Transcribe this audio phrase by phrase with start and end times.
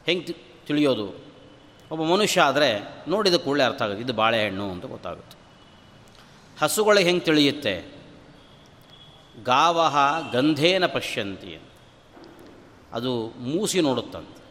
[0.06, 0.32] ಹೆಂಗೆ
[0.66, 1.06] ತಿಳಿಯೋದು?
[1.90, 2.68] ಒಬ್ಬ ಮನುಷ್ಯ ಆದರೆ
[3.08, 5.36] ನೋಡಿದ ಕೂಡಲೇ ಅರ್ಥ ಆಗುತ್ತೆ, ಇದು ಬಾಳೆಹಣ್ಣು ಅಂತ ಗೊತ್ತಾಗುತ್ತೆ.
[6.60, 7.93] ಹಸುಗಳಿಗೆ ಹೆಂಗೆ ತಿಳಿಯುತ್ತೆ?
[9.42, 9.96] ಗಾವಹ
[10.32, 11.60] ಗಂಧೇನ ಪಶ್ಯಂತಿ
[12.92, 14.44] ಅದು ಮೂಸಿ ನೋಡುತ್ತಂತೆ.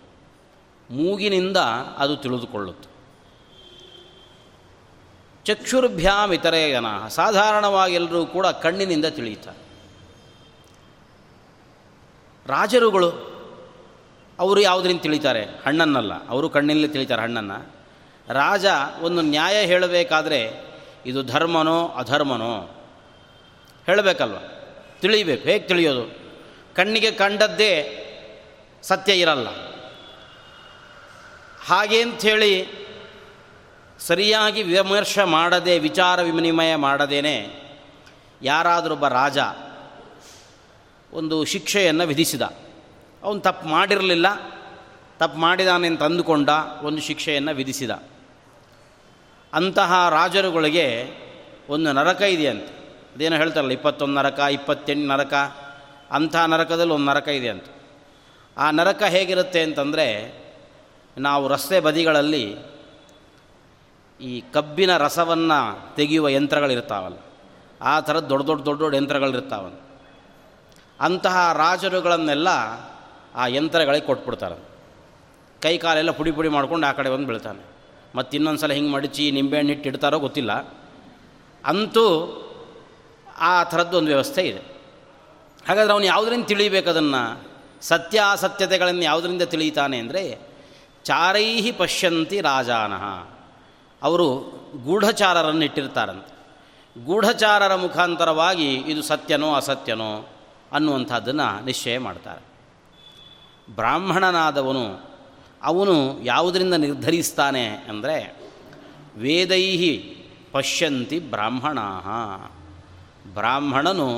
[0.93, 1.57] ಮೂಗಿನಿಂದ
[1.97, 2.93] ಅದು ತಿಳಿದುಕೊಳ್ಳುತ್ತೆ.
[5.45, 7.07] ಚಕ್ಷುರ್ಭ್ಯಾಮ್ ಇತರೆ ಜನ.
[7.07, 9.63] ಸಾಧಾರಣವಾಗಿ ಎಲ್ಲರೂ ಕೂಡ ಕಣ್ಣಿನಿಂದ ತಿಳಿಯುತ್ತಾರೆ.
[12.47, 13.09] ರಾಜರುಗಳು,
[14.39, 15.43] ಅವರು ಯಾವುದರಿಂದ ತಿಳಿತಾರೆ?
[15.43, 16.27] ಹಣ್ಣನ್ನಲ್ಲ.
[16.27, 17.67] ಅವರು ಕಣ್ಣಿನಲ್ಲಿ ತಿಳಿತಾರೆ ಹಣ್ಣನ್ನು.
[18.29, 18.65] ರಾಜ
[19.01, 20.51] ಒಂದು ನ್ಯಾಯ ಹೇಳಬೇಕಾದ್ರೆ,
[21.05, 22.69] ಇದು ಧರ್ಮನೋ ಅಧರ್ಮನೋ?
[23.85, 24.35] ಹೇಳಬೇಕಲ್ವ?
[25.03, 26.03] ತಿಳಿಬೇಕು, ಹೇಗೆ ತಿಳಿಯೋದು?
[26.75, 27.73] ಕಣ್ಣಿಗೆ ಕಂಡದ್ದೇ
[28.83, 29.47] ಸತ್ಯ ಇರಲ್ಲ.
[31.65, 32.67] ಹಾಗೆ ಅಂಥೇಳಿ
[33.99, 37.37] ಸರಿಯಾಗಿ ವಿಮರ್ಶೆ ಮಾಡದೆ, ವಿಚಾರ ವಿನಿಮಯ ಮಾಡದೇನೆ
[38.41, 39.37] ಯಾರಾದರೊಬ್ಬ ರಾಜ
[41.13, 42.41] ಒಂದು ಶಿಕ್ಷೆಯನ್ನು ವಿಧಿಸಿದ.
[43.23, 44.27] ಅವನು ತಪ್ಪು ಮಾಡಿರಲಿಲ್ಲ,
[45.19, 46.49] ತಪ್ಪು ಮಾಡಿದಾನೆ ಅಂತ ಅಂದುಕೊಂಡ
[46.81, 47.91] ಒಂದು ಶಿಕ್ಷೆಯನ್ನು ವಿಧಿಸಿದ.
[49.53, 50.87] ಅಂತಹ ರಾಜರುಗಳಿಗೆ
[51.69, 52.82] ಒಂದು ನರಕ ಇದೆಯಂತೆ.
[53.13, 55.33] ಅದೇನೋ ಹೇಳ್ತಾರಲ್ಲ, ಇಪ್ಪತ್ತೊಂದು ನರಕ, ಇಪ್ಪತ್ತೆಂಟು ನರಕ,
[56.11, 57.63] ಅಂಥ ನರಕದಲ್ಲಿ ಒಂದು ನರಕ ಇದೆ ಅಂತ.
[58.57, 60.07] ಆ ನರಕ ಹೇಗಿರುತ್ತೆ ಅಂತಂದರೆ,
[61.17, 62.55] ನಾವು ರಸ್ತೆ ಬದಿಗಳಲ್ಲಿ
[64.21, 67.17] ಈ ಕಬ್ಬಿನ ರಸವನ್ನು ತೆಗೆಯುವ ಯಂತ್ರಗಳಿರ್ತಾವಲ್ಲ,
[67.81, 69.75] ಆ ಥರದ್ದು ದೊಡ್ಡ ದೊಡ್ಡ ದೊಡ್ಡ ದೊಡ್ಡ ಯಂತ್ರಗಳಿರ್ತಾವಲ್ಲ.
[70.99, 72.47] ಅಂತಹ ರಾಜರುಗಳನ್ನೆಲ್ಲ
[73.35, 74.55] ಆ ಯಂತ್ರಗಳಿಗೆ ಕೊಟ್ಬಿಡ್ತಾರೆ.
[75.61, 77.65] ಕೈ ಕಾಲೆಲ್ಲ ಪುಡಿ ಪುಡಿ ಮಾಡ್ಕೊಂಡು ಆ ಕಡೆ ಬಂದು ಬೀಳ್ತಾನೆ.
[78.15, 80.51] ಮತ್ತು ಇನ್ನೊಂದು ಸಲ ಹಿಂಗೆ ಮಡಚಿ ನಿಂಬೆಹಣ್ಣು ಹಿಟ್ಟು ಇಡ್ತಾರೋ ಗೊತ್ತಿಲ್ಲ.
[81.65, 82.05] ಅಂತೂ
[83.37, 84.59] ಆ ಥರದ್ದು ಒಂದು ವ್ಯವಸ್ಥೆ ಇದೆ.
[85.67, 87.43] ಹಾಗಾದರೆ ಅವನು ಯಾವುದರಿಂದ ತಿಳಿಬೇಕು ಅದನ್ನು?
[87.81, 90.39] ಸತ್ಯಾಸತ್ಯತೆಗಳನ್ನು ಯಾವುದರಿಂದ ತಿಳಿತಾನೆ ಅಂದರೆ,
[91.03, 93.27] ಚಾರೈಹಿ ಪಶ್ಯಂತಿ ರಾಜಾನಃ
[94.03, 94.27] ಅವರು
[94.83, 96.33] ಗೂಢಚಾರರನ್ನು ಇಟ್ಟಿರ್ತಾರಂತೆ.
[97.05, 100.29] ಗೂಢಚಾರರ ಮುಖಾಂತರವಾಗಿ ಇದು ಸತ್ಯನೋ ಅಸತ್ಯನೋ
[100.71, 102.43] ಅನ್ನುವಂಥದ್ದನ್ನು ನಿಶ್ಚಯ ಮಾಡ್ತಾರೆ.
[103.75, 105.13] ಬ್ರಾಹ್ಮಣನಾದವನು
[105.63, 108.39] ಅವನು ಯಾವುದರಿಂದ ನಿರ್ಧರಿಸ್ತಾನೆ ಅಂದರೆ,
[109.17, 110.17] ವೇದೈಹಿ
[110.51, 111.79] ಪಶ್ಯಂತಿ ಬ್ರಾಹ್ಮಣ
[113.33, 114.09] ಬ್ರಾಹ್ಮಣನು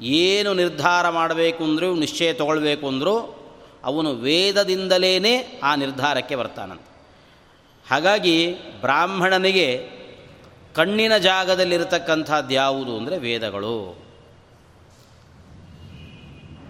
[0.00, 3.16] ಏನು ನಿರ್ಧಾರ ಮಾಡಬೇಕು ಅಂದರೂ, ನಿಶ್ಚಯ ತಗೊಳ್ಬೇಕು ಅಂದರೂ,
[3.84, 6.90] ಅವನು ವೇದದಿಂದಲೇ ಆ ನಿರ್ಧಾರಕ್ಕೆ ಬರ್ತಾನಂತೆ.
[7.90, 8.36] ಹಾಗಾಗಿ
[8.80, 9.68] ಬ್ರಾಹ್ಮಣನಿಗೆ
[10.74, 13.76] ಕಣ್ಣಿನ ಜಾಗದಲ್ಲಿರತಕ್ಕಂಥದ್ದು ಯಾವುದು ಅಂದರೆ ವೇದಗಳು.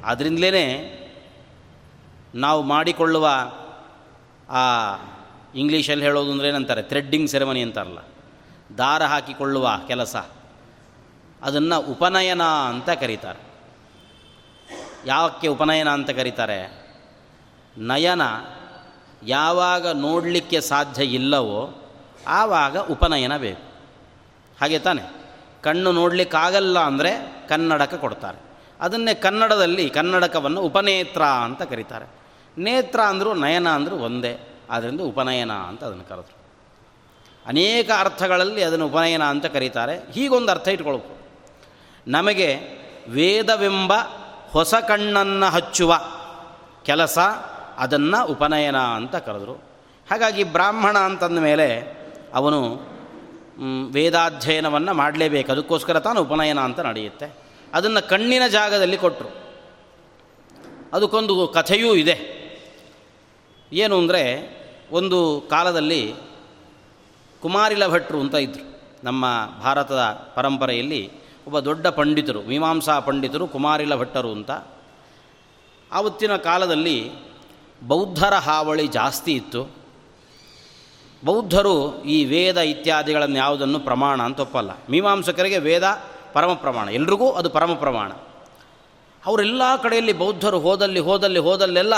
[0.05, 0.65] ಅದರಿಂದಲೇ
[2.35, 3.27] ನಾವು ಮಾಡಿಕೊಳ್ಳುವ
[4.49, 4.65] ಆ
[5.55, 8.01] ಇಂಗ್ಲೀಷಲ್ಲಿ ಹೇಳೋದು ಅಂದ್ರೆ ಏನಂತಾರೆ ಥ್ರೆಡ್ಡಿಂಗ್ ಸೆರೆಮನಿ ಅಂತಾರಲ್ಲ,
[8.79, 10.17] ದಾರ ಹಾಕಿಕೊಳ್ಳುವ ಕೆಲಸ.
[11.45, 13.55] ಅದನ್ನು ಉಪನಯನ ಅಂತ ಕರೀತಾರೆ.
[15.07, 16.85] ಯಾವಕ್ಕೆ ಉಪನಯನ ಅಂತ ಕರೀತಾರೆ?
[17.79, 18.23] ನಯನ
[19.27, 21.83] ಯಾವಾಗ ನೋಡಲಿಕ್ಕೆ ಸಾಧ್ಯ ಇಲ್ಲವೋ
[22.27, 23.63] ಆವಾಗ ಉಪನಯನ ಬೇಕು.
[24.61, 25.03] ಹಾಗೆ ತಾನೆ.
[25.63, 28.39] ಕಣ್ಣು ನೋಡಲಿಕ್ಕಾಗಲ್ಲ ಅಂದರೆ ಕನ್ನಡಕ ಕೊಡ್ತಾರೆ.
[28.81, 32.07] ಅದನ್ನೇ ಕನ್ನಡದಲ್ಲಿ ಕನ್ನಡಕವನ್ನು ಉಪನೇತ್ರ ಅಂತ ಕರೀತಾರೆ.
[32.59, 36.37] ನೇತ್ರ ಅಂದರೂ ನಯನ ಅಂದರೂ ಒಂದೇ ಆದ್ದರಿಂದ ಉಪನಯನ ಅಂತ ಅದನ್ನು ಕರೆದ್ರು.
[37.47, 40.13] ಅನೇಕ ಅರ್ಥಗಳಲ್ಲಿ ಅದನ್ನು ಉಪನಯನ ಅಂತ ಕರೀತಾರೆ.
[40.13, 41.24] ಹೀಗೊಂದು ಅರ್ಥ ಇಟ್ಕೊಳ್ಬೇಕು.
[42.09, 42.59] ನಮಗೆ
[43.09, 43.93] ವೇದವೆಂಬ
[44.51, 46.01] ಹೊಸ ಕಣ್ಣನ್ನು ಹಚ್ಚುವ
[46.85, 47.19] ಕೆಲಸ
[47.79, 49.55] ಅದನ್ನು ಉಪನಯನ ಅಂತ ಕರೆದರು.
[50.11, 51.99] ಹಾಗಾಗಿ ಬ್ರಾಹ್ಮಣ ಅಂತಂದ ಮೇಲೆ
[52.35, 52.81] ಅವನು
[53.93, 55.53] ವೇದಾಧ್ಯಯನವನ್ನು ಮಾಡಲೇಬೇಕು.
[55.53, 57.39] ಅದಕ್ಕೋಸ್ಕರ ತಾನು ಉಪನಯನ ಅಂತ ನಡೆಯುತ್ತೆ.
[57.75, 59.29] ಅದನ್ನು ಕಣ್ಣಿನ ಜಾಗದಲ್ಲಿ ಕೊಟ್ಟರು
[60.93, 62.45] ಅದಕ್ಕೊಂದು ಕಥೆಯೂ ಇದೆ.
[63.73, 64.23] ಏನು ಅಂದರೆ,
[64.91, 66.15] ಒಂದು ಕಾಲದಲ್ಲಿ
[67.43, 69.27] ಕುಮಾರಿಲ ಭಟ್ರು ಅಂತ ಇದ್ದರು ನಮ್ಮ
[69.61, 71.13] ಭಾರತದ ಪರಂಪರೆಯಲ್ಲಿ
[71.45, 74.51] ಒಬ್ಬ ದೊಡ್ಡ ಪಂಡಿತರು, ಮೀಮಾಂಸಾ ಪಂಡಿತರು, ಕುಮಾರಿಲ ಭಟ್ಟರು ಅಂತ.
[75.93, 77.11] ಆವತ್ತಿನ ಕಾಲದಲ್ಲಿ
[77.87, 79.71] ಬೌದ್ಧರ ಹಾವಳಿ ಜಾಸ್ತಿ ಇತ್ತು.
[81.25, 84.71] ಬೌದ್ಧರು ಈ ವೇದ ಇತ್ಯಾದಿಗಳನ್ನು ಯಾವುದನ್ನು ಪ್ರಮಾಣ ಅಂತ ಒಪ್ಪಲ್ಲ.
[84.91, 86.03] ಮೀಮಾಂಸಕರಿಗೆ ವೇದ
[86.33, 88.13] ಪರಮ ಪ್ರಮಾಣ, ಎಲ್ರಿಗೂ ಅದು ಪರಮ ಪ್ರಮಾಣ.
[89.27, 91.95] ಅವರೆಲ್ಲ ಕಡೆಯಲ್ಲಿ ಬೌದ್ಧರು ಹೋದಲ್ಲಿ ಹೋದಲ್ಲಿ ಹೋದಲ್ಲೆಲ್ಲ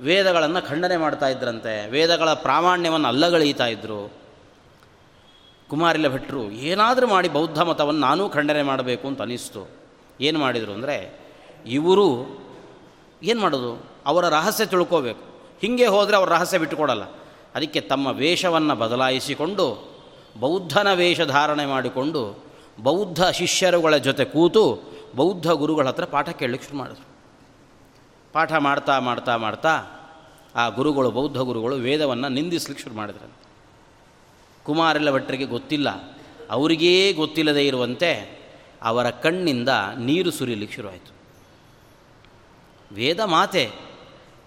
[0.00, 1.90] ವೇದಗಳನ್ನು ಖಂಡನೆ ಮಾಡ್ತಾ ಇದ್ರಂತೆ.
[1.90, 4.12] ವೇದಗಳ ಪ್ರಾಮಾಣ್ಯವನ್ನು ಅಲ್ಲಗಳೀತಾ ಇದ್ದರು
[5.70, 9.68] ಕುಮಾರಿಲ ಭಟ್ರು, ಏನಾದರೂ ಮಾಡಿ ಬೌದ್ಧ ಮತವನ್ನು ನಾನೂ ಖಂಡನೆ ಮಾಡಬೇಕು ಅಂತ ಅನಿಸ್ತು.
[10.20, 10.96] ಏನು ಮಾಡಿದರು ಅಂದರೆ,
[11.66, 12.06] ಇವರು
[13.22, 13.72] ಏನು ಮಾಡೋದು?
[14.06, 15.22] ಅವರ ರಹಸ್ಯ ತಿಳ್ಕೋಬೇಕು.
[15.60, 17.02] ಹೀಗೆ ಹೋದರೆ ಅವರ ರಹಸ್ಯ ಬಿಟ್ಟುಕೊಡಲ್ಲ.
[17.54, 19.66] ಅದಕ್ಕೆ ತಮ್ಮ ವೇಷವನ್ನು ಬದಲಾಯಿಸಿಕೊಂಡು,
[20.40, 22.22] ಬೌದ್ಧನ ವೇಷ ಧಾರಣೆ ಮಾಡಿಕೊಂಡು,
[22.82, 24.64] ಬೌದ್ಧ ಶಿಷ್ಯರುಗಳ ಜೊತೆ ಕೂತು,
[25.16, 27.06] ಬೌದ್ಧ ಗುರುಗಳ ಹತ್ರ ಪಾಠ ಕೇಳಲಿಕ್ಕೆ ಶುರು ಮಾಡಿದ್ರು.
[28.32, 29.74] ಪಾಠ ಮಾಡ್ತಾ ಮಾಡ್ತಾ ಮಾಡ್ತಾ,
[30.56, 33.49] ಆ ಗುರುಗಳು, ಬೌದ್ಧ ಗುರುಗಳು ವೇದವನ್ನು ನಿಂದಿಸ್ಲಿಕ್ಕೆ ಶುರು ಮಾಡಿದ್ರು
[34.70, 35.88] ಕುಮಾರೆಲ್ಲ ಭಟ್ಟರಿಗೆ ಗೊತ್ತಿಲ್ಲ.
[36.50, 38.10] ಅವರಿಗೇ ಗೊತ್ತಿಲ್ಲದೇ ಇರುವಂತೆ
[38.82, 39.68] ಅವರ ಕಣ್ಣಿಂದ
[39.98, 41.12] ನೀರು ಸುರಿಯಲಿಕ್ಕೆ ಶುರುವಾಯಿತು.
[42.92, 43.64] ವೇದ ಮಾತೆ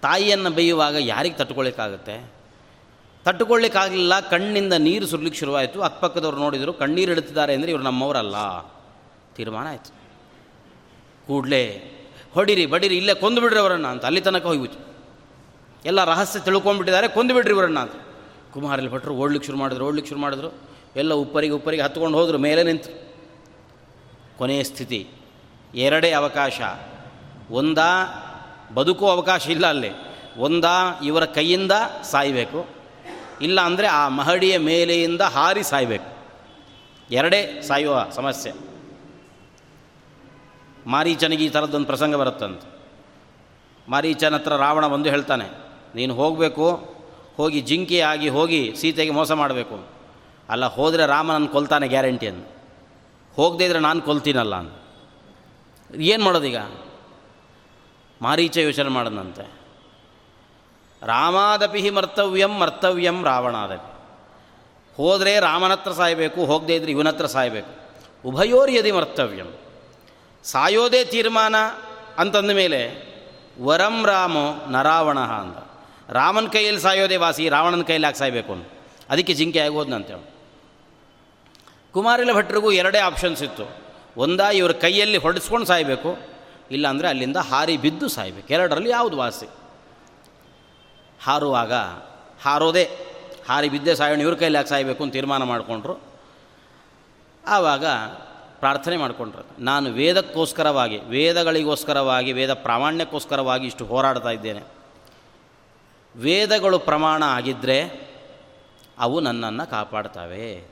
[0.02, 2.16] ತಾಯಿಯನ್ನು ಬೈಯುವಾಗ ಯಾರಿಗೆ ತಟ್ಕೊಳ್ಳಿಕ್ಕಾಗತ್ತೆ
[3.24, 5.82] ತಟ್ಟುಕೊಳ್ಳಿಕ್ಕಾಗಲಿಲ್ಲ, ಕಣ್ಣಿಂದ ನೀರು ಸುರ್ಲಿಕ್ಕೆ ಶುರುವಾಯಿತು.
[5.82, 8.36] ಅಕ್ಕಪಕ್ಕದವ್ರು ನೋಡಿದರು, ಕಣ್ಣೀರು ಇಡುತ್ತಿದ್ದಾರೆ ಅಂದರೆ ಇವರು ನಮ್ಮವರಲ್ಲ.
[9.36, 9.90] ತೀರ್ಮಾನ ಆಯಿತು.
[11.26, 11.62] ಕೂಡಲೇ,
[12.34, 14.04] ಹೊಡಿರಿ, ಬಡಿರಿ, ಇಲ್ಲೇ ಕೊಂದುಬಿಡ್ರಿ ಅವರನ್ನು ಅಂತ.
[14.04, 14.78] ಅಲ್ಲಿ ತನಕ ಹೋಗ್ಬಿಟ್ಟು
[15.84, 17.96] ಎಲ್ಲ ರಹಸ್ಯ ತಿಳ್ಕೊಂಡ್ಬಿಟ್ಟಿದ್ದಾರೆ, ಕೊಂದುಬಿಡ್ರಿ ಇವರನ್ನು ಅಂತ.
[18.54, 20.50] ಕುಮಾರಲ್ಲಿ ಭಟ್ರು ಓಡ್ಲಿಕ್ಕೆ ಶುರು ಮಾಡಿದ್ರು, ಓಡ್ಲಿಕ್ಕೆ ಶುರು ಮಾಡಿದ್ರು.
[20.96, 22.90] ಎಲ್ಲ ಉಪ್ಪರಿಗೆ ಉಪ್ಪರಿಗೆ ಹತ್ಕೊಂಡು ಹೋದರು, ಮೇಲೆ ನಿಂತು.
[24.38, 25.00] ಕೊನೆಯ ಸ್ಥಿತಿ,
[25.74, 26.60] ಎರಡೇ ಅವಕಾಶ.
[27.50, 27.78] ಒಂದ
[28.74, 29.90] ಬದುಕೋ ಅವಕಾಶ ಇಲ್ಲ ಅಲ್ಲಿ.
[30.38, 30.64] ಒಂದ
[31.04, 31.72] ಇವರ ಕೈಯಿಂದ
[32.02, 32.60] ಸಾಯಬೇಕು.
[33.40, 36.10] ಇಲ್ಲ ಅಂದರೆ ಆ ಮಹಡಿಯ ಮೇಲೆಯಿಂದ ಹಾರಿ ಸಾಯಬೇಕು.
[37.10, 38.52] ಎರಡೇ ಸಾಯುವ ಸಮಸ್ಯೆ.
[40.86, 42.62] ಮಾರೀಚನಿಗೆ ಈ ಥರದ್ದೊಂದು ಪ್ರಸಂಗ ಬರುತ್ತಂತ.
[43.88, 45.46] ಮಾರೀಚನ ಹತ್ರ ರಾವಣ ಬಂದು ಹೇಳ್ತಾನೆ,
[45.94, 46.93] ನೀನು ಹೋಗಬೇಕು
[47.36, 49.76] ಹೋಗಿ ಜಿಂಕೆಯಾಗಿ ಹೋಗಿ ಸೀತೆಗೆ ಮೋಸ ಮಾಡಬೇಕು.
[50.48, 52.46] ಅಲ್ಲ, ಹೋದರೆ ರಾಮ ನನ್ನ ಕೊಲ್ತಾನೆ ಗ್ಯಾರಂಟಿ ಅಂದು.
[53.34, 54.74] ಹೋಗದೇ ಇದ್ರೆ ನಾನು ಕೊಲ್ತೀನಲ್ಲ ಅಂತ
[56.00, 56.58] ಏನು ಮಾಡೋದೀಗ?
[58.22, 59.44] ಮಾರೀಚ ಯೋಚನೆ ಮಾಡದಂತೆ
[61.02, 63.90] ರಾಮಾದಪಿ ಮರ್ತವ್ಯಂ ಮರ್ತವ್ಯಂ ರಾವಣಾದಪಿ.
[64.96, 67.72] ಹೋದರೆ ರಾಮನ ಹತ್ರ ಸಾಯಬೇಕು, ಹೋಗದೇ ಇದ್ರೆ ಇವನ ಹತ್ರ ಸಾಯಬೇಕು
[68.28, 69.48] ಉಭಯೋರ್ಯದಿ ಮರ್ತವ್ಯಂ.
[70.44, 71.56] ಸಾಯೋದೇ ತೀರ್ಮಾನ
[72.18, 72.80] ಅಂತಂದ ಮೇಲೆ
[73.62, 75.58] ವರಂ ರಾಮೋ ನರಾವಣ ಅಂತ
[76.08, 78.66] ರಾಮನ ಕೈಯಲ್ಲಿ ಸಾಯೋದೇ ವಾಸಿ ರಾವಣನ ಕೈಯಲ್ಲಿ ಹಾಕಿ ಸಾಯಬೇಕು ಅಂತ
[79.10, 80.34] ಅದಕ್ಕೆ ಜಿಂಕೆ ಆಗೋದ್ನಂತೇಳಿ
[81.92, 83.70] ಕುಮಾರಿಲ ಭಟ್ರಿಗೂ ಎರಡೇ ಆಪ್ಷನ್ಸ್ ಇತ್ತು.
[84.16, 86.18] ಒಂದ ಇವ್ರ ಕೈಯಲ್ಲಿ ಹೊಡೆಸ್ಕೊಂಡು ಸಾಯಬೇಕು,
[86.70, 88.48] ಇಲ್ಲಾಂದರೆ ಅಲ್ಲಿಂದ ಹಾರಿ ಬಿದ್ದು ಸಾಯಬೇಕು.
[88.52, 89.46] ಎರಡರಲ್ಲಿ ಯಾವುದು ವಾಸಿ?
[91.22, 91.72] ಹಾರುವಾಗ
[92.42, 92.90] ಹಾರೋದೇ.
[93.48, 96.00] ಹಾರಿ ಬಿದ್ದೆ ಸಾಯೋಣ, ಇವ್ರ ಕೈಲಿ ಹಾಕಿ ಸಾಯಬೇಕು ಅಂತ ತೀರ್ಮಾನ ಮಾಡಿಕೊಂಡ್ರು.
[97.46, 97.86] ಆವಾಗ
[98.60, 99.64] ಪ್ರಾರ್ಥನೆ ಮಾಡಿಕೊಂಡ್ರು.
[99.64, 104.73] ನಾನು ವೇದಕ್ಕೋಸ್ಕರವಾಗಿ, ವೇದಗಳಿಗೋಸ್ಕರವಾಗಿ, ವೇದ ಪ್ರಾಮಾಣ್ಯಕ್ಕೋಸ್ಕರವಾಗಿ ಇಷ್ಟು ಹೋರಾಡ್ತಾ ಇದ್ದೇನೆ.
[106.16, 108.04] ವೇದಗಳು ಪ್ರಮಾಣ ಆಗಿದ್ದರೆ
[108.98, 110.64] ಅವು ನನ್ನನ್ನು ಕಾಪಾಡ್ತವೆ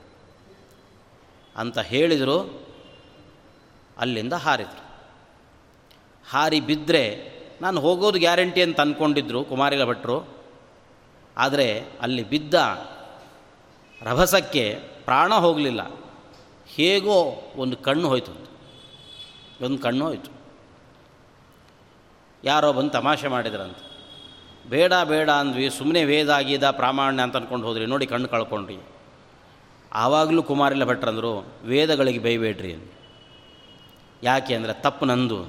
[1.56, 2.66] ಅಂತ ಹೇಳಿದರು.
[3.98, 4.82] ಅಲ್ಲಿಂದ ಹಾರಿದರು.
[6.30, 7.32] ಹಾರಿ ಬಿದ್ದರೆ
[7.62, 10.28] ನಾನು ಹೋಗೋದು ಗ್ಯಾರಂಟಿ ಅಂತ ಅಂದ್ಕೊಂಡಿದ್ರು ಕುಮಾರಿಲ ಭಟ್ರು.
[11.36, 12.54] ಆದರೆ ಅಲ್ಲಿ ಬಿದ್ದ
[14.02, 15.80] ರಭಸಕ್ಕೆ ಪ್ರಾಣ ಹೋಗಲಿಲ್ಲ.
[16.66, 18.32] ಹೇಗೋ ಒಂದು ಕಣ್ಣು ಹೋಯ್ತು
[19.60, 20.30] ಒಂದು ಕಣ್ಣು ಹೋಯಿತು.
[22.44, 23.91] ಯಾರೋ ಬಂದು ತಮಾಷೆ ಮಾಡಿದ್ರಂತೆ.
[24.68, 25.70] ಬೇಡ ಬೇಡ ಅಂದ್ವಿ.
[25.70, 27.86] ಸುಮ್ಮನೆ ವೇದ ಆಗಿದ ಪ್ರಾಮಾಣ್ಯ ಅಂತ ಅಂದ್ಕೊಂಡು ಹೋದ್ರಿ.
[27.86, 28.78] ನೋಡಿ ಕಣ್ಣು ಕಳ್ಕೊಂಡ್ರಿ.
[29.92, 32.76] ಆವಾಗಲೂ ಕುಮಾರಿಲ್ಲ ಭಟ್ರಂದರು ವೇದಗಳಿಗೆ ಬೈಬೇಡ್ರಿ
[34.22, 35.44] ಯಾಕೆ ಅಂದರೆ ತಪ್ಪು ನಂದು.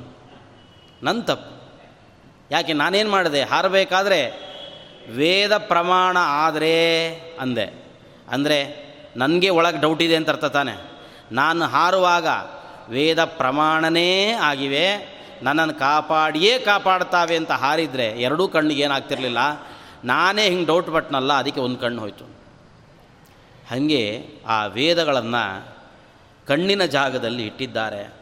[1.03, 1.63] ನನ್ನ ತಪ್ಪು.
[2.51, 3.41] ಯಾಕೆ, ನಾನೇನು ಮಾಡಿದೆ?
[3.41, 4.53] ಹಾರಬೇಕಾದ್ರೆ
[5.11, 7.85] ವೇದ ಪ್ರಮಾಣ ಆದರೆ ಅಂದೆ.
[8.29, 8.83] ಅಂದರೆ
[9.17, 10.91] ನನಗೆ ಒಳಗೆ ಡೌಟ್ ಇದೆ ಅಂತ ಅರ್ಥ ತಾನೆ.
[11.31, 12.27] ನಾನು ಹಾರುವಾಗ
[12.89, 15.12] ವೇದ ಪ್ರಮಾಣನೇ ಆಗಿವೆ.
[15.43, 19.37] ನನ್ನನ್ನು ಕಾಪಾಡಿಯೇ ಕಾಪಾಡ್ತಾವೆ ಅಂತ ಹಾರಿದರೆ ಎರಡೂ ಕಣ್ಣಿಗೆ ಏನಾಗ್ತಿರಲಿಲ್ಲ.
[20.03, 22.25] ನಾನೇ ಹಿಂಗೆ ಡೌಟ್ ಬಟ್ನಲ್ಲ ಅದಕ್ಕೆ ಒಂದು ಕಣ್ಣು ಹೋಯ್ತು.
[23.69, 25.75] ಹಾಗೆ ಆ ವೇದಗಳನ್ನು
[26.47, 28.13] ಕಣ್ಣಿನ ಜಾಗದಲ್ಲಿ ಇಟ್ಟಿದ್ದಾರೆ.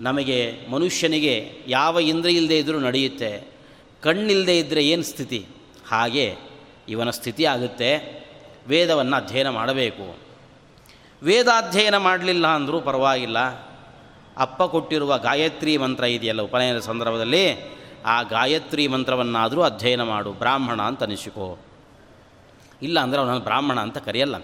[0.00, 3.52] ನಮಗೆ ಮನುಷ್ಯನಿಗೆ ಯಾವ ಇಂದ್ರಿಯ ಇಲ್ಲದೆ ಇದ್ದರೂ ನಡೆಯುತ್ತೆ
[4.02, 5.46] ಕಣ್ಣಿಲ್ಲದೆ ಇದ್ದರೆ ಏನು ಸ್ಥಿತಿ?
[5.88, 6.36] ಹಾಗೆ
[6.88, 8.18] ಇವನ ಸ್ಥಿತಿ ಆಗುತ್ತೆ.
[8.68, 10.18] ವೇದವನ್ನು ಅಧ್ಯಯನ ಮಾಡಬೇಕು.
[11.22, 13.67] ವೇದಾಧ್ಯಯನ ಮಾಡಲಿಲ್ಲ ಅಂದರೂ ಪರವಾಗಿಲ್ಲ.
[14.38, 21.58] ಅಪ್ಪ ಕೊಟ್ಟಿರುವ ಗಾಯತ್ರಿ ಮಂತ್ರ ಇದೆಯಲ್ಲ ಉಪನಯನ ಸಂದರ್ಭದಲ್ಲಿ, ಆ ಗಾಯತ್ರಿ ಮಂತ್ರವನ್ನಾದರೂ ಅಧ್ಯಯನ ಮಾಡು, ಬ್ರಾಹ್ಮಣ ಅಂತ ಅನಿಸಿಕೋ.
[22.82, 24.34] ಇಲ್ಲ ಅಂದರೆ ಅವನನ್ನು ಬ್ರಾಹ್ಮಣ ಅಂತ ಕರೆಯಲ್ಲ.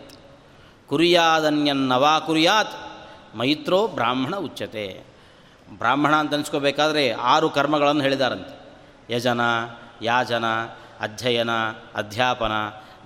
[0.86, 2.72] ಕುರಿಯಾದನ್ಯನ್ನವಾ ಕುರಿಯಾತ್,
[3.36, 5.14] ಮೈತ್ರೋ ಬ್ರಾಹ್ಮಣ ಉಚ್ಚತೆ
[5.78, 8.64] ಬ್ರಾಹ್ಮಣ ಅಂತ ಅನಿಸ್ಕೋಬೇಕಾದ್ರೆ ಆರು ಕರ್ಮಗಳನ್ನು ಹೇಳಿದಾರಂತೆ.
[9.14, 9.40] ಯಜನ,
[10.02, 10.44] ಯಾಜನ,
[11.00, 11.50] ಅಧ್ಯಯನ,
[11.94, 12.52] ಅಧ್ಯಾಪನ,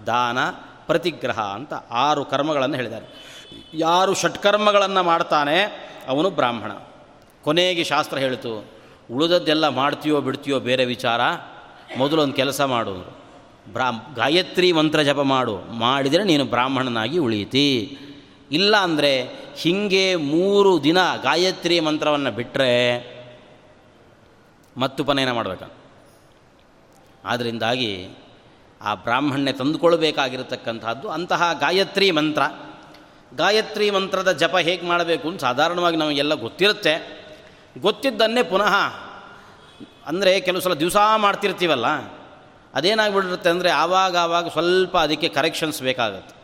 [0.06, 0.38] ದಾನ,
[0.86, 3.06] ಪ್ರತಿಗ್ರಹ ಅಂತ ಆರು ಕರ್ಮಗಳನ್ನು ಹೇಳಿದ್ದಾರೆ.
[3.74, 6.72] ಯಾರು ಷಟ್ಕರ್ಮಗಳನ್ನು ಮಾಡ್ತಾನೆ ಅವನು ಬ್ರಾಹ್ಮಣ.
[7.44, 8.52] ಕೊನೆಗೆ ಶಾಸ್ತ್ರ ಹೇಳಿತು,
[9.10, 11.20] ಉಳಿದದ್ದೆಲ್ಲ ಮಾಡ್ತೀಯೋ ಬಿಡ್ತೀಯೋ ಬೇರೆ ವಿಚಾರ,
[11.96, 12.94] ಮೊದಲು ಒಂದು ಕೆಲಸ ಮಾಡು.
[13.72, 17.98] ಬ್ರಾ, ಗಾಯತ್ರಿ ಮಂತ್ರ ಜಪ ಮಾಡು, ಮಾಡಿದರೆ ನೀನು ಬ್ರಾಹ್ಮಣನಾಗಿ ಉಳಿಯಿತಿ
[18.50, 19.12] ಇಲ್ಲ ಅಂದರೆ
[19.56, 22.70] ಹೀಗೆ ಮೂರು ದಿನ ಗಾಯತ್ರಿ ಮಂತ್ರವನ್ನು ಬಿಟ್ಟರೆ
[24.76, 25.62] ಮತ್ತುಪನಯನ ಮಾಡಬೇಕ.
[27.24, 27.92] ಆದ್ದರಿಂದಾಗಿ
[28.80, 32.42] ಆ ಬ್ರಾಹ್ಮಣ್ಯ ತಂದುಕೊಳ್ಬೇಕಾಗಿರತಕ್ಕಂಥದ್ದು ಅಂತಹ ಗಾಯತ್ರಿ ಮಂತ್ರ.
[33.32, 36.94] ಗಾಯತ್ರಿ ಮಂತ್ರದ ಜಪ ಹೇಗೆ ಮಾಡಬೇಕು ಅಂತ ಸಾಧಾರಣವಾಗಿ ನಮಗೆಲ್ಲ ಗೊತ್ತಿರುತ್ತೆ.
[37.86, 38.74] ಗೊತ್ತಿದ್ದನ್ನೇ ಪುನಃ
[40.10, 41.86] ಅಂದರೆ ಕೆಲವು ಸಲ ದಿವಸ ಮಾಡ್ತಿರ್ತೀವಲ್ಲ,
[42.74, 46.34] ಅದೇನಾಗ್ಬಿಟ್ಟಿರುತ್ತೆ ಅಂದರೆ ಆವಾಗ ಆವಾಗ ಸ್ವಲ್ಪ ಅದಕ್ಕೆ ಕರೆಕ್ಷನ್ಸ್ ಬೇಕಾಗುತ್ತೆ.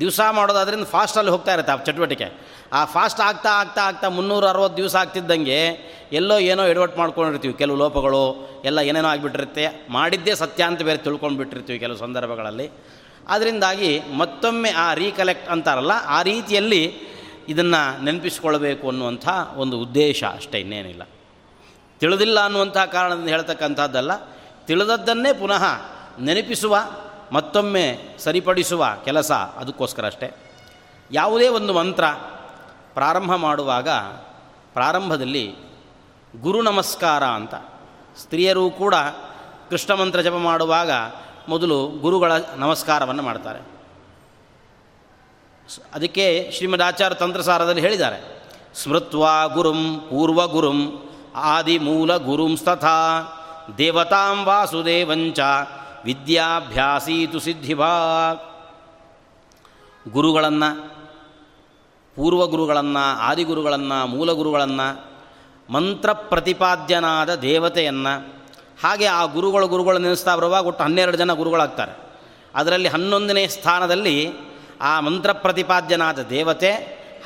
[0.00, 2.26] ದಿವಸ ಮಾಡೋದಾದ್ರಿಂದ ಫಾಸ್ಟಲ್ಲಿ ಹೋಗ್ತಾ ಇರುತ್ತೆ ಆ ಚಟುವಟಿಕೆ.
[2.78, 5.60] ಆ ಫಾಸ್ಟ್ ಆಗ್ತಾ ಆಗ್ತಾ ಆಗ್ತಾ ಮುನ್ನೂರ ಅರವತ್ತು ದಿವಸ ಆಗ್ತಿದ್ದಂಗೆ
[6.12, 8.24] ಎಲ್ಲೋ ಏನೋ ಎಡವಟ್ಟು ಮಾಡ್ಕೊಂಡಿರ್ತೀವಿ, ಕೆಲವು ಲೋಪಗಳು,
[8.64, 9.64] ಎಲ್ಲ ಏನೇನೋ ಆಗಿಬಿಟ್ಟಿರುತ್ತೆ.
[9.90, 12.66] ಮಾಡಿದ್ದೇ ಸತ್ಯ ಅಂತ ಬೇರೆ ತಿಳ್ಕೊಂಡು ಬಿಟ್ಟಿರ್ತೀವಿ ಕೆಲವು ಸಂದರ್ಭಗಳಲ್ಲಿ.
[13.28, 16.82] ಅದರಿಂದಾಗಿ ಮತ್ತೊಮ್ಮೆ ಆ ರೀಕಲೆಕ್ಟ್ ಅಂತಾರಲ್ಲ, ಆ ರೀತಿಯಲ್ಲಿ
[17.48, 21.02] ಇದನ್ನು ನೆನಪಿಸ್ಕೊಳ್ಬೇಕು ಅನ್ನುವಂಥ ಒಂದು ಉದ್ದೇಶ ಅಷ್ಟೇ, ಇನ್ನೇನಿಲ್ಲ.
[22.00, 24.16] ತಿಳಿದಿಲ್ಲ ಅನ್ನುವಂಥ ಕಾರಣದಿಂದ ಹೇಳ್ತಕ್ಕಂಥದ್ದಲ್ಲ,
[24.66, 25.64] ತಿಳಿದದ್ದನ್ನೇ ಪುನಃ
[26.20, 26.76] ನೆನಪಿಸುವ,
[27.32, 30.34] ಮತ್ತೊಮ್ಮೆ ಸರಿಪಡಿಸುವ ಕೆಲಸ ಅದಕ್ಕೋಸ್ಕರ ಅಷ್ಟೇ.
[31.12, 32.04] ಯಾವುದೇ ಒಂದು ಮಂತ್ರ
[32.94, 33.88] ಪ್ರಾರಂಭ ಮಾಡುವಾಗ
[34.72, 35.54] ಪ್ರಾರಂಭದಲ್ಲಿ
[36.40, 37.54] ಗುರು ನಮಸ್ಕಾರ ಅಂತ,
[38.16, 38.94] ಸ್ತ್ರೀಯರು ಕೂಡ
[39.70, 40.90] ಕೃಷ್ಣ ಮಂತ್ರ ಜಪ ಮಾಡುವಾಗ
[41.48, 43.76] ಮೊದಲು ಗುರುಗಳ ನಮಸ್ಕಾರವನ್ನು ಮಾಡ್ತಾರೆ.
[45.94, 48.42] ಅದಕ್ಕೆ ಶ್ರೀಮದ್ ಆಚಾರ್ಯ ತಂತ್ರಸಾರದಲ್ಲಿ ಹೇಳಿದ್ದಾರೆ.
[48.74, 50.92] ಸ್ಮೃತ್ವಾ ಗುರುಂ ಪೂರ್ವ ಗುರುಂ
[51.34, 53.20] ಆದಿ ಮೂಲ ಗುರುಂಸ್ತಥಾ
[53.78, 55.40] ದೇವತಾಂ ವಾಸುದೇವಂಚ
[56.04, 57.94] ವಿದ್ಯಾಭ್ಯಾಸೀತು ಸಿದ್ಧಿಭಾ
[60.12, 60.88] ಗುರುಗಳನ್ನು,
[62.14, 65.04] ಪೂರ್ವ ಗುರುಗಳನ್ನು, ಆದಿಗುರುಗಳನ್ನು, ಮೂಲ ಗುರುಗಳನ್ನು,
[65.72, 68.35] ಮಂತ್ರ ಪ್ರತಿಪಾದ್ಯನಾದ ದೇವತೆಯನ್ನು
[68.82, 71.92] ಹಾಗೆ ಆ ಗುರುಗಳು ಗುರುಗಳು ನೆನೆಸ್ತಾ ಬರುವಾಗ ಒಟ್ಟು ಹನ್ನೆರಡು ಜನ ಗುರುಗಳಾಗ್ತಾರೆ.
[72.54, 74.30] ಅದರಲ್ಲಿ ಹನ್ನೊಂದನೇ ಸ್ಥಾನದಲ್ಲಿ
[74.80, 76.72] ಆ ಮಂತ್ರ ಪ್ರತಿಪಾದ್ಯನಾದ ದೇವತೆ,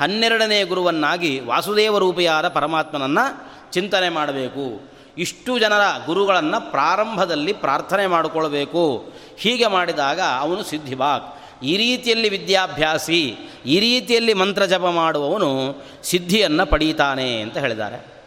[0.01, 3.25] ಹನ್ನೆರಡನೇ ಗುರುವನ್ನಾಗಿ ವಾಸುದೇವ ರೂಪಿಯಾದ ಪರಮಾತ್ಮನನ್ನು
[3.71, 4.91] ಚಿಂತನೆ ಮಾಡಬೇಕು.
[5.17, 9.11] ಇಷ್ಟು ಜನರ ಗುರುಗಳನ್ನು ಪ್ರಾರಂಭದಲ್ಲಿ ಪ್ರಾರ್ಥನೆ ಮಾಡಿಕೊಳ್ಬೇಕು.
[9.37, 17.57] ಹೀಗೆ ಮಾಡಿದಾಗ ಅವನು ಸಿದ್ಧಿಭಾಗ್ ಈ ರೀತಿಯಲ್ಲಿ ವಿದ್ಯಾಭ್ಯಾಸಿ, ಈ ರೀತಿಯಲ್ಲಿ ಮಂತ್ರ ಜಪ ಮಾಡುವವನು ಸಿದ್ಧಿಯನ್ನು ಪಡೀತಾನೆ ಅಂತ
[17.57, 18.20] ಹೇಳಿದ್ದಾರೆ.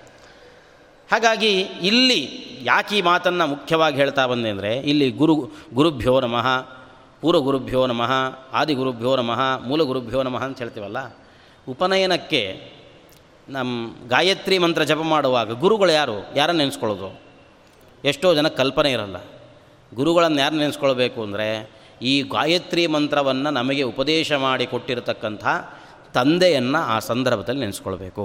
[1.09, 1.53] ಹಾಗಾಗಿ
[1.91, 2.21] ಇಲ್ಲಿ
[2.71, 5.35] ಯಾಕೆ ಈ ಮಾತನ್ನು ಮುಖ್ಯವಾಗಿ ಹೇಳ್ತಾ ಬಂದೆ ಅಂದರೆ, ಇಲ್ಲಿ ಗುರು
[5.79, 6.49] ಗುರುಭ್ಯೋ ನಮಃ
[7.23, 8.13] ಪೂರ್ವ ಗುರುಭ್ಯೋ ನಮಃ
[8.61, 10.99] ಆದಿ ಗುರುಭ್ಯೋ ನಮಃ ಮೂಲ ಗುರುಭ್ಯೋ ನಮಃ ಅಂತ ಹೇಳ್ತೀವಲ್ಲ,
[11.67, 12.43] ಉಪನಯನಕ್ಕೆ
[13.49, 13.73] ನಮ್ಮ
[14.09, 16.17] ಗಾಯತ್ರಿ ಮಂತ್ರ ಜಪ ಮಾಡುವಾಗ ಗುರುಗಳು ಯಾರು?
[16.37, 17.09] ಯಾರನ್ನು ನೆನೆಸ್ಕೊಳ್ಳೋದು?
[18.05, 19.19] ಎಷ್ಟೋ ಜನ ಕಲ್ಪನೆ ಇರಲ್ಲ.
[19.93, 21.49] ಗುರುಗಳನ್ನು ಯಾರು ನೆನೆಸ್ಕೊಳ್ಬೇಕು ಅಂದರೆ,
[22.03, 25.45] ಈ ಗಾಯತ್ರಿ ಮಂತ್ರವನ್ನು ನಮಗೆ ಉಪದೇಶ ಮಾಡಿ ಕೊಟ್ಟಿರತಕ್ಕಂಥ
[26.17, 28.25] ತಂದೆಯನ್ನು ಆ ಸಂದರ್ಭದಲ್ಲಿ ನೆನೆಸ್ಕೊಳ್ಬೇಕು.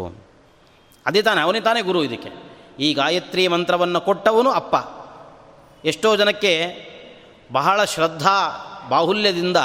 [1.05, 2.31] ಅದೇ ತಾನೇ, ಅವನೇ ತಾನೇ ಗುರು ಇದಕ್ಕೆ.
[2.79, 4.75] ಈ ಗಾಯತ್ರಿ ಮಂತ್ರವನ್ನು ಕೊಟ್ಟವನು ಅಪ್ಪ.
[5.86, 6.75] ಎಷ್ಟೋ ಜನಕ್ಕೆ
[7.51, 9.57] ಬಹಳ ಶ್ರದ್ಧಾ ಬಾಹುಲ್ಯದಿಂದ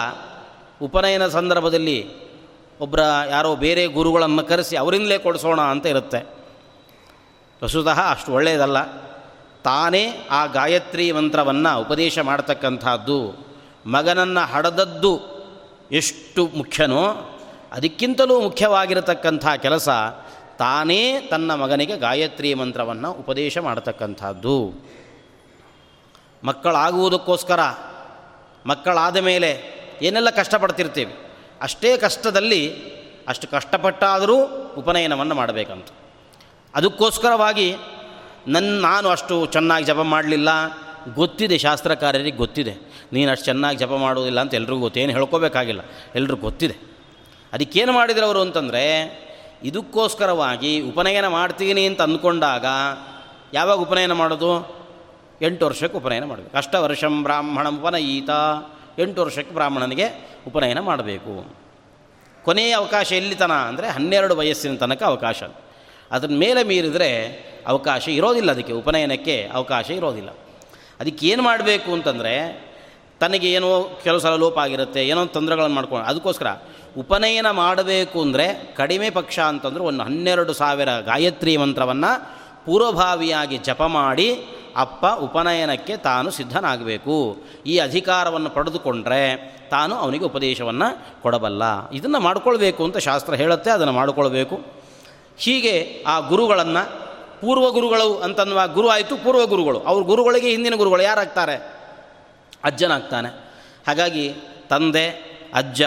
[0.83, 2.25] ಉಪನಯನ ಸಂದರ್ಭದಲ್ಲಿ
[2.81, 6.35] ಒಬ್ಬರ ಯಾರೋ ಬೇರೆ ಗುರುಗಳನ್ನು ಕರೆಸಿ ಅವರಿಂದಲೇ ಕೊಡಿಸೋಣ ಅಂತ ಇರುತ್ತೆ.
[7.65, 8.85] ವಸುತಃ ಅಷ್ಟು ಒಳ್ಳೆಯದಲ್ಲ.
[9.65, 13.47] ತಾನೇ ಆ ಗಾಯತ್ರಿ ಮಂತ್ರವನ್ನು ಉಪದೇಶ ಮಾಡ್ತಕ್ಕಂಥದ್ದು.
[13.87, 15.35] ಮಗನನ್ನು ಹಡದದ್ದು
[15.93, 17.31] ಎಷ್ಟು ಮುಖ್ಯನೋ
[17.73, 19.89] ಅದಕ್ಕಿಂತಲೂ ಮುಖ್ಯವಾಗಿರತಕ್ಕಂಥ ಕೆಲಸ
[20.59, 24.73] ತಾನೇ ತನ್ನ ಮಗನಿಗೆ ಗಾಯತ್ರಿ ಮಂತ್ರವನ್ನು ಉಪದೇಶ ಮಾಡತಕ್ಕಂಥದ್ದು.
[26.45, 27.61] ಮಕ್ಕಳಾಗುವುದಕ್ಕೋಸ್ಕರ,
[28.67, 29.63] ಮಕ್ಕಳಾದ ಮೇಲೆ
[30.03, 31.15] ಏನೆಲ್ಲ ಕಷ್ಟಪಡ್ತಿರ್ತೀವಿ?
[31.61, 32.75] ಅಷ್ಟೇ ಕಷ್ಟದಲ್ಲಿ
[33.29, 34.45] ಅಷ್ಟು ಕಷ್ಟಪಟ್ಟಾದರೂ
[34.79, 35.87] ಉಪನಯನವನ್ನು ಮಾಡಬೇಕಂತ.
[36.75, 37.77] ಅದಕ್ಕೋಸ್ಕರವಾಗಿ
[38.49, 40.49] ನನ್ನ ನಾನು ಅಷ್ಟು ಚೆನ್ನಾಗಿ ಜಪ ಮಾಡಲಿಲ್ಲ.
[41.15, 42.75] ಗೊತ್ತಿದೆ, ಶಾಸ್ತ್ರಕಾರರಿಗೆ ಗೊತ್ತಿದೆ.
[43.13, 45.81] ನೀನು ಅಷ್ಟು ಚೆನ್ನಾಗಿ ಜಪ ಮಾಡೋದಿಲ್ಲ ಅಂತ ಎಲ್ರಿಗೂ ಗೊತ್ತೇನು ಹೇಳ್ಕೋಬೇಕಾಗಿಲ್ಲ.
[46.15, 46.77] ಎಲ್ರಿಗೂ ಗೊತ್ತಿದೆ.
[47.53, 49.25] ಅದಕ್ಕೇನು ಮಾಡಿದ್ರು ಅವರು ಅಂತಂದರೆ
[49.63, 52.67] ಇದಕ್ಕೋಸ್ಕರವಾಗಿ ಉಪನಯನ ಮಾಡ್ತೀನಿ ಅಂತ ಅಂದ್ಕೊಂಡಾಗ
[53.53, 54.85] ಯಾವಾಗ ಉಪನಯನ ಮಾಡೋದು?
[55.43, 56.57] ಎಂಟು ವರ್ಷಕ್ಕೆ ಉಪನಯನ ಮಾಡಬೇಕು.
[56.57, 58.31] ಅಷ್ಟ ವರ್ಷಂ ಬ್ರಾಹ್ಮಣ ಉಪನಯೀತ.
[58.99, 61.57] ಎಂಟು ವರ್ಷಕ್ಕೆ ಬ್ರಾಹ್ಮಣನಿಗೆ ಉಪನಯನ ಮಾಡಬೇಕು.
[62.45, 65.43] ಕೊನೆಯ ಅವಕಾಶ ಎಲ್ಲಿ ತನ ಅಂದರೆ ಹನ್ನೆರಡು ವಯಸ್ಸಿನ ತನಕ ಅವಕಾಶ.
[66.11, 67.27] ಅದರ ಮೇಲೆ ಮೀರಿದರೆ
[67.67, 68.73] ಅವಕಾಶ ಇರೋದಿಲ್ಲ ಅದಕ್ಕೆ.
[68.73, 70.29] ಉಪನಯನಕ್ಕೆ ಅವಕಾಶ ಇರೋದಿಲ್ಲ.
[71.01, 72.65] ಅದಕ್ಕೆ ಏನು ಮಾಡಬೇಕು ಅಂತಂದರೆ,
[73.21, 76.47] ತನಗೆ ಏನೋ ಕೆಲವು ಸಲ ಲೋಪ ಆಗಿರುತ್ತೆ, ಏನೋ ತೊಂದರೆಗಳನ್ನು ಮಾಡ್ಕೊಂಡು, ಅದಕ್ಕೋಸ್ಕರ
[76.99, 84.47] ಉಪನಯನ ಮಾಡಬೇಕು ಅಂದರೆ ಕಡಿಮೆ ಪಕ್ಷ ಅಂತಂದ್ರೆ ಒಂದು ಹನ್ನೆರಡು ಸಾವಿರ ಗಾಯತ್ರಿ ಮಂತ್ರವನ್ನು ಪೂರ್ವಭಾವಿಯಾಗಿ ಜಪ ಮಾಡಿ
[84.77, 87.37] ಅಪ್ಪ ಉಪನಯನಕ್ಕೆ ತಾನು ಸಿದ್ಧನಾಗಬೇಕು.
[87.67, 91.91] ಈ ಅಧಿಕಾರವನ್ನು ಪಡೆದುಕೊಂಡ್ರೆ ತಾನು ಅವನಿಗೆ ಉಪದೇಶವನ್ನು ಕೊಡಬಲ್ಲ.
[91.91, 94.61] ಇದನ್ನು ಮಾಡಿಕೊಳ್ಬೇಕು ಅಂತ ಶಾಸ್ತ್ರ ಹೇಳುತ್ತೆ, ಅದನ್ನು ಮಾಡಿಕೊಳ್ಬೇಕು.
[95.39, 97.05] ಹೀಗೆ ಆ ಗುರುಗಳನ್ನು
[97.41, 99.81] ಪೂರ್ವ ಗುರುಗಳು ಅಂತನ್ನುವ ಗುರು ಆಯಿತು ಪೂರ್ವ ಗುರುಗಳು.
[99.81, 101.73] ಅವ್ರ ಗುರುಗಳಿಗೆ ಹಿಂದಿನ ಗುರುಗಳು ಯಾರಾಗ್ತಾರೆ?
[102.65, 103.29] ಅಜ್ಜನಾಗ್ತಾನೆ.
[103.87, 104.35] ಹಾಗಾಗಿ
[104.69, 105.83] ತಂದೆ, ಅಜ್ಜ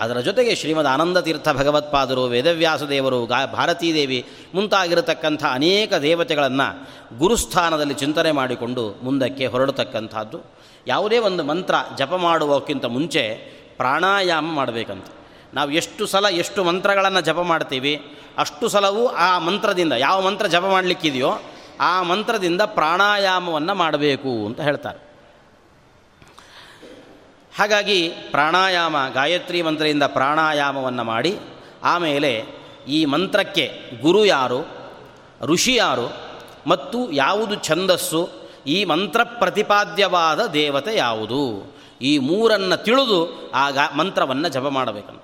[0.00, 6.88] ಅದರ ಜೊತೆಗೆ ಶ್ರೀಮದ್ ಆನಂದ ತೀರ್ಥ ಭಗವತ್ಪಾದರು ವೇದವ್ಯಾಸ ದೇವರು ಗಾ ಭಾರತೀದೇವಿ ಮುಂತಾಗಿರತಕ್ಕಂಥ ಅನೇಕ ದೇವತೆಗಳನ್ನು
[7.18, 10.40] ಗುರುಸ್ಥಾನದಲ್ಲಿ ಚಿಂತನೆ ಮಾಡಿಕೊಂಡು ಮುಂದಕ್ಕೆ ಹೊರಡತಕ್ಕಂಥದ್ದು.
[10.86, 13.22] ಯಾವುದೇ ಒಂದು ಮಂತ್ರ ಜಪ ಮಾಡುವಕ್ಕಿಂತ ಮುಂಚೆ
[13.76, 15.06] ಪ್ರಾಣಾಯಾಮ ಮಾಡಬೇಕಂತ.
[15.54, 18.02] ನಾವು ಎಷ್ಟು ಸಲ ಎಷ್ಟು ಮಂತ್ರಗಳನ್ನು ಜಪ ಮಾಡ್ತೀವಿ,
[18.38, 21.30] ಅಷ್ಟು ಸಲವೂ ಆ ಮಂತ್ರದಿಂದ ಯಾವ ಮಂತ್ರ ಜಪ ಮಾಡಲಿಕ್ಕಿದೆಯೋ
[21.80, 25.09] ಆ ಮಂತ್ರದಿಂದ ಪ್ರಾಣಾಯಾಮವನ್ನು ಮಾಡಬೇಕು ಅಂತ ಹೇಳ್ತಾರೆ.
[27.60, 31.38] ಹಾಗಾಗಿ ಪ್ರಾಣಾಯಾಮ, ಗಾಯತ್ರಿ ಮಂತ್ರದಿಂದ ಪ್ರಾಣಾಯಾಮವನ್ನು ಮಾಡಿ,
[31.82, 32.44] ಆಮೇಲೆ
[32.88, 34.66] ಈ ಮಂತ್ರಕ್ಕೆ ಗುರು ಯಾರು,
[35.42, 36.12] ಋಷಿ ಯಾರು,
[36.66, 38.30] ಮತ್ತು ಯಾವುದು ಛಂದಸ್ಸು,
[38.66, 41.74] ಈ ಮಂತ್ರ ಪ್ರತಿಪಾದ್ಯವಾದ ದೇವತೆ ಯಾವುದು?
[42.02, 45.22] ಈ ಮೂರನ್ನು ತಿಳಿದು ಆ ಗಾ, ಮಂತ್ರವನ್ನು ಜಪ ಮಾಡಬೇಕಂತ.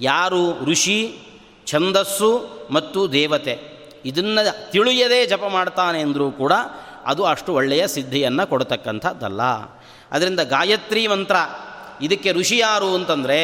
[0.00, 1.18] ಯಾರು ಋಷಿ,
[1.66, 3.60] ಛಂದಸ್ಸು ಮತ್ತು ದೇವತೆ,
[4.04, 6.52] ಇದನ್ನು ತಿಳಿಯದೇ ಜಪ ಮಾಡ್ತಾನೆ ಅಂದರೂ ಕೂಡ
[7.04, 9.40] ಅದು ಅಷ್ಟು ಒಳ್ಳೆಯ ಸಿದ್ಧಿಯನ್ನು ಕೊಡತಕ್ಕಂಥದ್ದಲ್ಲ.
[10.14, 11.36] ಅದರಿಂದ ಗಾಯತ್ರಿ ಮಂತ್ರ.
[12.02, 13.40] ಇದಕ್ಕೆ ಋಷಿ ಯಾರು ಅಂತಂದರೆ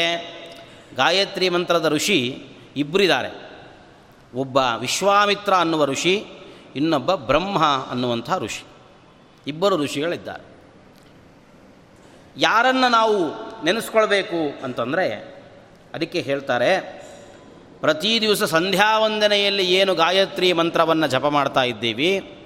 [0.96, 2.42] ಗಾಯತ್ರಿ ಮಂತ್ರದ ಋಷಿ
[2.76, 3.50] ಇಬ್ಬರಿದ್ದಾರೆ
[4.34, 6.24] ಒಬ್ಬ ವಿಶ್ವಾಮಿತ್ರ ಅನ್ನುವ ಋಷಿ,
[6.76, 8.64] ಇನ್ನೊಬ್ಬ ಬ್ರಹ್ಮ ಅನ್ನುವಂಥ ಋಷಿ.
[9.46, 10.50] ಇಬ್ಬರು ಋಷಿಗಳಿದ್ದಾರೆ.
[12.36, 13.24] ಯಾರನ್ನು ನಾವು
[13.64, 15.40] ನೆನೆಸ್ಕೊಳ್ಬೇಕು ಅಂತಂದರೆ
[15.94, 16.80] ಅದಕ್ಕೆ ಹೇಳ್ತಾರೆ,
[17.80, 22.38] ಪ್ರತಿ ದಿವಸ ಸಂಧ್ಯಾ ವಂದನೆಯಲ್ಲಿ ಏನು ಗಾಯತ್ರಿ ಮಂತ್ರವನ್ನು ಜಪ ಮಾಡ್ತಾ ಇದ್ದೀವಿ,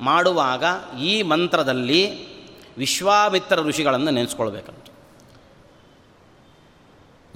[0.00, 0.64] ಮಾಡುವಾಗ
[1.00, 2.31] ಈ ಮಂತ್ರದಲ್ಲಿ
[2.78, 4.86] ವಿಶ್ವಾಮಿತ್ರ ಋಷಿಗಳನ್ನು ನೆನೆಸ್ಕೊಳ್ಬೇಕಂತ.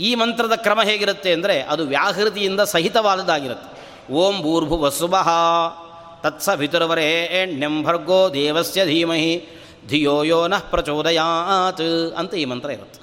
[0.00, 3.76] ಈ ಮಂತ್ರದ ಕ್ರಮ ಹೇಗಿರುತ್ತೆ ಅಂದರೆ ಅದು ವ್ಯಾಹೃತಿಯಿಂದ ಸಹಿತವಾದದ್ದಾಗಿರುತ್ತೆ.
[4.12, 5.28] ಓಂ ಭೂರ್ಭು ವಸುಭಃ
[6.22, 9.48] ತತ್ಸ ಭಿತುರವರೇ ನೆಂಭರ್ಗೋ ದೇವಸ್ಯ ಧೀಮಹಿ,
[9.88, 13.00] ಧಿಯೋ ಯೋ ನಃ ಪ್ರಚೋದಯಾತ್ ಅಂತ ಈ ಮಂತ್ರ ಇರುತ್ತೆ.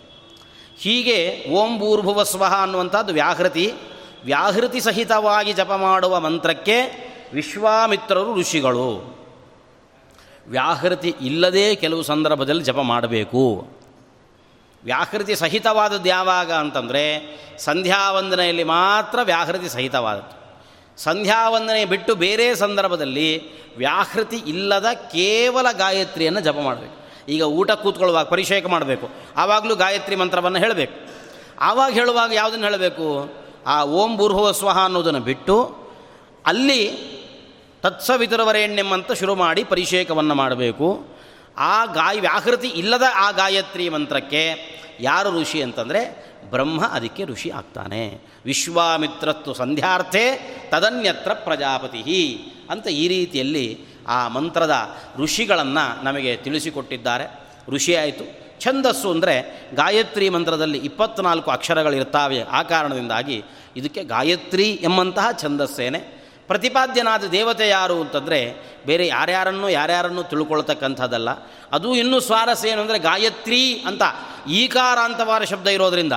[0.79, 3.73] ಹೀಗೆ ಓಂ ಭೂರ್ಭುವಸ್ವಹ ಅನ್ನುವಂಥದ್ದು ವ್ಯಾಹೃತಿ
[4.25, 6.77] ವ್ಯಾಹೃತಿ ಸಹಿತವಾಗಿ ಜಪ ಮಾಡುವ ಮಂತ್ರಕ್ಕೆ
[7.33, 9.22] ವಿಶ್ವಾಮಿತ್ರರು ಋಷಿಗಳು.
[10.47, 13.67] ವ್ಯಾಹೃತಿ ಇಲ್ಲದೇ ಕೆಲವು ಸಂದರ್ಭದಲ್ಲಿ ಜಪ ಮಾಡಬೇಕು.
[14.83, 20.43] ವ್ಯಾಹೃತಿ ಸಹಿತವಾದದ್ದು ಯಾವಾಗ ಅಂತಂದರೆ ಸಂಧ್ಯಾವಂದನೆಯಲ್ಲಿ ಮಾತ್ರ ವ್ಯಾಹೃತಿ ಸಹಿತವಾದದ್ದು.
[21.01, 23.41] ಸಂಧ್ಯಾವಂದನೆ ಬಿಟ್ಟು ಬೇರೆ ಸಂದರ್ಭದಲ್ಲಿ
[23.77, 27.03] ವ್ಯಾಹೃತಿ ಇಲ್ಲದ ಕೇವಲ ಗಾಯತ್ರಿಯನ್ನು ಜಪ ಮಾಡಬೇಕು.
[27.29, 29.09] ಈಗ ಊಟ ಕೂತ್ಕೊಳ್ಳುವಾಗ ಪರಿಷೇಕ ಮಾಡಬೇಕು.
[29.37, 31.13] ಆವಾಗಲೂ ಗಾಯತ್ರಿ ಮಂತ್ರವನ್ನು ಹೇಳಬೇಕು.
[31.59, 33.29] ಆವಾಗ ಹೇಳುವಾಗ ಯಾವುದನ್ನು ಹೇಳಬೇಕು?
[33.67, 35.77] ಆ ಓಂ ಬುರ್ಹುವ ಸ್ವಹ ಅನ್ನೋದನ್ನು ಬಿಟ್ಟು
[36.45, 37.13] ಅಲ್ಲಿ
[37.83, 41.05] ತತ್ಸವಿತುರವರೆಣ್ಣೆಮ್ಮಂತ ಶುರು ಮಾಡಿ ಪರಿಷೇಕವನ್ನು ಮಾಡಬೇಕು.
[41.57, 44.51] ಆ ಗಾಯ ವ್ಯಾಹೃತಿ ಇಲ್ಲದ ಆ ಗಾಯತ್ರಿ ಮಂತ್ರಕ್ಕೆ
[44.99, 48.21] ಯಾರು ಋಷಿ ಅಂತಂದರೆ ಬ್ರಹ್ಮ ಅದಕ್ಕೆ ಋಷಿ ಆಗ್ತಾನೆ.
[48.45, 50.25] ವಿಶ್ವಾಮಿತ್ರತ್ವ ಸಂಧ್ಯಾರ್ಥೆ
[50.69, 54.73] ತದನ್ಯತ್ರ ಪ್ರಜಾಪತಿ ಅಂತ ಈ ರೀತಿಯಲ್ಲಿ ಆ ಮಂತ್ರದ
[55.17, 57.39] ಋಷಿಗಳನ್ನು ನಮಗೆ ತಿಳಿಸಿಕೊಟ್ಟಿದ್ದಾರೆ.
[57.69, 58.43] ಋಷಿ ಆಯಿತು.
[58.59, 63.43] ಛಂದಸ್ಸು ಅಂದರೆ ಗಾಯತ್ರಿ ಮಂತ್ರದಲ್ಲಿ ಇಪ್ಪತ್ತ್ನಾಲ್ಕು ಅಕ್ಷರಗಳಿರ್ತಾವೆ ಆ ಕಾರಣದಿಂದಾಗಿ
[63.75, 66.22] ಇದಕ್ಕೆ ಗಾಯತ್ರಿ ಎಂಬಂತಹ ಛಂದಸ್ಸೇನೆ.
[66.47, 71.29] ಪ್ರತಿಪಾದ್ಯನಾದ ದೇವತೆ ಯಾರು ಅಂತಂದರೆ ಬೇರೆ ಯಾರ್ಯಾರನ್ನು ಯಾರ್ಯಾರನ್ನು ತಿಳ್ಕೊಳ್ತಕ್ಕಂಥದ್ದಲ್ಲ.
[71.71, 74.01] ಅದು ಇನ್ನೂ ಸ್ವಾರಸ್ಯ ಏನು ಅಂದರೆ ಗಾಯತ್ರಿ ಅಂತ
[74.47, 76.13] ಈಕಾರಾಂತವಾದ ಶಬ್ದ ಇರೋದರಿಂದ.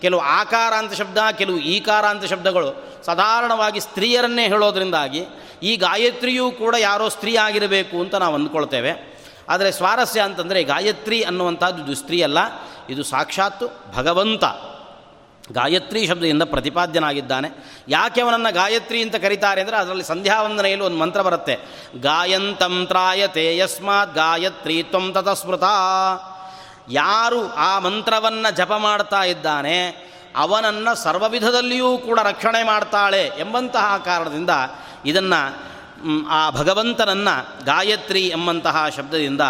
[0.00, 5.26] ಕೆಲವು ಆಕಾರಾಂತ ಶಬ್ದ, ಕೆಲವು ಈಕಾರಾಂತ ಶಬ್ದಗಳು ಸಾಧಾರಣವಾಗಿ ಸ್ತ್ರೀಯರನ್ನೇ ಹೇಳೋದ್ರಿಂದಾಗಿ
[5.62, 9.18] ಈ ಗಾಯತ್ರಿಯೂ ಕೂಡ ಯಾರೋ ಸ್ತ್ರೀ ಆಗಿರಬೇಕು ಅಂತ ನಾವು ಅಂದ್ಕೊಳ್ತೇವೆ.
[9.48, 12.38] ಆದರೆ ಸ್ವಾರಸ್ಯ ಅಂತಂದರೆ ಗಾಯತ್ರಿ ಅನ್ನುವಂಥದ್ದು ಇದು ಸ್ತ್ರೀ ಅಲ್ಲ
[12.90, 14.44] ಇದು ಸಾಕ್ಷಾತ್ತು ಭಗವಂತ.
[15.52, 17.48] ಗಾಯತ್ರಿ ಶಬ್ದದಿಂದ ಪ್ರತಿಪಾದ್ಯನಾಗಿದ್ದಾನೆ.
[17.88, 21.54] ಯಾಕೆ ಅವನನ್ನು ಗಾಯತ್ರಿ ಅಂತ ಕರೀತಾರೆ ಅಂದರೆ ಅದರಲ್ಲಿ ಸಂಧ್ಯಾವಂದನೆಯಲ್ಲಿ ಒಂದು ಮಂತ್ರ ಬರುತ್ತೆ.
[22.00, 25.68] ಗಾಯಂತಂ ತ್ರಾಯತೆ ಯಸ್ಮಾತ್ ಗಾಯತ್ರಿ ತ್ವಂ ತತಸ್ಮೃತ.
[26.90, 29.78] ಯಾರು ಆ ಮಂತ್ರವನ್ನು ಜಪ ಮಾಡ್ತಾ ಇದ್ದಾನೆ,
[30.36, 34.50] ಅವನನ್ನು ಸರ್ವವಿಧದಲ್ಲಿಯೂ ಕೂಡ ರಕ್ಷಣೆ ಮಾಡ್ತಾಳೆ ಎಂಬಂತಹ ಕಾರಣದಿಂದ
[35.06, 35.40] ಇದನ್ನು
[36.30, 39.40] ಆ ಭಗವಂತನನ್ನು ಗಾಯತ್ರಿ ಎಂಬಂತಹ ಶಬ್ದದಿಂದ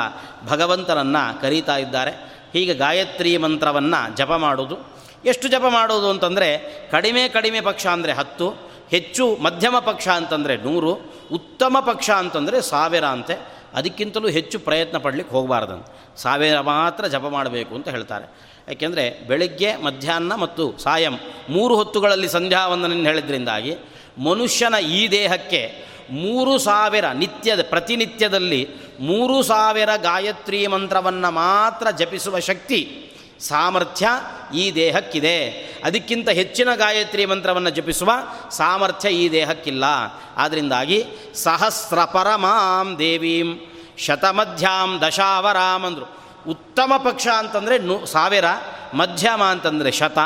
[0.49, 2.13] ಭಗವಂತನನ್ನು ಕರೀತಾ ಇದ್ದಾರೆ.
[2.53, 4.77] ಹೀಗೆ ಗಾಯತ್ರಿ ಮಂತ್ರವನ್ನು ಜಪ ಮಾಡೋದು
[5.25, 6.49] ಎಷ್ಟು ಜಪ ಮಾಡೋದು ಅಂತಂದರೆ
[6.91, 8.51] ಕಡಿಮೆ ಕಡಿಮೆ ಪಕ್ಷ ಅಂದರೆ ಹತ್ತು,
[8.91, 10.93] ಹೆಚ್ಚು ಮಧ್ಯಮ ಪಕ್ಷ ಅಂತಂದರೆ ನೂರು,
[11.33, 13.59] ಉತ್ತಮ ಪಕ್ಷ ಅಂತಂದರೆ ಸಾವಿರ ಅಂತೆ.
[13.75, 16.21] ಅದಕ್ಕಿಂತಲೂ ಹೆಚ್ಚು ಪ್ರಯತ್ನ ಪಡಲಿಕ್ಕೆ ಹೋಗಬಾರ್ದಂತೆ.
[16.23, 18.27] ಸಾವಿರ ಮಾತ್ರ ಜಪ ಮಾಡಬೇಕು ಅಂತ ಹೇಳ್ತಾರೆ.
[18.69, 22.69] ಯಾಕೆಂದರೆ ಬೆಳಗ್ಗೆ, ಮಧ್ಯಾಹ್ನ ಮತ್ತು ಸಾಯಂ ಮೂರು ಹೊತ್ತುಗಳಲ್ಲಿ ಸಂಧ್ಯಾ
[23.05, 23.77] ಹೇಳಿದ್ರಿಂದಾಗಿ
[24.19, 28.69] ಮನುಷ್ಯನ ಈ ದೇಹಕ್ಕೆ ಮೂರು ಸಾವಿರ ನಿತ್ಯದ, ಪ್ರತಿನಿತ್ಯದಲ್ಲಿ
[29.01, 33.05] ಮೂರು ಸಾವಿರ ಗಾಯತ್ರಿ ಮಂತ್ರವನ್ನು ಮಾತ್ರ ಜಪಿಸುವ ಶಕ್ತಿ
[33.41, 34.09] ಸಾಮರ್ಥ್ಯ
[34.55, 35.51] ಈ ದೇಹಕ್ಕಿದೆ.
[35.85, 38.11] ಅದಕ್ಕಿಂತ ಹೆಚ್ಚಿನ ಗಾಯತ್ರಿ ಮಂತ್ರವನ್ನು ಜಪಿಸುವ
[38.51, 39.85] ಸಾಮರ್ಥ್ಯ ಈ ದೇಹಕ್ಕಿಲ್ಲ.
[40.37, 43.61] ಆದ್ದರಿಂದಾಗಿ ಸಹಸ್ರ ಪರಮಾಂ ದೇವೀಂ
[43.99, 46.19] ಶತಮಧ್ಯಾಂ ದಶಾವರಾಮ್ ಅಂದರು.
[46.51, 48.45] ಉತ್ತಮ ಪಕ್ಷ ಅಂತಂದರೆ ನು ಸಾವಿರ,
[48.95, 50.19] ಮಧ್ಯಮ ಅಂತಂದರೆ ಶತ,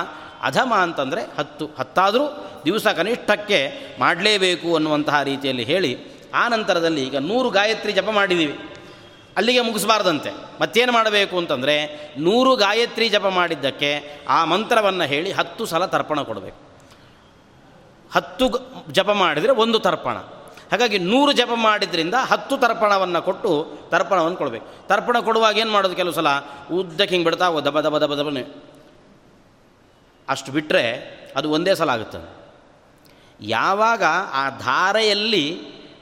[0.42, 1.66] ಅಧಮ ಅಂತಂದರೆ ಹತ್ತು.
[1.79, 5.98] ಹತ್ತಾದರೂ ದಿವಸ ಕನಿಷ್ಠಕ್ಕೆ ಮಾಡಲೇಬೇಕು ಅನ್ನುವಂತಹ ರೀತಿಯಲ್ಲಿ ಹೇಳಿ
[6.35, 8.59] ಆ ನಂತರದಲ್ಲಿ ಈಗ ನೂರು ಗಾಯತ್ರಿ ಜಪ ಮಾಡಿದ್ದೀವಿ
[9.36, 10.30] ಅಲ್ಲಿಗೆ ಮುಗಿಸಬಾರ್ದಂತೆ.
[10.60, 11.74] ಮತ್ತೇನು ಮಾಡಬೇಕು ಅಂತಂದರೆ
[12.18, 13.90] ನೂರು ಗಾಯತ್ರಿ ಜಪ ಮಾಡಿದ್ದಕ್ಕೆ
[14.28, 16.58] ಆ ಮಂತ್ರವನ್ನು ಹೇಳಿ ಹತ್ತು ಸಲ ತರ್ಪಣ ಕೊಡಬೇಕು.
[18.12, 18.46] ಹತ್ತು
[18.92, 20.16] ಜಪ ಮಾಡಿದರೆ ಒಂದು ತರ್ಪಣ.
[20.70, 23.50] ಹಾಗಾಗಿ ನೂರು ಜಪ ಮಾಡಿದ್ರಿಂದ ಹತ್ತು ತರ್ಪಣವನ್ನು ಕೊಟ್ಟು
[23.90, 24.66] ತರ್ಪಣವನ್ನು ಕೊಡಬೇಕು.
[24.88, 26.28] ತರ್ಪಣ ಕೊಡುವಾಗ ಏನು ಮಾಡೋದು ಕೆಲವು ಸಲ?
[26.72, 28.44] ಉದ್ದಕ್ಕೆ ಹಿಂಗೆ ಬಿಡ್ತಾ ದಬ ದಬ ದಬ, ದಬನೆ.
[30.28, 30.84] ಅಷ್ಟು ಬಿಟ್ಟರೆ
[31.36, 32.18] ಅದು ಒಂದೇ ಸಲ ಆಗುತ್ತೆ.
[33.40, 35.44] ಯಾವಾಗ ಆ ಧಾರೆಯಲ್ಲಿ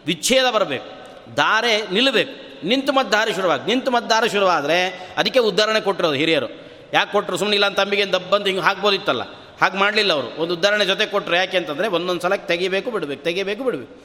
[0.06, 0.88] ವಿಚ್ಛೇದ ಬರಬೇಕು,
[1.34, 6.46] ಧಾರೆ ನಿಲ್ಲಬೇಕು ನಿಂತು ಮತ್ತು ದಾರಿ ಶುರುವಾಗಿ, ನಿಂತು ಮತ್ತು ದಾರಿ ಶುರುವಾದರೆ ಅದಕ್ಕೆ ಉದಾಹರಣೆ ಕೊಟ್ಟಿರೋದು ಹಿರಿಯರು.
[6.92, 9.22] ಯಾಕೆ ಕೊಟ್ಟರು ಸುಮ್ಮನೆ ಇಲ್ಲ ತಂಬಿಗೆ ದಬ್ಬಂದು ಹಿಂಗೆ ಹಾಕ್ಬೋದಿತ್ತಲ್ಲ.
[9.60, 10.42] ಹಾಗೆ ಮಾಡಲಿಲ್ಲ ಅವರು.
[10.42, 14.00] ಒಂದು ಉದಾಹರಣೆ ಜೊತೆ ಕೊಟ್ಟರು ಯಾಕೆ ಅಂತಂದರೆ ಒಂದೊಂದು ಸಲಕ್ಕೆ ತೆಗಿಬೇಕು, ಬಿಡಬೇಕು ತೆಗಿಬೇಕು, ಬಿಡಬೇಕು.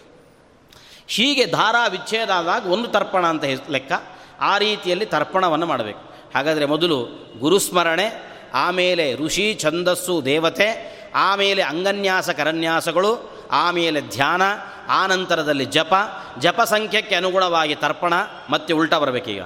[1.07, 3.91] ಹೀಗೆ ಧಾರಾ ವಿಚ್ಛೇದ ಆದಾಗ ಒಂದು ತರ್ಪಣ ಅಂತ ಲೆಕ್ಕ.
[4.39, 6.15] ಆ ರೀತಿಯಲ್ಲಿ ತರ್ಪಣವನ್ನು ಮಾಡಬೇಕು.
[6.35, 6.97] ಹಾಗಾದರೆ ಮೊದಲು
[7.39, 14.41] ಗುರುಸ್ಮರಣೆ, ಆಮೇಲೆ ಋಷಿ ಛಂದಸ್ಸು ದೇವತೆ ಆಮೇಲೆ ಅಂಗನ್ಯಾಸ ಕರನ್ಯಾಸಗಳು, ಆಮೇಲೆ ಧ್ಯಾನ
[14.89, 15.93] ಆನಂತರದಲ್ಲಿ ಜಪ
[16.39, 18.13] ಜಪ ಸಂಖ್ಯಕ್ಕೆ ಅನುಗುಣವಾಗಿ ತರ್ಪಣ,
[18.49, 19.41] ಮತ್ತೆ ಉಲ್ಟಾ ಬರಬೇಕೀಗ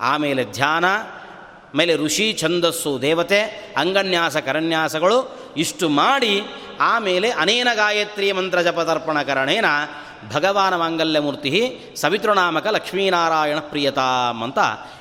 [0.00, 0.84] ಆಮೇಲೆ ಧ್ಯಾನ
[1.74, 3.42] ಮೇಲೆ ಋಷಿ ಛಂದಸ್ಸು ದೇವತೆ,
[3.76, 6.42] ಅಂಗನ್ಯಾಸ ಕರನ್ಯಾಸಗಳು, ಇಷ್ಟು ಮಾಡಿ
[6.80, 9.64] ಆಮೇಲೆ ಅನೇನ ಗಾಯತ್ರಿ ಮಂತ್ರ ಜಪ ತರ್ಪಣ ಕರಣೇನ
[10.34, 14.58] ಭಗವಾನ ಮಾಂಗಲ್ಯಮೂರ್ತಿ ಸವಿತೃನಾಮಕ ಲಕ್ಷ್ಮೀನಾರಾಯಣ ಪ್ರಿಯತಾಮ್ ಅಂತ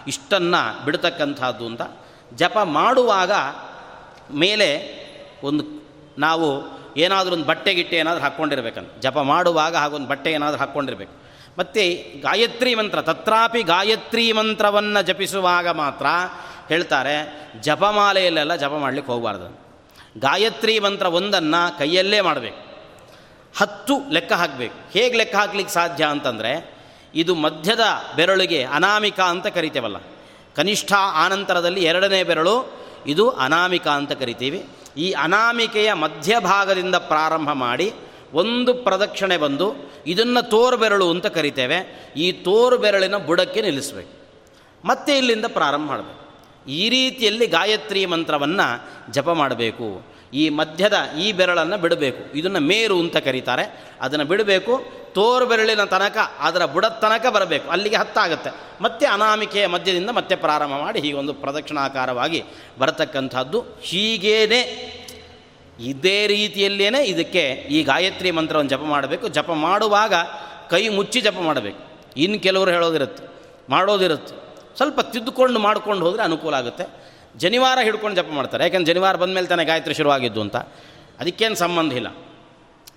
[0.07, 1.81] ಇಷ್ಟನ್ನು ಬಿಡ್ತಕ್ಕಂಥದ್ದು ಅಂತ
[2.35, 3.31] ಜಪ ಮಾಡುವಾಗ
[4.33, 4.99] ಮೇಲೆ
[5.43, 5.78] ಒಂದು
[6.17, 8.89] ನಾವು ಏನಾದರೂ ಒಂದು ಬಟ್ಟೆ ಗಿಟ್ಟೆ ಏನಾದರೂ ಹಾಕ್ಕೊಂಡಿರ್ಬೇಕಂತ.
[8.99, 11.29] ಜಪ ಮಾಡುವಾಗ ಹಾಗೊಂದು ಬಟ್ಟೆ ಏನಾದರೂ ಹಾಕ್ಕೊಂಡಿರ್ಬೇಕು.
[11.59, 16.05] ಮತ್ತು ಗಾಯತ್ರಿ ಮಂತ್ರ, ತತ್ರಾಪಿ ಗಾಯತ್ರಿ ಮಂತ್ರವನ್ನು ಜಪಿಸುವಾಗ ಮಾತ್ರ
[16.67, 19.69] ಹೇಳ್ತಾರೆ ಜಪಮಾಲೆಯಲ್ಲೆಲ್ಲ ಜಪ ಮಾಡಲಿಕ್ಕೆ ಹೋಗಬಾರ್ದು.
[20.19, 22.69] ಗಾಯತ್ರಿ ಮಂತ್ರ ಒಂದನ್ನು ಕೈಯಲ್ಲೇ ಮಾಡಬೇಕು.
[23.57, 24.91] ಹತ್ತು ಲೆಕ್ಕ ಹಾಕಬೇಕು.
[24.91, 26.79] ಹೇಗೆ ಲೆಕ್ಕ ಹಾಕ್ಲಿಕ್ಕೆ ಸಾಧ್ಯ ಅಂತಂದರೆ,
[27.15, 27.79] ಇದು ಮಧ್ಯದ
[28.15, 29.95] ಬೆರಳಿಗೆ ಅನಾಮಿಕ ಅಂತ ಕರಿತೇವಲ್ಲ.
[30.55, 32.73] ಕನಿಷ್ಠ ಆನಂತರದಲ್ಲಿ ಎರಡನೇ ಬೆರಳು,
[33.07, 34.65] ಇದು ಅನಾಮಿಕ ಅಂತ ಕರಿತೀವಿ.
[34.97, 37.93] ಈ ಅನಾಮಿಕೆಯ ಮಧ್ಯಭಾಗದಿಂದ ಪ್ರಾರಂಭ ಮಾಡಿ
[38.33, 39.73] ಒಂದು ಪ್ರದಕ್ಷಿಣೆ ಬಂದು
[40.07, 42.11] ಇದನ್ನು ತೋರು ಬೆರಳು ಅಂತ ಕರಿತೇವೆ.
[42.17, 44.19] ಈ ತೋರು ಬೆರಳಿನ ಬುಡಕ್ಕೆ ನಿಲ್ಲಿಸಬೇಕು.
[44.87, 46.19] ಮತ್ತೆ ಇಲ್ಲಿಂದ ಪ್ರಾರಂಭ ಮಾಡಬೇಕು.
[46.69, 50.08] ಈ ರೀತಿಯಲ್ಲಿ ಗಾಯತ್ರಿ ಮಂತ್ರವನ್ನು ಜಪ ಮಾಡಬೇಕು.
[50.33, 52.21] ಈ ಮಧ್ಯದ ಈ ಬೆರಳನ್ನು ಬಿಡಬೇಕು.
[52.37, 53.65] ಇದನ್ನು ಮೇರು ಅಂತ ಕರೀತಾರೆ.
[54.01, 54.73] ಅದನ್ನು ಬಿಡಬೇಕು.
[55.13, 57.69] ತೋರು ಬೆರಳಿನ ತನಕ, ಅದರ ಬುಡದ ತನಕ ಬರಬೇಕು.
[57.69, 58.51] ಅಲ್ಲಿಗೆ ಹತ್ತಾಗುತ್ತೆ.
[58.81, 62.43] ಮತ್ತೆ ಅನಾಮಿಕೆಯ ಮಧ್ಯದಿಂದ ಮತ್ತೆ ಪ್ರಾರಂಭ ಮಾಡಿ ಹೀಗೊಂದು ಪ್ರದಕ್ಷಿಣಾಕಾರವಾಗಿ
[62.79, 63.59] ಬರತಕ್ಕಂಥದ್ದು.
[63.81, 64.61] ಹೀಗೇನೆ,
[65.79, 69.27] ಇದೇ ರೀತಿಯಲ್ಲೇ ಇದಕ್ಕೆ ಈ ಗಾಯತ್ರಿ ಮಂತ್ರವನ್ನು ಜಪ ಮಾಡಬೇಕು.
[69.27, 70.13] ಜಪ ಮಾಡುವಾಗ
[70.69, 71.81] ಕೈ ಮುಚ್ಚಿ ಜಪ ಮಾಡಬೇಕು.
[72.17, 73.23] ಇನ್ನು ಕೆಲವರು ಹೇಳೋದಿರುತ್ತೆ,
[73.69, 74.35] ಮಾಡೋದಿರುತ್ತೆ.
[74.77, 76.85] ಸ್ವಲ್ಪ ತಿದ್ದುಕೊಂಡು ಮಾಡ್ಕೊಂಡು ಹೋದರೆ ಅನುಕೂಲ ಆಗುತ್ತೆ.
[77.37, 78.63] ಜನಿವಾರ ಹಿಡ್ಕೊಂಡು ಜಪ ಮಾಡ್ತಾರೆ.
[78.63, 80.55] ಯಾಕೆಂದ್ರೆ ಜನಿವಾರ ಬಂದ ಮೇಲೆ ತಾನೇ ಗಾಯತ್ರಿ ಶುರುವಾಗಿದ್ದು ಅಂತ.
[81.19, 82.07] ಅದಕ್ಕೇನು ಸಂಬಂಧ ಇಲ್ಲ.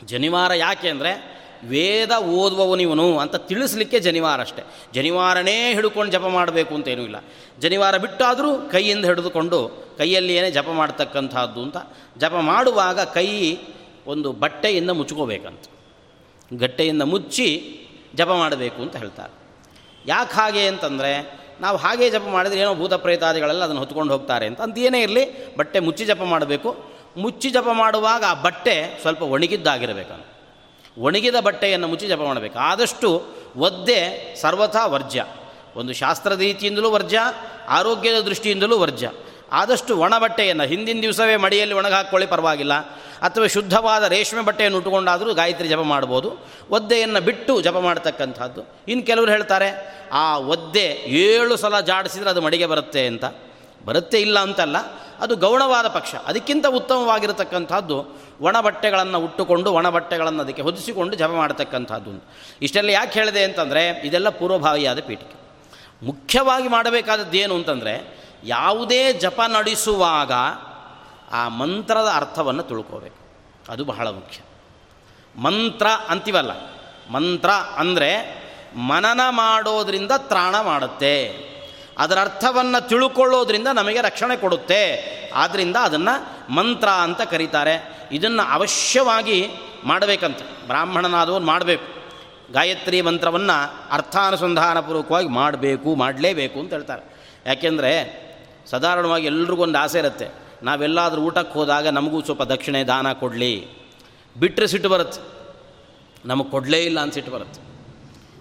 [0.05, 4.62] ಜನಿವಾರ ಯಾಕೆ ಅಂದರೆ ವೇದ ಓದುವವನಿವನು ಅಂತ ತಿಳಿಸ್ಲಿಕ್ಕೆ ಜನಿವಾರ ಅಷ್ಟೇ.
[4.95, 7.16] ಜನಿವಾರನೇ ಹಿಡ್ಕೊಂಡು ಜಪ ಮಾಡಬೇಕು ಅಂತ ಏನೂ ಇಲ್ಲ.
[7.61, 11.77] ಜನಿವಾರ ಬಿಟ್ಟಾದರೂ ಕೈಯಿಂದ ಹಿಡಿದುಕೊಂಡು ಕೈಯಲ್ಲಿ ಏನೇ ಜಪ ಮಾಡ್ತಕ್ಕಂಥದ್ದು ಅಂತ.
[12.18, 13.57] ಜಪ ಮಾಡುವಾಗ ಕೈ
[14.07, 15.62] ಒಂದು ಬಟ್ಟೆಯಿಂದ ಮುಚ್ಕೋಬೇಕಂತ.
[16.59, 17.79] ಗಟ್ಟೆಯಿಂದ ಮುಚ್ಚಿ
[18.14, 19.33] ಜಪ ಮಾಡಬೇಕು ಅಂತ ಹೇಳ್ತಾರೆ.
[20.07, 24.61] ಯಾಕೆ ಹಾಗೆ ಅಂತಂದರೆ ನಾವು ಹಾಗೆ ಜಪ ಮಾಡಿದರೆ ಏನೋ ಭೂತ ಪ್ರೇತಾದಿಗಳೆಲ್ಲ ಅದನ್ನು ಹೊತ್ಕೊಂಡು ಹೋಗ್ತಾರೆ ಅಂತ.
[24.61, 26.92] ಅಂತ ಏನೇ ಇರಲಿ, ಬಟ್ಟೆ ಮುಚ್ಚಿ ಜಪ ಮಾಡಬೇಕು.
[27.16, 30.33] ಮುಚ್ಚಿ ಜಪ ಮಾಡುವಾಗ ಆ ಬಟ್ಟೆ ಸ್ವಲ್ಪ ಒಣಗಿದ್ದಾಗಿರಬೇಕು
[30.98, 32.59] ಒಣಗಿದ ಬಟ್ಟೆಯನ್ನು ಮುಚ್ಚಿ ಜಪ ಮಾಡಬೇಕು.
[32.59, 33.22] ಆದಷ್ಟು
[33.57, 35.27] ಒದ್ದೆ ಸರ್ವಥಾ ವರ್ಜ್ಯ.
[35.77, 37.20] ಒಂದು ಶಾಸ್ತ್ರದ ರೀತಿಯಿಂದಲೂ ವರ್ಜ್ಯ,
[37.68, 39.11] ಆರೋಗ್ಯದ ದೃಷ್ಟಿಯಿಂದಲೂ ವರ್ಜ್ಯ.
[39.53, 42.75] ಆದಷ್ಟು ಒಣ ಬಟ್ಟೆಯನ್ನು, ಹಿಂದಿನ ದಿವಸವೇ ಮಡಿಯಲ್ಲಿ ಒಣಗಾಕೊಳ್ಳಿ ಪರವಾಗಿಲ್ಲ.
[43.23, 46.47] ಅಥವಾ ಶುದ್ಧವಾದ ರೇಷ್ಮೆ ಬಟ್ಟೆಯನ್ನು ಉಟ್ಟುಕೊಂಡಾದರೂ ಗಾಯತ್ರಿ ಜಪ ಮಾಡ್ಬೋದು.
[46.71, 48.69] ಒದ್ದೆಯನ್ನು ಬಿಟ್ಟು ಜಪ ಮಾಡ್ತಕ್ಕಂಥದ್ದು.
[48.88, 53.25] ಇನ್ನು ಕೆಲವರು ಹೇಳ್ತಾರೆ, ಆ ಒದ್ದೆ ಏಳು ಸಲ ಜಾಡಿಸಿದರೆ ಅದು ಮಡಿಗೆ ಬರುತ್ತೆ ಅಂತ.
[53.85, 54.77] ಬರುತ್ತೆ ಇಲ್ಲ ಅಂತಲ್ಲ,
[55.21, 56.15] ಅದು ಗೌಣವಾದ ಪಕ್ಷ.
[56.15, 62.25] ಅದಕ್ಕಿಂತ ಉತ್ತಮವಾಗಿರತಕ್ಕಂಥದ್ದು ಒಣ ಬಟ್ಟೆಗಳನ್ನು ಉಟ್ಟುಕೊಂಡು, ಒಣ ಬಟ್ಟೆಗಳನ್ನು ಅದಕ್ಕೆ ಹೊದಿಸಿಕೊಂಡು ಜಪ ಮಾಡತಕ್ಕಂಥದ್ದು
[62.62, 65.43] ಇಷ್ಟೆಲ್ಲ ಯಾಕೆ ಹೇಳಿದೆ ಅಂತಂದರೆ, ಇದೆಲ್ಲ ಪೂರ್ವಭಾವಿಯಾದ ಪೀಠಿಕೆ.
[66.07, 70.33] ಮುಖ್ಯವಾಗಿ ಮಾಡಬೇಕಾದದ್ದು ಏನು ಅಂತಂದರೆ ಯಾವುದೇ ಜಪ ನಡೆಸುವಾಗ
[71.33, 73.20] ಆ ಮಂತ್ರದ ಅರ್ಥವನ್ನು ತಿಳ್ಕೋಬೇಕು.
[73.68, 74.40] ಅದು ಬಹಳ ಮುಖ್ಯ.
[75.42, 76.50] ಮಂತ್ರ ಅಂತೀವಲ್ಲ,
[77.11, 78.42] ಮಂತ್ರ ಅಂದರೆ
[78.76, 81.14] ಮನನ ಮಾಡೋದರಿಂದ ತ್ರಾಣ ಮಾಡುತ್ತೆ.
[81.98, 84.83] ಅದರ ಅರ್ಥವನ್ನು ತಿಳ್ಕೊಳ್ಳೋದ್ರಿಂದ ನಮಗೆ ರಕ್ಷಣೆ ಕೊಡುತ್ತೆ.
[85.35, 86.14] ಆದ್ದರಿಂದ ಅದನ್ನು
[86.52, 88.09] ಮಂತ್ರ ಅಂತ ಕರೀತಾರೆ.
[88.12, 89.48] ಇದನ್ನು ಅವಶ್ಯವಾಗಿ
[89.85, 90.38] ಮಾಡಬೇಕಂತ.
[90.66, 92.02] ಬ್ರಾಹ್ಮಣನಾದವನು ಮಾಡಬೇಕು.
[92.52, 97.02] ಗಾಯತ್ರಿ ಮಂತ್ರವನ್ನು ಅರ್ಥಾನುಸಂಧಾನಪೂರ್ವಕವಾಗಿ ಮಾಡಬೇಕು, ಮಾಡಲೇಬೇಕು ಅಂತ ಹೇಳ್ತಾರೆ.
[97.46, 98.32] ಯಾಕೆಂದರೆ
[98.66, 100.29] ಸಾಧಾರಣವಾಗಿ ಎಲ್ರಿಗೊಂದು ಆಸೆ ಇರುತ್ತೆ.
[100.62, 103.66] ನಾವೆಲ್ಲಾದರೂ ಊಟಕ್ಕೆ ಹೋದಾಗ ನಮಗೂ ಸ್ವಲ್ಪ ದಕ್ಷಿಣೆ, ದಾನ ಕೊಡಲಿ.
[104.40, 105.20] ಬಿಟ್ಟರೆ ಸಿಟ್ಟು ಬರುತ್ತೆ.
[106.25, 107.61] ನಮಗೆ ಕೊಡಲೇ ಇಲ್ಲ ಅನ್ಸಿಟ್ಟು ಬರುತ್ತೆ.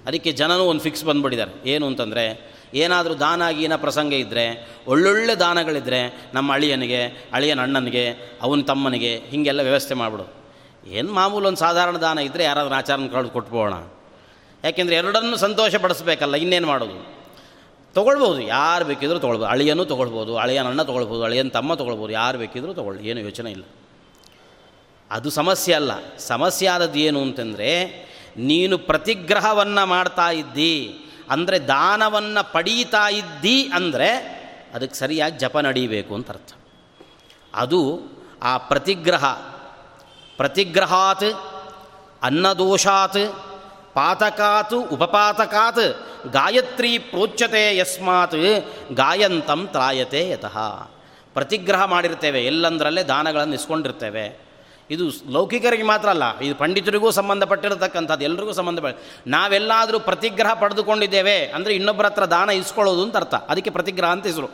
[0.07, 1.69] ಅದಕ್ಕೆ ಜನನೂ ಒಂದು ಫಿಕ್ಸ್ ಬಂದುಬಿಟ್ಟಿದ್ದಾರೆ.
[1.69, 8.09] ಏನು ಅಂತಂದರೆ, ಏನಾದರೂ ದಾನ ಗೀನ ಪ್ರಸಂಗ ಇದ್ದರೆ ಒಳ್ಳೊಳ್ಳೆ ದಾನಗಳಿದ್ದರೆ ನಮ್ಮ ಅಳಿಯನಿಗೆ, ಅಳಿಯನ ಅಣ್ಣನಿಗೆ,
[8.41, 10.41] ಅವನ ತಮ್ಮನಿಗೆ ಹೀಗೆಲ್ಲ ವ್ಯವಸ್ಥೆ ಮಾಡಿಬಿಡು.
[10.89, 13.73] ಏನು ಮಾಮೂಲು ಒಂದು ಸಾಧಾರಣ ದಾನ ಇದ್ದರೆ ಯಾರಾದರೂ ಆಚಾರನ ಕಳೆದು ಕೊಟ್ಬೋಣ
[14.63, 17.20] ಯಾಕೆಂದರೆ ಎರಡನ್ನೂ ಸಂತೋಷ ಪಡಿಸ್ಬೇಕಲ್ಲ, ಇನ್ನೇನು ಮಾಡೋದು?
[17.93, 18.41] ತೊಗೊಳ್ಬೋದು.
[18.41, 19.49] ಯಾರು ಬೇಕಿದ್ರೂ ತೊಗೊಳ್ಬೋದು.
[19.49, 23.07] ಅಳಿಯನೂ ತೊಗೊಳ್ಬೋದು ಅಳಿಯನನ್ನ ತೊಗೊಳ್ಬೋದು, ಅಳಿಯನ ತಮ್ಮ ತೊಗೊಳ್ಬೋದು, ಯಾರು ಬೇಕಿದ್ರೂ ತೊಗೊಳ್ಳಿ.
[23.09, 23.63] ಏನು ಯೋಚನೆ ಇಲ್ಲ.
[25.11, 25.91] ಅದು ಸಮಸ್ಯೆ ಅಲ್ಲ.
[26.17, 27.71] ಸಮಸ್ಯೆ ಆದದ್ದು ಏನು ಅಂತಂದರೆ,
[28.37, 30.95] ನೀನು ಪ್ರತಿಗ್ರಹವನ್ನು ಮಾಡ್ತಾ ಇದ್ದಿ,
[31.29, 34.41] ಅಂದರೆ ದಾನವನ್ನು ಪಡೀತಾ ಇದ್ದಿ ಅಂದರೆ
[34.73, 36.53] ಅದಕ್ಕೆ ಸರಿಯಾಗಿ ಜಪ ನಡೀಬೇಕು ಅಂತ ಅರ್ಥ.
[37.55, 38.01] ಅದು
[38.43, 39.25] ಆ ಪ್ರತಿಗ್ರಹ.
[40.37, 41.23] ಪ್ರತಿಗ್ರಹಾತ್
[42.23, 43.50] ಅನ್ನದೋಷಾತ್
[43.95, 45.85] ಪಾತಕಾತ್ ಉಪಪಾತಕಾತ್
[46.37, 48.39] ಗಾಯತ್ರಿ ಪ್ರೋಚ್ಯತೆ ಯಸ್ಮಾತ್
[48.99, 50.57] ಗಾಯಂತಂ ತ್ರಾಯತೆ ಯತಃ.
[51.35, 54.25] ಪ್ರತಿಗ್ರಹ ಮಾಡಿರ್ತೇವೆ, ಎಲ್ಲಂದರಲ್ಲೇ ದಾನಗಳನ್ನು ಇಸ್ಕೊಂಡಿರ್ತೇವೆ.
[54.89, 55.03] ಇದು
[55.35, 58.97] ಲೌಕಿಕರಿಗೆ ಮಾತ್ರ ಅಲ್ಲ, ಇದು ಪಂಡಿತರಿಗೂ ಸಂಬಂಧಪಟ್ಟಿರತಕ್ಕಂಥದ್ದು, ಎಲ್ರಿಗೂ ಸಂಬಂಧಪಟ್ಟ
[59.35, 63.35] ನಾವೆಲ್ಲಾದರೂ ಪ್ರತಿಗ್ರಹ ಪಡೆದುಕೊಂಡಿದ್ದೇವೆ, ಅಂದರೆ ಇನ್ನೊಬ್ಬರ ಹತ್ರ ದಾನ ಇಸ್ಕೊಳ್ಳೋದು ಅಂತ ಅರ್ಥ.
[63.51, 64.49] ಅದಕ್ಕೆ ಪ್ರತಿಗ್ರಹ ಅಂತ ಹೆಸರು.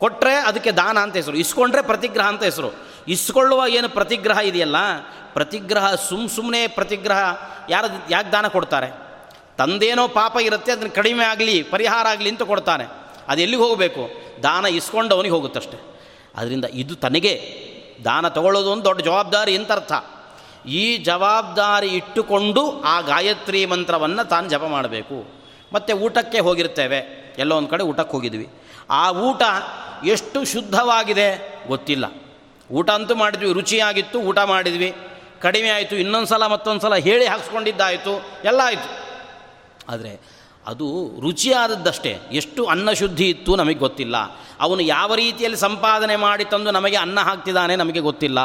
[0.00, 2.70] ಕೊಟ್ಟರೆ ಅದಕ್ಕೆ ದಾನ ಅಂತ ಹೆಸರು, ಇಸ್ಕೊಂಡ್ರೆ ಪ್ರತಿಗ್ರಹ ಅಂತ ಹೆಸರು.
[3.08, 4.76] ಇಸ್ಕೊಳ್ಳುವ ಏನು ಪ್ರತಿಗ್ರಹ ಇದೆಯಲ್ಲ?
[5.32, 7.18] ಪ್ರತಿಗ್ರಹ, ಸುಮ್ ಸುಮ್ಮನೆ ಪ್ರತಿಗ್ರಹ.
[7.70, 9.06] ಯಾರು ಯಾಕೆ ದಾನ ಕೊಡ್ತಾರೆ?
[9.58, 12.84] ತಂದೇನೋ ಪಾಪ ಇರುತ್ತೆ, ಅದನ್ನು ಕಡಿಮೆ ಆಗಲಿ, ಪರಿಹಾರ ಆಗಲಿ ಅಂತ ಕೊಡ್ತಾನೆ.
[13.28, 14.08] ಅದು ಎಲ್ಲಿಗೆ ಹೋಗಬೇಕು?
[14.42, 16.00] ದಾನ ಇಸ್ಕೊಂಡವನಿಗೆ ಹೋಗುತ್ತಷ್ಟೆ.
[16.36, 17.66] ಅದರಿಂದ ಇದು ತನಗೆ
[18.04, 19.92] ದಾನ ತಗೊಳ್ಳೋದು ಒಂದು ದೊಡ್ಡ ಜವಾಬ್ದಾರಿ ಅಂತ ಅರ್ಥ
[20.68, 25.26] ಈ ಜವಾಬ್ದಾರಿ ಇಟ್ಟುಕೊಂಡು ಆ ಗಾಯತ್ರಿ ಮಂತ್ರವನ್ನು ತಾನು ಜಪ ಮಾಡಬೇಕು.
[25.72, 27.26] ಮತ್ತು ಊಟಕ್ಕೆ ಹೋಗಿರ್ತೇವೆ.
[27.38, 28.48] ಎಲ್ಲೋ ಒಂದು ಕಡೆ ಊಟಕ್ಕೆ ಹೋಗಿದ್ವಿ.
[28.90, 29.42] ಆ ಊಟ
[30.04, 32.04] ಎಷ್ಟು ಶುದ್ಧವಾಗಿದೆ ಗೊತ್ತಿಲ್ಲ.
[32.70, 34.94] ಊಟ ಅಂತೂ ಮಾಡಿದ್ವಿ, ರುಚಿಯಾಗಿತ್ತು, ಊಟ ಮಾಡಿದ್ವಿ.
[35.40, 39.06] ಕಡಿಮೆ ಆಯಿತು ಇನ್ನೊಂದು ಸಲ ಮತ್ತೊಂದು ಸಲ ಹೇಳಿ ಹಾಕ್ಸ್ಕೊಂಡಿದ್ದಾಯಿತು, ಎಲ್ಲ ಆಯಿತು.
[39.88, 40.20] ಆದರೆ
[40.66, 44.16] ಅದು ರುಚಿಯಾದದ್ದಷ್ಟೇ, ಎಷ್ಟು ಅನ್ನ ಶುದ್ಧಿ ಇತ್ತು ನಮಗೆ ಗೊತ್ತಿಲ್ಲ.
[44.60, 48.38] ಅವನು ಯಾವ ರೀತಿಯಲ್ಲಿ ಸಂಪಾದನೆ ಮಾಡಿ ತಂದು ನಮಗೆ ಅನ್ನ ಹಾಕ್ತಿದ್ದಾನೆ ನಮಗೆ ಗೊತ್ತಿಲ್ಲ.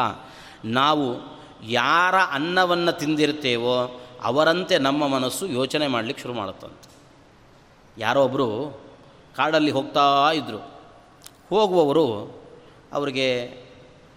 [0.66, 1.32] ನಾವು
[1.64, 6.92] ಯಾರ ಅನ್ನವನ್ನು ತಿಂದಿರ್ತೇವೋ ಅವರಂತೆ ನಮ್ಮ ಮನಸ್ಸು ಯೋಚನೆ ಮಾಡಲಿಕ್ಕೆ ಶುರು ಮಾಡುತ್ತಂತೆ.
[7.98, 8.82] ಯಾರೋ ಒಬ್ಬರು
[9.36, 10.72] ಕಾಡಲ್ಲಿ ಹೋಗ್ತಾ ಇದ್ದರು
[11.50, 12.36] ಹೋಗುವವರು
[12.94, 13.62] ಅವರಿಗೆ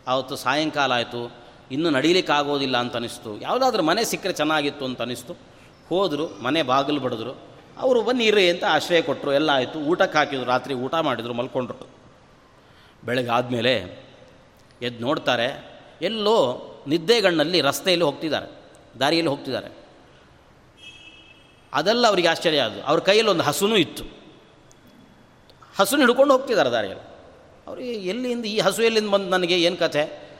[0.06, 1.32] ಆವತ್ತು ಸಾಯಂಕಾಲ ಆಯಿತು,
[1.70, 5.36] ಇನ್ನೂ ನಡೀಲಿಕ್ಕಾಗೋದಿಲ್ಲ ಅಂತ ಅನಿಸ್ತು ಯಾವುದಾದ್ರೂ ಮನೆ ಸಿಕ್ಕರೆ ಚೆನ್ನಾಗಿತ್ತು ಅಂತ ಅನಿಸ್ತು
[5.88, 7.32] ಹೋದರು, ಮನೆ ಬಾಗಿಲು ಬಡಿದ್ರು.
[7.78, 9.78] ಅವರು ಬನ್ನಿ ಇರ್ರಿ ಅಂತ ಆಶ್ರಯ ಕೊಟ್ಟರು ಎಲ್ಲ ಆಯಿತು.
[9.78, 11.88] ಊಟಕ್ಕೆ ಹಾಕಿದ್ರು, ರಾತ್ರಿ ಊಟ ಮಾಡಿದರು, ಮಲ್ಕೊಂಡ್ರು.
[13.04, 14.04] ಬೆಳಗ್ಗೆ ಆದಮೇಲೆ
[14.82, 15.48] ಎದ್ದು ನೋಡ್ತಾರೆ,
[16.02, 16.36] ಎಲ್ಲೋ
[16.86, 18.48] ನಿದ್ದೆಗಣ್ಣಲ್ಲಿ ರಸ್ತೆಯಲ್ಲಿ ಹೋಗ್ತಿದ್ದಾರೆ,
[19.00, 19.84] ದಾರಿಯಲ್ಲಿ ಹೋಗ್ತಿದ್ದಾರೆ.
[21.72, 24.04] ಅದೆಲ್ಲ ಅವರಿಗೆ ಆಶ್ಚರ್ಯ ಅದು ಅವ್ರ ಕೈಯಲ್ಲಿ ಒಂದು ಹಸುನೂ ಇತ್ತು.
[25.78, 27.13] ಹಸುನ ಹಿಡ್ಕೊಂಡು ಹೋಗ್ತಿದ್ದಾರೆ ದಾರಿಯಲ್ಲಿ.
[27.66, 30.34] ಅವ್ರಿಗೆ ಎಲ್ಲಿಂದ ಈ ಹಸು ಎಲ್ಲಿಂದ ಬಂದು ನನಗೆ ಏನು ಕಥೆ?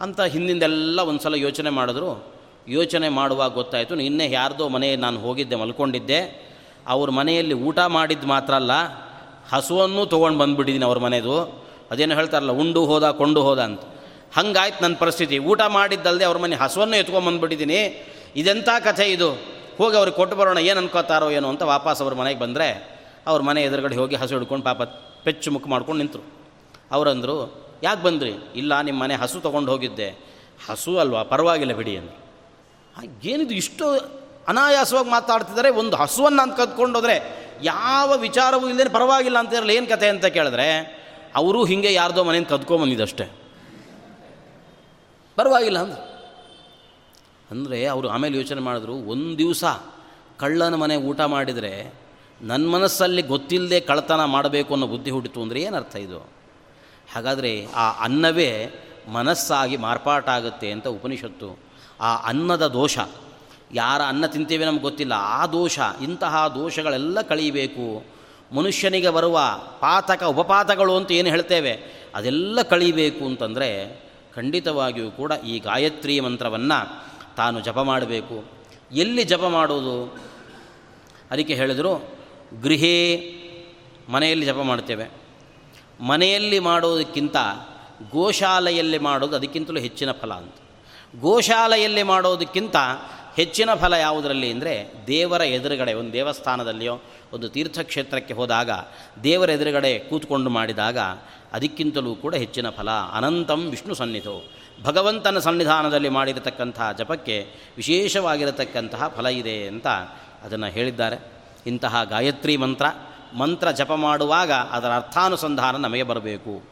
[0.00, 2.26] ಅಂತ ಹಿಂದಿಂದೆಲ್ಲ ಒಂದು ಸಲ ಯೋಚನೆ ಮಾಡಿದ್ರು.
[2.68, 6.50] ಯೋಚನೆ ಮಾಡುವಾಗ ಗೊತ್ತಾಯಿತು ಇನ್ನೇ ಯಾರ್ದೋ ಮನೆ ನಾನು ಹೋಗಿದ್ದೆ, ಮಲ್ಕೊಂಡಿದ್ದೆ.
[6.86, 8.70] ಅವ್ರ ಮನೆಯಲ್ಲಿ ಊಟ ಮಾಡಿದ್ದು ಮಾತ್ರ ಅಲ್ಲ,
[9.50, 13.80] ಹಸುವನ್ನು ತೊಗೊಂಡು ಬಂದುಬಿಟ್ಟಿದ್ದೀನಿ ಅವ್ರ ಮನೆಯದು ಅದೇನು ಹೇಳ್ತಾರಲ್ಲ, ಉಂಡು ಹೋದ, ಕೊಂಡು ಹೋದ ಅಂತ.
[14.36, 15.38] ಹಂಗಾಯ್ತು ನನ್ನ ಪರಿಸ್ಥಿತಿ.
[15.38, 18.04] ಊಟ ಮಾಡಿದ್ದಲ್ಲದೆ ಅವ್ರ ಮನೆ ಹಸುವನ್ನು ಎತ್ಕೊಂಡ್ಬಂದ್ಬಿಟ್ಟಿದ್ದೀನಿ
[18.36, 19.32] ಇದೆಂಥ ಕಥೆ ಇದು?
[19.78, 23.96] ಹೋಗಿ ಅವ್ರಿಗೆ ಕೊಟ್ಟು ಬರೋಣ, ಏನು ಅನ್ಕೋತಾರೋ ಏನೋ ಅಂತ ವಾಪಸ್ ಅವ್ರ ಮನೆಗೆ ಬಂದರೆ, ಅವ್ರ ಮನೆ ಎದುರುಗಡೆ
[23.96, 24.82] ಹೋಗಿ ಹಸು ಹಿಡ್ಕೊಂಡು ಪಾಪ
[25.24, 26.39] ಪೆಚ್ಚು ಮುಖ ಮಾಡ್ಕೊಂಡು ನಿಂತರು.
[26.90, 27.36] ಅವರಂದರು,
[27.82, 28.32] ಯಾಕೆ ಬಂದ್ರಿ?
[28.56, 30.08] ಇಲ್ಲ ನಿಮ್ಮ ಮನೆ ಹಸು ತೊಗೊಂಡು ಹೋಗಿದ್ದೆ.
[30.68, 31.22] ಹಸು ಅಲ್ವಾ?
[31.22, 32.16] ಪರವಾಗಿಲ್ಲ ಬಿಡಿ ಅಂದರು.
[33.24, 33.86] ಏನಿದು ಇಷ್ಟು
[34.48, 37.16] ಅನಾಯಾಸವಾಗಿ ಮಾತಾಡ್ತಿದ್ದಾರೆ ಒಂದು ಹಸುವನ್ನು ಅಂತ ಕದ್ಕೊಂಡೋದ್ರೆ
[37.62, 41.00] ಯಾವ ವಿಚಾರವೂ ಇಲ್ಲದೇ ಪರವಾಗಿಲ್ಲ ಅಂತ ಇರಲಿ ಏನು ಕತೆ ಅಂತ ಕೇಳಿದ್ರೆ?
[41.34, 43.26] ಅವರು ಹೀಗೆ ಯಾರ್ದೋ ಮನೆಯಿಂದ ಕದ್ಕೊಂಬಂದಿದ್ದಷ್ಟೇ
[45.36, 46.00] ಪರವಾಗಿಲ್ಲ ಅಂದ್ರೆ.
[47.50, 49.64] ಅಂದರೆ ಅವರು ಆಮೇಲೆ ಯೋಚನೆ ಮಾಡಿದ್ರು, ಒಂದು ದಿವಸ
[50.38, 51.94] ಕಳ್ಳನ ಮನೆ ಊಟ ಮಾಡಿದರೆ
[52.42, 56.39] ನನ್ನ ಮನಸ್ಸಲ್ಲಿ ಗೊತ್ತಿಲ್ಲದೆ ಕಳ್ಳತನ ಮಾಡಬೇಕು ಅನ್ನೋ ಬುದ್ಧಿ ಹುಟ್ಟಿತು ಅಂದರೆ ಏನರ್ಥ ಇದು?
[57.14, 58.50] ಹಾಗಾದರೆ ಆ ಅನ್ನವೇ
[59.08, 61.58] ಮನಸ್ಸಾಗಿ ಮಾರ್ಪಾಟಾಗುತ್ತೆ ಅಂತ ಉಪನಿಷತ್ತು.
[62.00, 62.98] ಆ ಅನ್ನದ ದೋಷ,
[63.72, 68.04] ಯಾರ ಅನ್ನ ತಿಂತೇವೆ ನಮ್ಗೆ ಗೊತ್ತಿಲ್ಲ, ಆ ದೋಷ, ಇಂತಹ ದೋಷಗಳೆಲ್ಲ ಕಳೀಬೇಕು
[68.56, 69.40] ಮನುಷ್ಯನಿಗೆ ಬರುವ
[69.80, 71.78] ಪಾತಕ ಉಪಪಾತಗಳು ಅಂತ ಏನು ಹೇಳ್ತೇವೆ,
[72.14, 73.68] ಅದೆಲ್ಲ ಕಳೀಬೇಕು ಅಂತಂದರೆ
[74.34, 76.78] ಖಂಡಿತವಾಗಿಯೂ ಕೂಡ ಈ ಗಾಯತ್ರಿ ಮಂತ್ರವನ್ನು
[77.36, 78.44] ತಾನು ಜಪ ಮಾಡಬೇಕು.
[78.92, 80.18] ಎಲ್ಲಿ ಜಪ ಮಾಡೋದು?
[81.30, 82.10] ಅದಕ್ಕೆ ಹೇಳಿದರು,
[82.62, 82.96] ಗೃಹೇ
[84.08, 85.19] ಮನೆಯಲ್ಲಿ ಜಪ ಮಾಡ್ತೇವೆ.
[86.00, 87.36] ಮನೆಯಲ್ಲಿ ಮಾಡೋದಕ್ಕಿಂತ
[88.10, 90.54] ಗೋಶಾಲೆಯಲ್ಲಿ ಮಾಡೋದು ಅದಕ್ಕಿಂತಲೂ ಹೆಚ್ಚಿನ ಫಲ ಅಂತ.
[91.20, 92.76] ಗೋಶಾಲೆಯಲ್ಲಿ ಮಾಡೋದಕ್ಕಿಂತ
[93.36, 98.70] ಹೆಚ್ಚಿನ ಫಲ ಯಾವುದರಲ್ಲಿ ಅಂದರೆ ದೇವರ ಎದುರುಗಡೆ, ಒಂದು ದೇವಸ್ಥಾನದಲ್ಲಿಯೋ, ಒಂದು ತೀರ್ಥಕ್ಷೇತ್ರಕ್ಕೆ ಹೋದಾಗ
[99.24, 100.98] ದೇವರ ಎದುರುಗಡೆ ಕೂತ್ಕೊಂಡು ಮಾಡಿದಾಗ
[101.52, 102.90] ಅದಕ್ಕಿಂತಲೂ ಕೂಡ ಹೆಚ್ಚಿನ ಫಲ.
[102.90, 104.52] ಅನಂತಂ ವಿಷ್ಣು ಸನ್ನಿಧೋ.
[104.82, 109.86] ಭಗವಂತನ ಸನ್ನಿಧಾನದಲ್ಲಿ ಮಾಡಿರತಕ್ಕಂತಹ ಜಪಕ್ಕೆ ವಿಶೇಷವಾಗಿರತಕ್ಕಂತಹ ಫಲ ಇದೆ ಅಂತ
[110.42, 111.32] ಅದನ್ನು ಹೇಳಿದ್ದಾರೆ.
[111.66, 112.86] ಇಂತಹ ಗಾಯತ್ರಿ ಮಂತ್ರ
[113.34, 116.62] ಮಂತ್ರ ಜಪ ಮಾಡುವಾಗ ಅದರ ಅರ್ಥಾನುಸಂಧಾನ ನಮಗೆ ಬರಬೇಕು.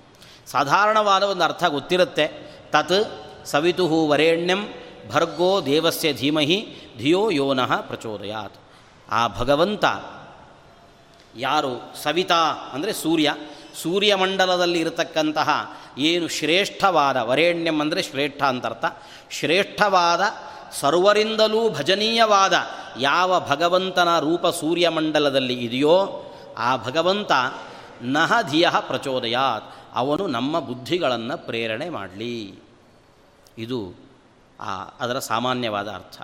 [0.47, 2.27] ಸಾಧಾರಣವಾದ ಒಂದು ಅರ್ಥ ಗೊತ್ತಿರುತ್ತೆ.
[2.73, 4.69] ತತ್ ಸವಿತು ವರೇಣ್ಯಂ
[5.11, 8.55] ಭರ್ಗೋ ದೇವಸ್ಯ ಧೀಮಹಿ ಧಿಯೋ ಯೋನಃ ಪ್ರಚೋದಯಾತ್.
[9.11, 9.85] ಆ ಭಗವಂತ
[11.37, 12.03] ಯಾರು?
[12.03, 13.35] ಸವಿತಾ ಅಂದರೆ ಸೂರ್ಯ.
[13.83, 18.85] ಸೂರ್ಯಮಂಡಲದಲ್ಲಿ ಇರತಕ್ಕಂತಹ ಏನು ಶ್ರೇಷ್ಠವಾದ ವರೇಣ್ಯಂ ಅಂದರೆ ಶ್ರೇಷ್ಠ ಅಂತರ್ಥ
[19.31, 20.21] ಶ್ರೇಷ್ಠವಾದ,
[20.81, 22.53] ಸರ್ವರಿಂದಲೂ ಭಜನೀಯವಾದ
[23.01, 26.25] ಯಾವ ಭಗವಂತನ ರೂಪ ಸೂರ್ಯಮಂಡಲದಲ್ಲಿ ಇದೆಯೋ
[26.59, 27.33] ಆ ಭಗವಂತ
[28.03, 29.65] ನಹ ಧಿಯ ಪ್ರಚೋದಯಾತ್.
[29.95, 32.55] ಅವನು ನಮ್ಮ ಬುದ್ಧಿಗಳನ್ನು ಪ್ರೇರಣೆ ಮಾಡಲಿ.
[33.59, 33.95] ಇದು
[34.61, 36.23] ಆ ಅದರ ಸಾಮಾನ್ಯವಾದ ಅರ್ಥ.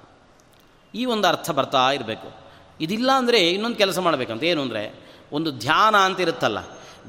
[0.95, 2.33] ಈ ಒಂದು ಅರ್ಥ ಬರ್ತಾ ಇರಬೇಕು.
[2.81, 4.43] ಇದಿಲ್ಲ ಅಂದರೆ ಇನ್ನೊಂದು ಕೆಲಸ ಮಾಡಬೇಕಂತ.
[4.43, 4.95] ಏನು ಅಂದರೆ
[5.33, 6.59] ಒಂದು ಧ್ಯಾನ ಅಂತ ಇರುತ್ತಲ್ಲ.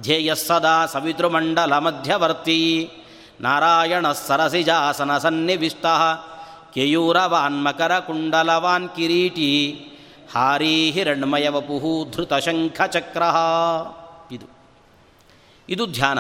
[0.02, 2.92] ಧ್ಯೇಯ ಸದಾ ಸವಿತೃಮಂಡಲ ಮಧ್ಯವರ್ತಿ.
[3.42, 5.86] ನಾರಾಯಣ ಸರಸಿಜಾಸನ ಸನ್ನಿವಿಷ್ಟ.
[6.74, 9.86] ಕೇಯೂರವಾನ್ ಮಕರ ಕುಂಡಲವಾನ್ ಕಿರೀಟಿ.
[10.36, 10.74] ಹಾರೀ
[12.46, 13.24] ಶಂಖ ಚಕ್ರ
[14.32, 14.48] ಇದು.
[15.70, 16.20] ಇದು ಧ್ಯಾನ.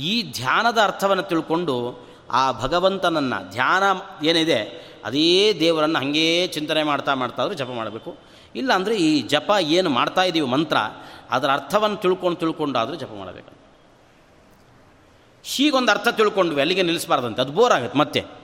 [0.00, 1.76] ಈ ಧ್ಯಾನದ ಅರ್ಥವನ್ನು ತಿಳ್ಕೊಂಡು
[2.30, 3.84] ಆ ಭಗವಂತನನ್ನು ಧ್ಯಾನ
[4.24, 4.58] ಏನಿದೆ,
[5.04, 8.10] ಅದೇ ದೇವರನ್ನು ಹಾಗೇ ಚಿಂತನೆ ಮಾಡ್ತಾ ಮಾಡ್ತಾ ಆದರೂ ಜಪ ಮಾಡಬೇಕು.
[8.54, 10.76] ಇಲ್ಲ ಅಂದರೆ ಈ ಜಪ ಏನು ಮಾಡ್ತಾ ಇದ್ದೀವಿ ಮಂತ್ರ,
[11.30, 13.52] ಅದರ ಅರ್ಥವನ್ನು ತಿಳ್ಕೊಂಡು ತಿಳ್ಕೊಂಡಾದರೂ ಜಪ ಮಾಡಬೇಕು.
[15.44, 17.42] ಹೀಗೊಂದು ಅರ್ಥ ತಿಳ್ಕೊಂಡ್ವಿ, ಅಲ್ಲಿಗೆ ನಿಲ್ಲಿಸಬಾರ್ದಂತೆ.
[17.42, 18.39] ಅದು ಬೋರ್ ಆಗುತ್ತೆ ಮತ್ತೆ.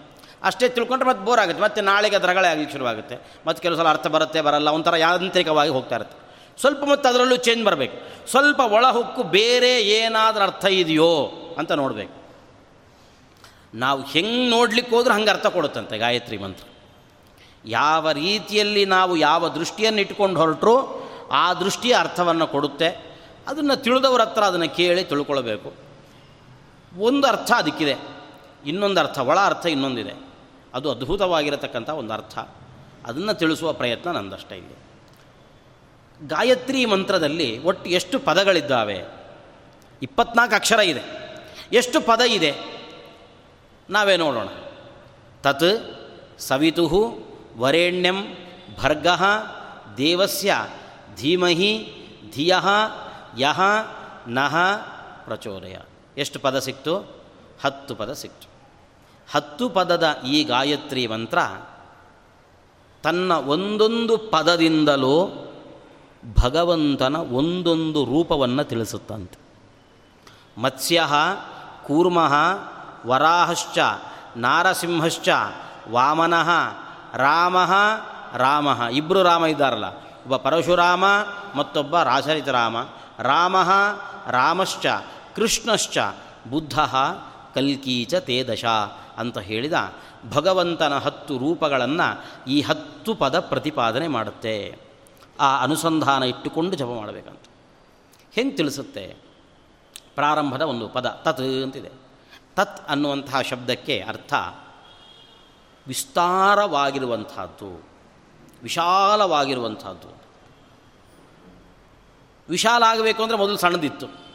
[0.46, 1.62] ಅಷ್ಟೇ ತಿಳ್ಕೊಂಡ್ರೆ ಮತ್ತೆ ಬೋರ್ ಆಗುತ್ತೆ.
[1.62, 3.18] ಮತ್ತೆ ನಾಳೆಗೆ ದರಗಳೇ ರಗಳೆ ಆಗಲಿಕ್ಕೆ ಶುರುವಾಗುತ್ತೆ.
[3.46, 6.26] ಮತ್ತು ಕೆಲವು ಸಲ ಅರ್ಥ ಬರುತ್ತೆ, ಬರಲ್ಲ, ಒಂಥರ ಯಾಂತ್ರಿಕವಾಗಿ ಹೋಗ್ತಾ ಇರುತ್ತೆ.
[6.60, 8.28] ಸ್ವಲ್ಪ ಮತ್ತೆ ಅದರಲ್ಲೂ ಚೇಂಜ್ ಬರಬೇಕು.
[8.30, 12.26] ಸ್ವಲ್ಪ ಒಳಹುಕ್ಕು ಬೇರೆ ಏನಾದರೂ ಅರ್ಥ ಇದೆಯೋ ಅಂತ ನೋಡಬೇಕು.
[13.74, 16.64] ನಾವು ಹೆಂಗೆ ನೋಡ್ಲಿಕ್ಕೆ ಹೋದ್ರೆ ಹಂಗೆ ಅರ್ಥ ಕೊಡುತ್ತಂತೆ ಗಾಯತ್ರಿ ಮಂತ್ರ.
[17.64, 22.88] ಯಾವ ರೀತಿಯಲ್ಲಿ ನಾವು ಯಾವ ದೃಷ್ಟಿಯನ್ನು ಇಟ್ಕೊಂಡು ಹೊರಟರು ಆ ದೃಷ್ಟಿಯ ಅರ್ಥವನ್ನು ಕೊಡುತ್ತೆ.
[23.48, 25.72] ಅದನ್ನು ತಿಳಿದವ್ರ ಹತ್ರ ಅದನ್ನು ಕೇಳಿ ತಿಳ್ಕೊಳ್ಬೇಕು.
[26.98, 27.96] ಒಂದು ಅರ್ಥ ಅದಕ್ಕಿದೆ.
[28.66, 30.25] ಇನ್ನೊಂದು ಅರ್ಥ, ಒಳ ಅರ್ಥ ಇನ್ನೊಂದಿದೆ.
[30.76, 32.38] ಅದು ಅದ್ಭುತವಾಗಿರತಕ್ಕಂಥ ಒಂದು ಅರ್ಥ.
[33.06, 34.74] ಅದನ್ನು ತಿಳಿಸುವ ಪ್ರಯತ್ನ ನಂದಷ್ಟೇ ಇಲ್ಲಿ.
[36.28, 39.04] ಗಾಯತ್ರಿ ಮಂತ್ರದಲ್ಲಿ ಒಟ್ಟು ಎಷ್ಟು ಪದಗಳಿದ್ದಾವೆ?
[40.02, 41.00] ಇಪ್ಪತ್ನಾಲ್ಕು ಅಕ್ಷರ ಇದೆ.
[41.72, 42.54] ಎಷ್ಟು ಪದ ಇದೆ?
[43.90, 44.48] ನಾವೇ ನೋಡೋಣ.
[45.42, 45.64] ತತ್
[46.38, 47.18] ಸವಿತು
[47.56, 48.26] ವರೆಣ್ಯಂ
[48.82, 49.06] ಭರ್ಗ
[49.96, 50.54] ದೇವಸ್ಯ
[51.16, 51.92] ಧೀಮಹಿ
[52.34, 52.54] ಧಿಯ
[53.38, 53.60] ಯಹ
[54.28, 54.56] ನಹ
[55.24, 55.76] ಪ್ರಚೋದಯ.
[56.18, 57.24] ಎಷ್ಟು ಪದ ಸಿಕ್ತು?
[57.64, 58.55] ಹತ್ತು ಪದ ಸಿಕ್ತು.
[59.32, 61.38] ಹತ್ತು ಪದದ ಈ ಗಾಯತ್ರಿ ಮಂತ್ರ
[63.02, 65.42] ತನ್ನ ಒಂದೊಂದು ಪದದಿಂದಲೂ
[66.42, 69.38] ಭಗವಂತನ ಒಂದೊಂದು ರೂಪವನ್ನು ತಿಳಿಸುತ್ತಂತೆ.
[70.60, 71.02] ಮತ್ಸ್ಯ,
[71.84, 72.18] ಕೂರ್ಮ,
[73.06, 73.78] ವರಾಹಶ್ಚ,
[74.36, 75.28] ನಾರಸಿಂಹಶ್ಚ,
[75.90, 76.50] ವಾಮನಃ,
[77.16, 77.56] ರಾಮ
[78.36, 78.68] ರಾಮ.
[78.92, 79.84] ಇಬ್ಬರು ರಾಮ ಇದ್ದಾರಲ್ಲ.
[79.84, 81.04] ಒಬ್ಬ ಪರಶುರಾಮ,
[81.54, 82.76] ಮತ್ತೊಬ್ಬ ರಾಚರಿತ ರಾಮ.
[83.18, 83.56] ರಾಮ,
[84.30, 84.86] ರಾಮಶ್ಚ,
[85.36, 85.98] ಕೃಷ್ಣಶ್ಚ,
[86.50, 86.80] ಬುದ್ಧ
[87.56, 88.64] ಕಲ್ಕೀಚ ತೇ ದಶ
[89.16, 89.76] ಅಂತ ಹೇಳಿದ
[90.30, 92.08] ಭಗವಂತನ ಹತ್ತು ರೂಪಗಳನ್ನು
[92.50, 94.56] ಈ ಹತ್ತು ಪದ ಪ್ರತಿಪಾದನೆ ಮಾಡುತ್ತೆ.
[95.40, 97.44] ಆ ಅನುಸಂಧಾನ ಇಟ್ಟುಕೊಂಡು ಜಪ ಮಾಡಬೇಕಂತ.
[98.32, 99.16] ಹೆಂಗೆ ತಿಳಿಸುತ್ತೆ?
[100.14, 101.90] ಪ್ರಾರಂಭದ ಒಂದು ಪದ, ತತ್ ಅಂತಿದೆ.
[102.56, 104.34] ತತ್ ಅನ್ನುವಂತಹ ಶಬ್ದಕ್ಕೆ ಅರ್ಥ
[105.86, 107.70] ವಿಸ್ತಾರವಾಗಿರುವಂಥದ್ದು,
[108.62, 110.10] ವಿಶಾಲವಾಗಿರುವಂಥದ್ದು.
[112.48, 114.25] ವಿಶಾಲ ಆಗಬೇಕು ಅಂದರೆ ಮೊದಲು ಸಣ್ಣದಿತ್ತು.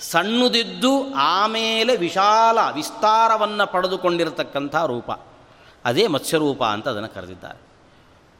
[0.00, 5.10] ಸಣ್ಣದಿದ್ದು ಆಮೇಲೆ ವಿಶಾಲ ವಿಸ್ತಾರವನ್ನು ಪಡೆದುಕೊಂಡಿರತಕ್ಕಂಥ ರೂಪ.
[5.84, 7.60] ಅದೇ ಮತ್ಸ್ಯರೂಪ ಅಂತ ಅದನ್ನು ಕರೆದಿದ್ದಾರೆ.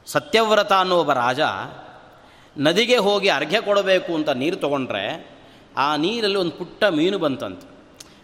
[0.06, 1.40] ಸತ್ಯವ್ರತ ಅನ್ನೋ ಒಬ್ಬ ರಾಜ
[2.58, 5.04] ನದಿಗೆ ಹೋಗಿ ಅರ್ಘ್ಯ ಕೊಡಬೇಕು ಅಂತ ನೀರು ತಗೊಂಡ್ರೆ
[5.76, 7.66] ಆ ನೀರಲ್ಲಿ ಒಂದು ಪುಟ್ಟ ಮೀನು ಬಂತಂತೆ.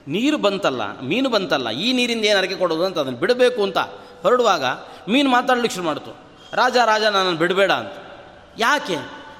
[0.08, 3.78] ನೀರು ಬಂತಲ್ಲ, ಮೀನು ಬಂತಲ್ಲ, ಈ ನೀರಿಂದ ಏನು ಅರ್ಘ್ಯ ಕೊಡೋದು ಅಂತ ಅದನ್ನು ಬಿಡಬೇಕು ಅಂತ
[4.22, 4.64] ಹೊರಡುವಾಗ
[5.08, 6.12] ಮೀನು ಮಾತಾಡ್ಲಿಕ್ಕೆ ಶುರು ಮಾಡ್ತು.
[6.52, 7.92] ರಾಜ ರಾಜ, ನನ್ನನ್ನು ಬಿಡಬೇಡ ಅಂತ.
[8.58, 8.94] ಯಾಕೆ?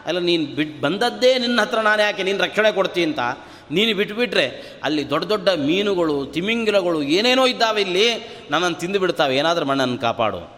[0.07, 2.23] ಅಲ್ಲ ನೀನು ಬಿಡ್, ಬಂದದ್ದೇ ನಿನ್ನ ಹತ್ರ ನಾನು ಯಾಕೆ?
[2.23, 3.21] ನೀನು ರಕ್ಷಣೆ ಕೊಡ್ತೀನಿ ಅಂತ
[3.71, 8.11] ನೀನು ಬಿಟ್ಟುಬಿಟ್ರೆ ಅಲ್ಲಿ ದೊಡ್ಡ ದೊಡ್ಡ ಮೀನುಗಳು, ತಿಮಿಂಗಿಲಗಳು ಏನೇನೋ ಇದ್ದಾವೆ ಇಲ್ಲಿ,
[8.51, 9.37] ನನ್ನನ್ನು ತಿಂದು ಬಿಡ್ತಾವೆ.
[9.37, 10.57] ಏನಾದರೂ ಮಣ್ಣನ್ನು ಕಾಪಾಡು.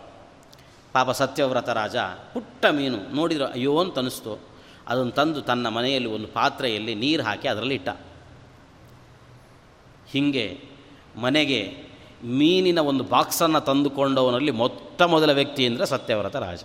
[0.92, 1.96] ಪಾಪ ಸತ್ಯವ್ರತ ರಾಜ,
[2.34, 3.14] ಪುಟ್ಟ ಮೀನು.
[3.14, 4.48] ನೋಡಿದ್ರೆ ಅಯ್ಯೋ ಅಂತ ಅನ್ನಿಸ್ತು
[4.88, 7.88] ಅದನ್ನು ತಂದು ತನ್ನ ಮನೆಯಲ್ಲಿ ಒಂದು ಪಾತ್ರೆಯಲ್ಲಿ ನೀರು ಹಾಕಿ ಅದರಲ್ಲಿ ಇಟ್ಟ.
[10.10, 10.60] ಹೀಗೆ
[11.16, 11.76] ಮನೆಗೆ
[12.24, 16.64] ಮೀನಿನ ಒಂದು ಬಾಕ್ಸನ್ನು ತಂದುಕೊಂಡವನಲ್ಲಿ ಮೊತ್ತ ಮೊದಲ ವ್ಯಕ್ತಿ ಅಂದರೆ ಸತ್ಯವ್ರತ ರಾಜ.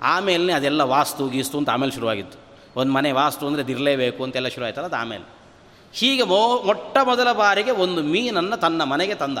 [0.00, 2.45] ಆಮೇಲೆ ಅದೆಲ್ಲ ವಾಸ್ತು ಗೀಸ್ತು ಅಂತ ಆಮೇಲೆ ಶುರುವಾಗಿತ್ತು.
[2.76, 5.26] ಒಂದು ಮನೆ ವಾಸ್ತು ಅಂದರೆ ಇದಿರಲೇಬೇಕು ಅಂತೆಲ್ಲ ಶುರು ಆಯ್ತಲ್ಲ ಅದು ಆಮೇಲೆ.
[5.92, 9.38] ಹೀಗೆ ಮೊ, ಮೊಟ್ಟ ಮೊದಲ ಬಾರಿಗೆ ಒಂದು ಮೀನನ್ನು ತನ್ನ ಮನೆಗೆ ತಂದ.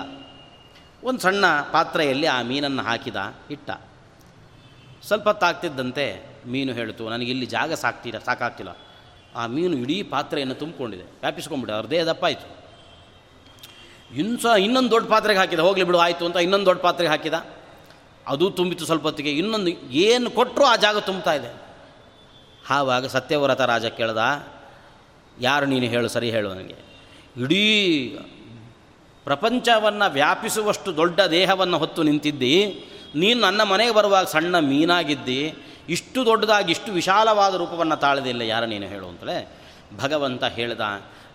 [1.04, 3.16] ಒಂದು ಸಣ್ಣ ಪಾತ್ರೆಯಲ್ಲಿ ಆ ಮೀನನ್ನು ಹಾಕಿದ,
[3.50, 3.70] ಇಟ್ಟ.
[5.06, 6.06] ಸ್ವಲ್ಪ ಹೊತ್ತಾಗ್ತಿದ್ದಂತೆ
[6.46, 8.76] ಮೀನು ಹೇಳಿತು, ನನಗೆ ಇಲ್ಲಿ ಜಾಗ ಸಾಕ್ತಿಲ್ಲ ಸಾಕಾಗ್ತಿಲ್ಲ.
[9.36, 11.02] ಆ ಮೀನು ಇಡೀ ಪಾತ್ರೆಯನ್ನು ತುಂಬಿಕೊಂಡಿದೆ.
[11.02, 12.46] ವ್ಯಾಪಿಸ್ಕೊಂಡ್ಬಿಟ್ಟು ಅವ್ರ ದೇಹದಪ್ಪ ಆಯಿತು
[14.16, 17.34] ಇನ್ನು ಸಹ ಇನ್ನೊಂದು ದೊಡ್ಡ ಪಾತ್ರೆಗೆ ಹಾಕಿದ, ಹೋಗಲಿ ಬಿಡು, ಆಯಿತು ಅಂತ ಇನ್ನೊಂದು ದೊಡ್ಡ ಪಾತ್ರೆಗೆ ಹಾಕಿದ.
[18.26, 21.65] ಅದು ತುಂಬಿತು ಸ್ವಲ್ಪ ಹೊತ್ತಿಗೆ, ಇನ್ನೊಂದು ಏನು ಕೊಟ್ಟರು ಆ ಜಾಗ ತುಂಬ್ತಾ ಇದೆ.
[22.70, 24.18] ಆವಾಗ ಸತ್ಯವ್ರತ ರಾಜ ಕೇಳ್ದ,
[25.40, 26.76] ಯಾರು ನೀನು ಹೇಳು, ಸರಿ ಹೇಳು ನನಗೆ.
[27.42, 28.18] ಇಡೀ
[29.24, 32.66] ಪ್ರಪಂಚವನ್ನು ವ್ಯಾಪಿಸುವಷ್ಟು ದೊಡ್ಡ ದೇಹವನ್ನು ಹೊತ್ತು ನಿಂತಿದ್ದಿ,
[33.14, 35.54] ನೀನು ನನ್ನ ಮನೆಗೆ ಬರುವಾಗ ಸಣ್ಣ ಮೀನಾಗಿದ್ದಿ,
[35.88, 39.54] ಇಷ್ಟು ದೊಡ್ಡದಾಗಿ ಇಷ್ಟು ವಿಶಾಲವಾದ ರೂಪವನ್ನು ತಾಳದಿಲ್ಲ, ಯಾರು ನೀನು ಹೇಳು ಅಂತಲೇ
[39.96, 40.80] ಭಗವಂತ ಹೇಳ್ದ,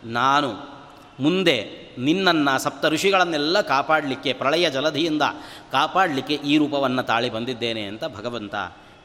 [0.05, 0.81] ನಾನು
[1.19, 5.21] ಮುಂದೆ ನಿನ್ನನ್ನು ಸಪ್ತ ಋಷಿಗಳನ್ನೆಲ್ಲ ಕಾಪಾಡಲಿಕ್ಕೆ, ಪ್ರಳಯ ಜಲಧಿಯಿಂದ
[5.71, 8.55] ಕಾಪಾಡಲಿಕ್ಕೆ ಈ ರೂಪವನ್ನು ತಾಳಿ ಬಂದಿದ್ದೇನೆ ಅಂತ ಭಗವಂತ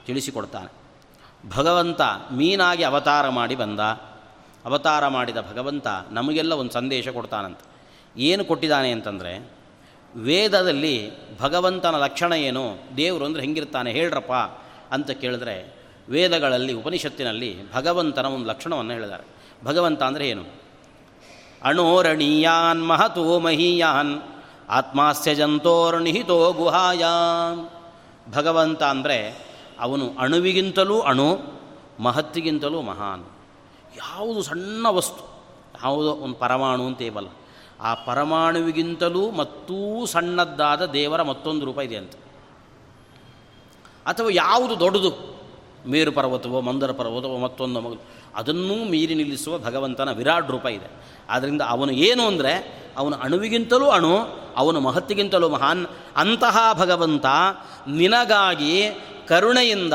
[0.06, 0.85] ತಿಳಿಸಿಕೊಡ್ತಾನೆ.
[1.48, 2.00] ಭಗವಂತ
[2.32, 3.80] ಮೀನಾಗಿ ಅವತಾರ ಮಾಡಿ ಬಂದ.
[4.64, 7.58] ಅವತಾರ ಮಾಡಿದ ಭಗವಂತ ನಮಗೆಲ್ಲ ಒಂದು ಸಂದೇಶ ಕೊಡ್ತಾನಂತ.
[8.16, 9.50] ಏನು ಕೊಟ್ಟಿದ್ದಾನೆ ಅಂತಂದರೆ,
[10.16, 14.32] ವೇದದಲ್ಲಿ ಭಗವಂತನ ಲಕ್ಷಣ ಏನು, ದೇವರು ಅಂದರೆ ಹೆಂಗಿರ್ತಾನೆ, ಹೇಳ್ರಪ್ಪ
[14.92, 15.74] ಅಂತ ಕೇಳಿದ್ರೆ,
[16.08, 19.24] ವೇದಗಳಲ್ಲಿ, ಉಪನಿಷತ್ತಿನಲ್ಲಿ ಭಗವಂತನ ಒಂದು ಲಕ್ಷಣವನ್ನು ಹೇಳಿದ್ದಾರೆ.
[19.64, 20.44] ಭಗವಂತ ಅಂದರೆ ಏನು?
[21.62, 24.22] ಅಣೋರಣೀಯಾನ್ ಮಹತೋ ಮಹೀಯಾನ್,
[24.68, 27.70] ಆತ್ಮಾಸ್ಯ ಜಂತೋರ್ಣಿಹಿತೋ ಗುಹಾಯಾನ್.
[28.34, 29.46] ಭಗವಂತ ಅಂದರೆ
[29.80, 31.38] ಅವನು ಅಣುವಿಗಿಂತಲೂ ಅಣು,
[32.00, 33.24] ಮಹತ್ತಿಗಿಂತಲೂ ಮಹಾನ್.
[33.96, 35.22] ಯಾವುದು ಸಣ್ಣ ವಸ್ತು,
[35.84, 37.28] ಯಾವುದೋ ಒಂದು ಪರಮಾಣು ಅಂತೇವಲ್ಲ
[37.80, 42.12] ಆ ಪರಮಾಣುವಿಗಿಂತಲೂ ಮತ್ತೂ ಸಣ್ಣದ್ದಾದ ದೇವರ ಮತ್ತೊಂದು ರೂಪ ಇದೆ ಅಂತ.
[44.06, 45.36] ಅಥವಾ ಯಾವುದು ದೊಡ್ಡದು,
[45.86, 47.96] ಮೇರು ಪರ್ವತವೋ, ಮಂದರ ಪರ್ವತವೋ, ಮತ್ತೊಂದು ಮಗು,
[48.34, 50.88] ಅದನ್ನೂ ಮೀರಿ ನಿಲ್ಲಿಸುವ ಭಗವಂತನ ವಿರಾಟ್ ರೂಪ ಇದೆ.
[51.30, 52.52] ಆದ್ದರಿಂದ ಅವನು ಏನು ಅಂದರೆ,
[52.96, 54.14] ಅವನು ಅಣುವಿಗಿಂತಲೂ ಅಣು,
[54.56, 57.26] ಅವನು ಮಹತ್ತಿಗಿಂತಲೂ ಮಹಾನ್, ಅಂತಹ ಭಗವಂತ
[57.88, 58.74] ನಿನಗಾಗಿ
[59.28, 59.92] ಕರುಣೆಯಿಂದ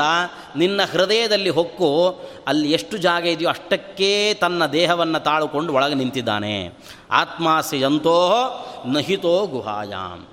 [0.56, 6.70] ನಿನ್ನ ಹೃದಯದಲ್ಲಿ ಹೊಕ್ಕು, ಅಲ್ಲಿ ಎಷ್ಟು ಜಾಗ ಇದೆಯೋ ಅಷ್ಟಕ್ಕೇ ತನ್ನ ದೇಹವನ್ನು ತಾಳುಕೊಂಡು ಒಳಗೆ ನಿಂತಿದ್ದಾನೆ.
[7.10, 8.42] ಆತ್ಮಾಸೆಯಂತೋ
[8.86, 10.26] ನಹಿತೋ ಗುಹಾಯಾಮ್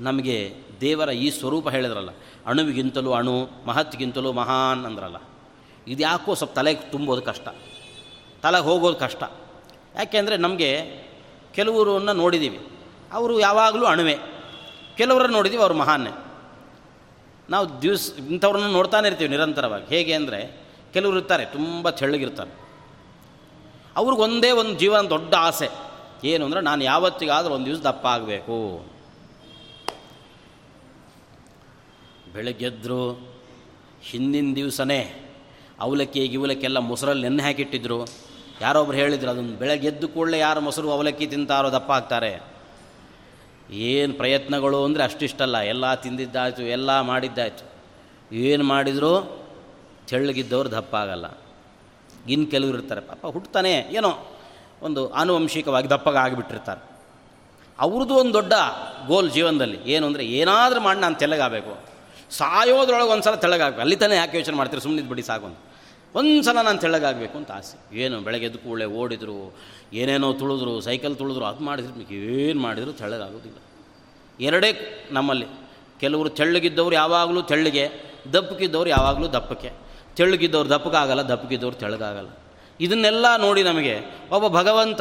[0.00, 2.10] ನಮಗೆ ದೇವರ ಈ ಸ್ವರೂಪ ಹೇಳಿದ್ರಲ್ಲ,
[2.46, 5.16] ಅಣುವಿಗಿಂತಲೂ ಅಣು, ಮಹತ್ಗಿಂತಲೂ ಮಹಾನ್ ಅಂದ್ರಲ್ಲ.
[5.88, 7.48] ಇದು ಯಾಕೋ ಸ್ವಲ್ಪ ತಲೆಗೆ ತುಂಬೋದು ಕಷ್ಟ.
[8.42, 9.22] ತಲೆಗೆ ಹೋಗೋದು ಕಷ್ಟ.
[9.96, 10.80] ಯಾಕೆಂದರೆ ನಮಗೆ
[11.54, 12.60] ಕೆಲವರನ್ನು ನೋಡಿದ್ದೀವಿ
[13.12, 14.18] ಅವರು ಯಾವಾಗಲೂ ಅಣುವೆ.
[14.96, 16.25] ಕೆಲವರನ್ನು ನೋಡಿದ್ದೀವಿ ಅವರು ಮಹಾನ್ನೇ.
[17.50, 19.86] ನಾವು ದಿವಸ ಇಂಥವ್ರನ್ನ ನೋಡ್ತಾನೆ ಇರ್ತೀವಿ ನಿರಂತರವಾಗಿ.
[19.94, 20.40] ಹೇಗೆ ಅಂದರೆ
[20.94, 22.52] ಕೆಲವರು ಇರ್ತಾರೆ, ತುಂಬ ತೆಳ್ಳಗಿರ್ತಾರೆ.
[23.96, 25.68] ಅವ್ರಿಗೊಂದೇ ಒಂದು ಜೀವನ ದೊಡ್ಡ ಆಸೆ.
[26.24, 28.56] ಏನು ಅಂದರೆ ನಾನು ಯಾವತ್ತಿಗಾದರೂ ಒಂದು ದಿವಸ ದಪ್ಪ ಆಗಬೇಕು.
[32.34, 33.02] ಬೆಳಗ್ಗೆದ್ದರು
[34.02, 35.00] ಹಿಂದಿನ ದಿವಸನೇ
[35.80, 37.98] ಅವಲಕ್ಕಿ, ಗಿವಲಕ್ಕೆಲ್ಲ ಮೊಸರಲ್ಲಿ ನೆನ್ನೆ ಹಾಕಿಟ್ಟಿದ್ರು.
[38.60, 42.32] ಯಾರೊಬ್ರು ಹೇಳಿದ್ರು ಅದನ್ನು ಬೆಳಗ್ಗೆದ್ದು ಕೂಡಲೇ ಯಾರು ಮೊಸರು ಅವಲಕ್ಕಿ ತಿಂತಾರೋ ದಪ್ಪ ಆಗ್ತಾರೆ.
[43.70, 45.56] ಏನು ಪ್ರಯತ್ನಗಳು ಅಂದರೆ ಅಷ್ಟಿಷ್ಟಲ್ಲ.
[45.58, 47.64] ಎಲ್ಲ ತಿಂದಿದ್ದಾಯಿತು, ಎಲ್ಲ ಮಾಡಿದ್ದಾಯಿತು.
[48.34, 49.42] ಏನು ಮಾಡಿದರೂ?
[50.06, 51.26] ತೆಳ್ಳಗಿದ್ದವ್ರು ದಪ್ಪ ಆಗಲ್ಲ
[52.28, 53.00] ಇನ್ನು ಕೆಲವರು ಇರ್ತಾರೆ.
[53.00, 54.36] ಪಾಪ ಹುಟ್ಟುತ್ತಾನೆ ಏನೋ
[54.82, 56.96] ಒಂದು ಆನುವಂಶಿಕವಾಗಿ ದಪ್ಪಗ ಆಗಿಬಿಟ್ಟಿರ್ತಾರೆ.
[57.78, 58.52] ಅವ್ರದ್ದು ಒಂದು ದೊಡ್ಡ
[59.06, 59.90] ಗೋಲ್ ಜೀವನದಲ್ಲಿ.
[59.90, 61.78] ಏನು ಅಂದರೆ ಏನಾದರೂ ಮಾಡಿ ನಾನು ತೆಳ್ಳಗಾಗಬೇಕು.
[62.30, 63.80] ಸಾಯೋದ್ರೊಳಗೆ ಒಂದು ಸಲ ತೆಳ್ಳಗಾಗಬೇಕು.
[63.80, 64.82] ಅಲ್ಲಿ ತಾನೇ ಯಾಕೆ ಯೋಚನೆ ಮಾಡ್ತೀರಿ?
[64.82, 65.66] ಸುಮ್ಮನೆ ಬಿಡಿ ಸಾಕು
[66.14, 67.96] ಒಂದು ಸಲ ನಾನು ತೆಳ್ಳಗಾಗಬೇಕು ಅಂತ ಆಸೆ.
[67.96, 69.56] ಏನು, ಬೆಳಗ್ಗೆ ಎದ್ದು ಕೂಡಲೇ ಓಡಿದ್ರು
[69.92, 73.56] ಏನೇನೋ ತುಳಿದ್ರು, ಸೈಕಲ್ ತುಳಿದ್ರು, ಅದು ಮಾಡಿದ್ರು, ಏನು ಮಾಡಿದ್ರು ತೆಳ್ಳಗಾಗೋದಿಲ್ಲ.
[74.40, 74.72] ಎರಡೇ
[75.10, 75.46] ನಮ್ಮಲ್ಲಿ.
[76.00, 77.88] ಕೆಲವರು ತೆಳ್ಳಗಿದ್ದವ್ರು ಯಾವಾಗಲೂ ತೆಳ್ಳಗೆ
[78.32, 79.70] ದಪ್ಪಕ್ಕಿದ್ದವ್ರು ಯಾವಾಗಲೂ ದಪ್ಪಕ್ಕೆ.
[80.16, 82.28] ತೆಳ್ಳಗಿದ್ದವ್ರು ದಪ್ಪಕ್ಕಾಗಲ್ಲ ದಪ್ಪಕ್ಕಿದ್ದವ್ರು ತೆಳ್ಳಗಾಗಲ್ಲ.
[82.80, 83.98] ಇದನ್ನೆಲ್ಲ ನೋಡಿ ನಮಗೆ
[84.30, 85.00] ಒಬ್ಬ ಭಗವಂತ,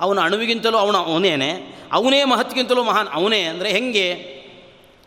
[0.00, 4.36] ಅವನ ಅಣುವಿಗಿಂತಲೂ ಅವನು ಅವನೇನೆ, ಅವನೇ ಮಹತ್ಗಿಂತಲೂ ಮಹಾನ್, ಅವನೇ ಅಂದರೆ ಹೆಂಗೆ?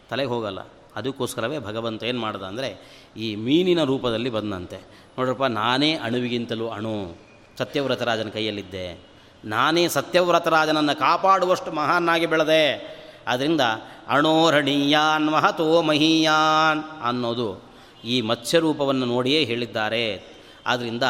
[0.10, 0.60] ತಲೆಗೆ ಹೋಗಲ್ಲ.
[0.96, 4.76] ಅದಕ್ಕೋಸ್ಕರವೇ ಭಗವಂತ ಏನು ಮಾಡ್ದ ಅಂದರೆ, ಈ ಮೀನಿನ ರೂಪದಲ್ಲಿ ಬಂದಂತೆ.
[5.18, 7.18] ನೋಡ್ರಪ್ಪ, ನಾನೇ ಅಣುವಿಗಿಂತಲೂ ಅಣು.
[7.58, 9.09] ಸತ್ಯವ್ರತರಾಜನ ಕೈಯಲ್ಲಿದ್ದೆ.
[9.46, 13.00] ನಾನೇ ಸತ್ಯವ್ರತರಾಜನನ್ನು ಕಾಪಾಡುವಷ್ಟು ಮಹಾನ್ನಾಗಿ ಬೆಳೆದೆ.
[13.28, 13.62] ಆದ್ದರಿಂದ
[14.08, 17.64] ಅಣೋರಣೀಯಾನ್ ಮಹತೋ ಮಹೀಯಾನ್ ಅನ್ನೋದು
[18.04, 20.24] ಈ ಮತ್ಸ್ಯರೂಪವನ್ನು ನೋಡಿಯೇ ಹೇಳಿದ್ದಾರೆ.
[20.68, 21.04] ಆದ್ದರಿಂದ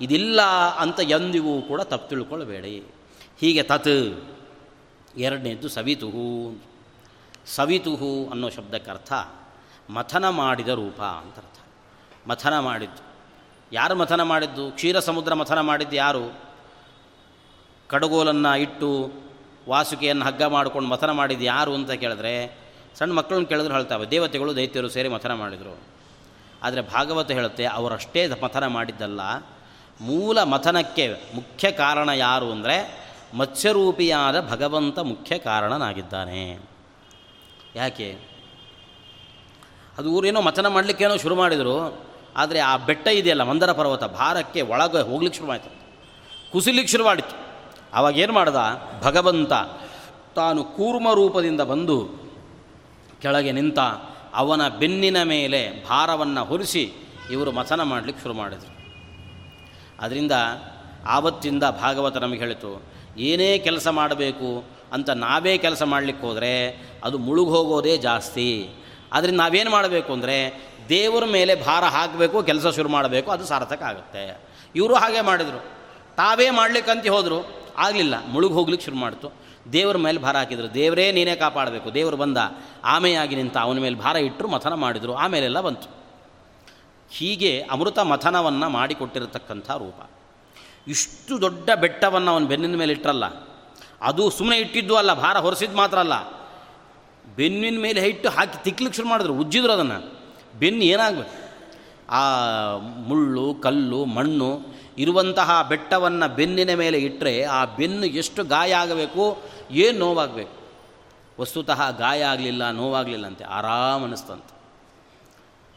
[0.00, 0.42] ಇದಿಲ್ಲ
[0.78, 2.84] ಅಂತ ಎಂದಿಗೂ ಕೂಡ ತಪ್ಪು ತಿಳ್ಕೊಳ್ಬೇಡಿ.
[3.40, 4.24] ಹೀಗೆ ತತ್
[5.16, 6.58] ಎರಡನೇದ್ದು ಸವಿತುಹು.
[7.46, 9.12] ಸವಿತುಹು ಅನ್ನೋ ಶಬ್ದಕ್ಕೆ ಅರ್ಥ
[9.90, 11.58] ಮಥನ ಮಾಡಿದ ರೂಪ ಅಂತ ಅರ್ಥ.
[12.28, 13.14] ಮಥನ ಮಾಡಿದ್ದು.
[13.72, 14.70] ಯಾರು ಮಥನ ಮಾಡಿದ್ದು?
[14.70, 16.53] ಕ್ಷೀರ ಸಮುದ್ರ ಮಥನ ಮಾಡಿದ್ದು ಯಾರು?
[17.88, 19.12] ಕಡಗೋಲನ್ನು ಇಟ್ಟು
[19.68, 22.64] ವಾಸುಕಿಯನ್ನು ಹಗ್ಗ ಮಾಡ್ಕೊಂಡು ಮಥನ ಮಾಡಿದ್ದು ಯಾರು ಅಂತ ಕೇಳಿದ್ರೆ
[22.98, 25.78] ಸಣ್ಣ ಮಕ್ಕಳನ್ನ ಕೇಳಿದ್ರೆ ಹೇಳ್ತಾವೆ ದೇವತೆಗಳು, ದೈತ್ಯರು ಸೇರಿ ಮಥನ ಮಾಡಿದರು.
[26.62, 29.20] ಆದರೆ ಭಾಗವತ ಹೇಳುತ್ತೆ, ಅವರಷ್ಟೇ ಮಥನ ಮಾಡಿದ್ದಲ್ಲ.
[30.00, 33.04] ಮೂಲ ಮಥನಕ್ಕೆ ಮುಖ್ಯ ಕಾರಣ ಯಾರು ಅಂದರೆ
[33.34, 36.58] ಮತ್ಸ್ಯರೂಪಿಯಾದ ಭಗವಂತ ಮುಖ್ಯ ಕಾರಣನಾಗಿದ್ದಾನೆ.
[37.76, 38.18] ಯಾಕೆ?
[39.98, 42.04] ಅದು ಊರೇನೋ ಮಥನ ಮಾಡಲಿಕ್ಕೇನೋ ಶುರು ಮಾಡಿದರು.
[42.36, 45.70] ಆದರೆ ಆ ಬೆಟ್ಟ ಇದೆಯಲ್ಲ, ಮಂದರ ಪರ್ವತ, ಭಾರಕ್ಕೆ ಒಳಗೆ ಹೋಗ್ಲಿಕ್ಕೆ ಶುರುವಾಯಿತು.
[46.52, 47.43] ಕುಸಿಲಿಕ್ಕೆ ಶುರುವಾಡಿತ್ತು
[47.94, 48.60] ಆವಾಗ ಏನು ಮಾಡ್ದ?
[49.02, 49.52] ಭಗವಂತ
[50.36, 51.96] ತಾನು ಕೂರ್ಮ ರೂಪದಿಂದ ಬಂದು
[53.22, 53.80] ಕೆಳಗೆ ನಿಂತ
[54.34, 56.84] ಅವನ ಬೆನ್ನಿನ ಮೇಲೆ ಭಾರವನ್ನು ಹೊರಿಸಿ
[57.30, 58.72] ಇವರು ಮಥನ ಮಾಡಲಿಕ್ಕೆ ಶುರು ಮಾಡಿದರು.
[60.00, 60.32] ಅದರಿಂದ
[61.06, 62.70] ಆವತ್ತಿಂದ ಭಾಗವತ ನಮಗೆ ಹೇಳಿತು,
[63.18, 64.50] ಏನೇ ಕೆಲಸ ಮಾಡಬೇಕು
[64.92, 66.52] ಅಂತ ನಾವೇ ಕೆಲಸ ಮಾಡಲಿಕ್ಕೆ ಹೋದರೆ
[67.04, 68.48] ಅದು ಮುಳುಗೋಗೋದೇ ಜಾಸ್ತಿ.
[69.12, 70.36] ಅದರಿಂದ ನಾವೇನು ಮಾಡಬೇಕು ಅಂದರೆ
[70.88, 74.40] ದೇವರ ಮೇಲೆ ಭಾರ ಹಾಕಬೇಕು, ಕೆಲಸ ಶುರು ಮಾಡಬೇಕು, ಅದು ಸಾರ್ಥಕ ಆಗುತ್ತೆ.
[74.74, 75.60] ಇವರು ಹಾಗೆ ಮಾಡಿದರು.
[76.16, 77.63] ತಾವೇ ಮಾಡ್ಲಿಕ್ಕಂತ ಹೋದರು.
[77.78, 79.32] ಆಗಲಿಲ್ಲ, ಮುಳುಗಿ ಹೋಗ್ಲಿಕ್ಕೆ ಶುರು ಮಾಡ್ತು.
[79.72, 80.74] ದೇವರ ಮೇಲೆ ಭಾರ ಹಾಕಿದರು.
[80.74, 82.38] ದೇವರೇ ನೀನೇ ಕಾಪಾಡಬೇಕು, ದೇವರು ಬಂದ,
[82.84, 85.88] ಆಮೆಯಾಗಿ ನಿಂತ ಅವನ ಮೇಲೆ ಭಾರ ಇಟ್ಟರು ಮಥನ ಮಾಡಿದರು, ಆಮೇಲೆಲ್ಲ ಬಂತು.
[87.10, 90.10] ಹೀಗೆ ಅಮೃತ ಮಥನವನ್ನು ಮಾಡಿಕೊಟ್ಟಿರತಕ್ಕಂಥ ರೂಪ.
[90.88, 93.24] ಇಷ್ಟು ದೊಡ್ಡ ಬೆಟ್ಟವನ್ನು ಅವನು ಬೆನ್ನಿನ ಮೇಲೆ ಇಟ್ಟರಲ್ಲ
[94.00, 96.44] ಅದು ಸುಮ್ಮನೆ ಇಟ್ಟಿದ್ದು ಅಲ್ಲ, ಭಾರ ಹೊರಿಸಿದ್ದು ಮಾತ್ರ ಅಲ್ಲ.
[97.36, 100.18] ಬೆನ್ನಿನ ಮೇಲೆ ಇಟ್ಟು ಹಾಕಿ ತಿಕ್ಲಿಕ್ಕೆ ಶುರು ಮಾಡಿದ್ರು, ಉಜ್ಜಿದ್ರು ಅದನ್ನು.
[100.58, 101.34] ಬೆನ್ನು ಏನಾಗಬೇಕು?
[102.10, 102.22] ಆ
[103.08, 110.54] ಮುಳ್ಳು, ಕಲ್ಲು, ಮಣ್ಣು ಇರುವಂತಹ ಬೆಟ್ಟವನ್ನು ಬೆನ್ನಿನ ಮೇಲೆ ಇಟ್ಟರೆ ಆ ಬೆನ್ನು ಎಷ್ಟು ಗಾಯ ಆಗಬೇಕು, ಏನು ನೋವಾಗಬೇಕು?
[111.40, 114.54] ವಸ್ತುತಃ ಗಾಯ ಆಗಲಿಲ್ಲ ನೋವಾಗಲಿಲ್ಲ ಅಂತೆ ಆರಾಮ ಅನ್ನಿಸ್ತಂತೆ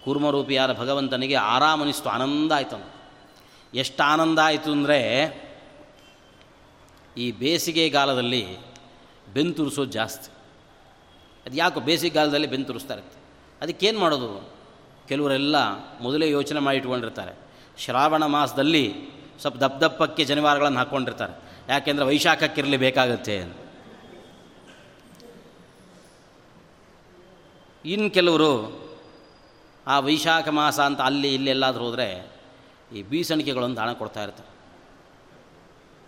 [0.04, 2.92] ಕೂರ್ಮರೂಪಿಯಾದ ಭಗವಂತನಿಗೆ ಆರಾಮ ಅನ್ನಿಸ್ತು ಆನಂದ ಆಯ್ತಂತ.
[3.74, 5.00] ಎಷ್ಟು ಆನಂದ ಆಯಿತು ಅಂದರೆ,
[7.18, 8.44] ಈ ಬೇಸಿಗೆಗಾಲದಲ್ಲಿ
[9.34, 10.30] ಬೆಂತುರಿಸೋದು ಜಾಸ್ತಿ.
[11.46, 13.20] ಅದು ಯಾಕೋ ಬೇಸಿಗೆಗಾಲದಲ್ಲಿ ಬೆಂತುರಿಸ್ತಾ ಇರುತ್ತೆ.
[13.62, 14.52] ಅದಕ್ಕೇನು ಮಾಡೋದು?
[15.08, 15.56] ಕೆಲವರೆಲ್ಲ
[16.00, 17.47] ಮೊದಲೇ ಯೋಚನೆ ಮಾಡಿ ಇಟ್ಕೊಂಡಿರ್ತಾರೆ.
[17.80, 18.94] ಶ್ರಾವಣ ಮಾಸದಲ್ಲಿ
[19.42, 21.34] ಸ್ವಲ್ಪ ದಪ್ಪ ದಪ್ಪಕ್ಕೆ ಜನಿವಾರಗಳನ್ನು ಹಾಕ್ಕೊಂಡಿರ್ತಾರೆ.
[21.70, 23.38] ಯಾಕೆಂದರೆ ವೈಶಾಖಕ್ಕಿರಲಿ ಬೇಕಾಗುತ್ತೆ
[27.86, 28.52] ಇನ್ನು ಕೆಲವರು
[29.88, 32.08] ಆ ವೈಶಾಖ ಮಾಸ ಅಂತ ಅಲ್ಲಿ ಇಲ್ಲಿ ಎಲ್ಲಾದರೂ ಹೋದರೆ
[32.96, 34.50] ಈ ಬೀಸಣಿಕೆಗಳನ್ನು ದಾನ ಕೊಡ್ತಾ ಇರ್ತಾರೆ.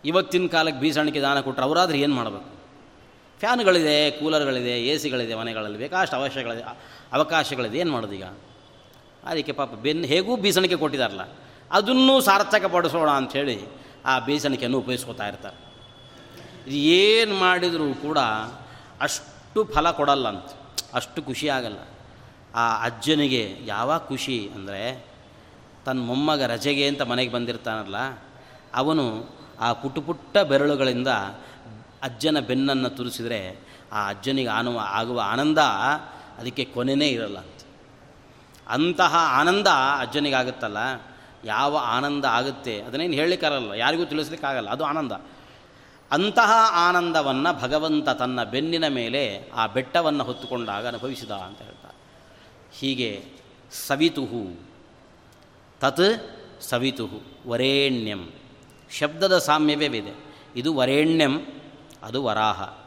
[0.06, 2.50] ಇವತ್ತಿನ ಕಾಲಕ್ಕೆ ಬೀಸಣಿಕೆ ದಾನ ಕೊಟ್ಟರೆ ಅವರಾದ್ರೆ ಏನು ಮಾಡಬೇಕು?
[3.40, 6.64] ಫ್ಯಾನ್ಗಳಿದೆ, ಕೂಲರ್ಗಳಿದೆ ಎ ಸಿಗಳಿದೆ ಮನೆಗಳಲ್ಲಿ ಬೇಕಾಷ್ಟು ಅವಶ್ಯಗಳಿದೆ
[7.14, 8.24] ಅವಕಾಶಗಳಿದೆ, ಏನು ಮಾಡೋದು ಈಗ
[9.24, 11.22] ಅದಕ್ಕೆ ಪಾಪ ಬೆನ್ನು, ಹೇಗೂ ಬೀಸಣಿಕೆ ಕೊಟ್ಟಿದ್ದಾರಲ್ಲ
[11.72, 13.58] ಅದನ್ನೂ ಸಾರ್ಥಕಪಡಿಸೋಣ ಅಂಥೇಳಿ
[14.06, 15.58] ಆ ಬೇಸನಿಕೆಯನ್ನು ಉಪಯೋಗಿಸ್ಕೋತಾ ಇರ್ತಾರೆ.
[16.68, 18.20] ಇದು ಏನು ಮಾಡಿದರೂ ಕೂಡ
[19.02, 20.50] ಅಷ್ಟು ಫಲ ಕೊಡಲ್ಲ ಅಂತ
[20.94, 21.80] ಅಷ್ಟು ಖುಷಿ ಆಗಲ್ಲ.
[22.56, 24.82] ಆ ಅಜ್ಜನಿಗೆ ಯಾವಾಗ ಖುಷಿ ಅಂದರೆ,
[25.86, 27.98] ತನ್ನ ಮೊಮ್ಮಗ ರಜೆಗೆ ಅಂತ ಮನೆಗೆ ಬಂದಿರ್ತಾನಲ್ಲ,
[28.76, 29.06] ಅವನು
[29.60, 31.12] ಆ ಪುಟ್ಟ ಪುಟ್ಟ ಬೆರಳುಗಳಿಂದ
[32.04, 33.40] ಅಜ್ಜನ ಬೆನ್ನನ್ನು ತುರಿಸಿದರೆ
[33.92, 35.62] ಆ ಅಜ್ಜನಿಗೆ ಆನುವ ಆಗುವ ಆನಂದ
[36.40, 37.62] ಅದಕ್ಕೆ ಕೊನೆಯೇ ಇರಲ್ಲ ಅಂತ
[38.68, 39.68] ಅಂತಹ ಆನಂದ
[40.00, 40.78] ಅಜ್ಜನಿಗಾಗುತ್ತಲ್ಲ.
[41.46, 42.82] ಯಾವ ಆನಂದ ಆಗುತ್ತೆ?
[42.82, 45.12] ಅದನ್ನೇನು ಹೇಳಲಿಕ್ಕಾಗಲ್ಲ, ಯಾರಿಗೂ ತಿಳಿಸ್ಲಿಕ್ಕಾಗಲ್ಲ, ಅದು ಆನಂದ.
[46.12, 51.98] ಅಂತಹ ಆನಂದವನ್ನು ಭಗವಂತ ತನ್ನ ಬೆನ್ನಿನ ಮೇಲೆ ಆ ಬೆಟ್ಟವನ್ನು ಹೊತ್ತುಕೊಂಡಾಗ ಅನುಭವಿಸಿದ ಅಂತ ಹೇಳ್ತಾರೆ.
[52.72, 53.26] ಹೀಗೆ
[53.88, 54.60] ಸವಿತುಹು,
[55.80, 58.30] ತತ್ ಸವಿತುಹು, ವರೇಣ್ಯಂ.
[58.98, 60.26] ಶಬ್ದದ ಸಾಮ್ಯವೇ ಇದೆ.
[60.56, 61.46] ಇದು ವರೇಣ್ಯಂ,
[62.04, 62.78] ಅದು ವರಾಹ.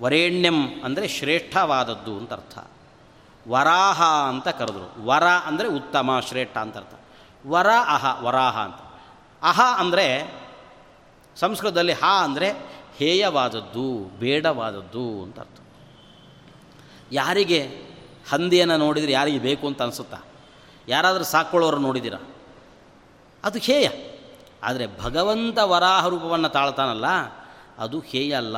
[0.00, 2.58] ವರೇಣ್ಯಂ ಅಂದರೆ ಶ್ರೇಷ್ಠವಾದದ್ದು ಅಂತ ಅರ್ಥ.
[3.48, 5.06] ವರಾಹ ಅಂತ ಕರೆದ್ರು.
[5.06, 6.94] ವರ ಅಂದರೆ ಉತ್ತಮ, ಶ್ರೇಷ್ಠ ಅಂತ ಅರ್ಥ.
[7.48, 8.80] ವರ ಅಹ, ವರಾಹ ಅಂತ.
[9.42, 10.06] ಅಹ ಅಂದರೆ
[11.36, 12.52] ಸಂಸ್ಕೃತದಲ್ಲಿ ಹ ಅಂದರೆ
[12.96, 15.58] ಹೇಯವಾದದ್ದು, ಬೇಡವಾದದ್ದು ಅಂತ ಅರ್ಥ.
[17.12, 17.60] ಯಾರಿಗೆ
[18.30, 20.18] ಹಂದಿಯನ್ನು ನೋಡಿದರೆ ಯಾರಿಗೆ ಬೇಕು ಅಂತ ಅನಿಸುತ್ತಾ?
[20.88, 22.14] ಯಾರಾದರೂ ಸಾಕ್ಕೊಳ್ಳೋರು ನೋಡಿದಿರ
[23.44, 23.88] ಅದು ಹೇಯ.
[24.62, 27.06] ಆದರೆ ಭಗವಂತ ವರಾಹ ರೂಪವನ್ನು ತಾಳ್ತಾನಲ್ಲ,
[27.78, 28.56] ಅದು ಹೇಯ ಅಲ್ಲ.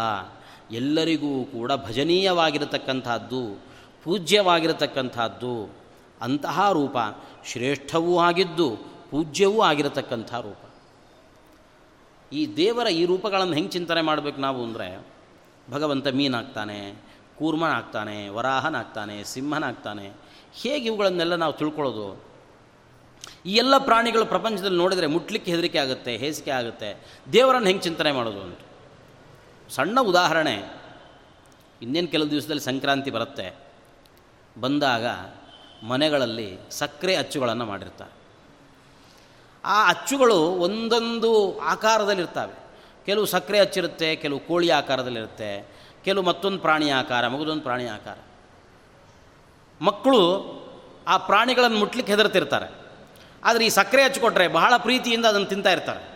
[0.71, 3.61] ಎಲ್ಲರಿಗೂ ಕೂಡ ಭಜನೀಯವಾಗಿರತಕ್ಕಂಥದ್ದು,
[4.05, 5.84] ಪೂಜ್ಯವಾಗಿರತಕ್ಕಂಥದ್ದು
[6.21, 6.97] ಅಂತಹ ರೂಪ
[7.51, 8.69] ಶ್ರೇಷ್ಠವೂ ಆಗಿದ್ದು
[9.11, 10.63] ಪೂಜ್ಯವೂ ಆಗಿರತಕ್ಕಂಥ ರೂಪ.
[12.33, 14.89] ಈ ದೇವರ ಈ ರೂಪಗಳನ್ನು ಹೆಂಗೆ ಚಿಂತನೆ ಮಾಡಬೇಕು ನಾವು ಅಂದರೆ
[15.71, 16.79] ಭಗವಂತ ಮೀನಾಗ್ತಾನೆ
[17.39, 20.07] ಕೂರ್ಮನಾಗ್ತಾನೆ ವರಾಹನಾಗ್ತಾನೆ, ಸಿಂಹನಾಗ್ತಾನೆ,
[20.55, 22.07] ಹೇಗೆ ಇವುಗಳನ್ನೆಲ್ಲ ನಾವು ತಿಳ್ಕೊಳ್ಳೋದು?
[23.47, 26.91] ಈ ಎಲ್ಲ ಪ್ರಾಣಿಗಳು ಪ್ರಪಂಚದಲ್ಲಿ ನೋಡಿದರೆ ಮುಟ್ಲಿಕ್ಕೆ ಹೆದರಿಕೆ ಆಗುತ್ತೆ, ಹೇಸಿಕೆ ಆಗುತ್ತೆ.
[27.33, 28.59] ದೇವರನ್ನು ಹೆಂಗೆ ಚಿಂತನೆ ಮಾಡೋದು ಅಂತ.
[29.71, 30.57] ಸಣ್ಣ ಉದಾಹರಣೆ,
[31.83, 33.47] ಇನ್ನೇನು ಕೆಲವು ದಿವಸದಲ್ಲಿ ಸಂಕ್ರಾಂತಿ ಬರುತ್ತೆ.
[34.61, 35.07] ಬಂದಾಗ
[35.89, 38.13] ಮನೆಗಳಲ್ಲಿ ಸಕ್ಕರೆ ಅಚ್ಚುಗಳನ್ನು ಮಾಡಿರ್ತಾರೆ.
[39.65, 42.65] ಆ ಅಚ್ಚುಗಳು ಒಂದೊಂದು ಆಕಾರದಲ್ಲಿರ್ತವೆ.
[43.07, 45.69] ಕೆಲವು ಸಕ್ಕರೆ ಅಚ್ಚಿರುತ್ತೆ, ಕೆಲವು ಕೋಳಿ ಆಕಾರದಲ್ಲಿರುತ್ತೆ,
[46.05, 48.17] ಕೆಲವು ಮತ್ತೊಂದು ಪ್ರಾಣಿ ಆಕಾರ, ಮಗದೊಂದು ಪ್ರಾಣಿ ಆಕಾರ.
[49.81, 50.65] ಮಕ್ಕಳು
[51.09, 52.85] ಆ ಪ್ರಾಣಿಗಳನ್ನು ಮುಟ್ಲಿಕ್ಕೆ ಹೆದರ್ತಿರ್ತಾರೆ.
[53.45, 56.15] ಆದರೆ ಈ ಸಕ್ಕರೆ ಹಚ್ಕೊಟ್ರೆ ಬಹಳ ಪ್ರೀತಿಯಿಂದ ಅದನ್ನು ತಿಂತಾ ಇರ್ತಾರೆ.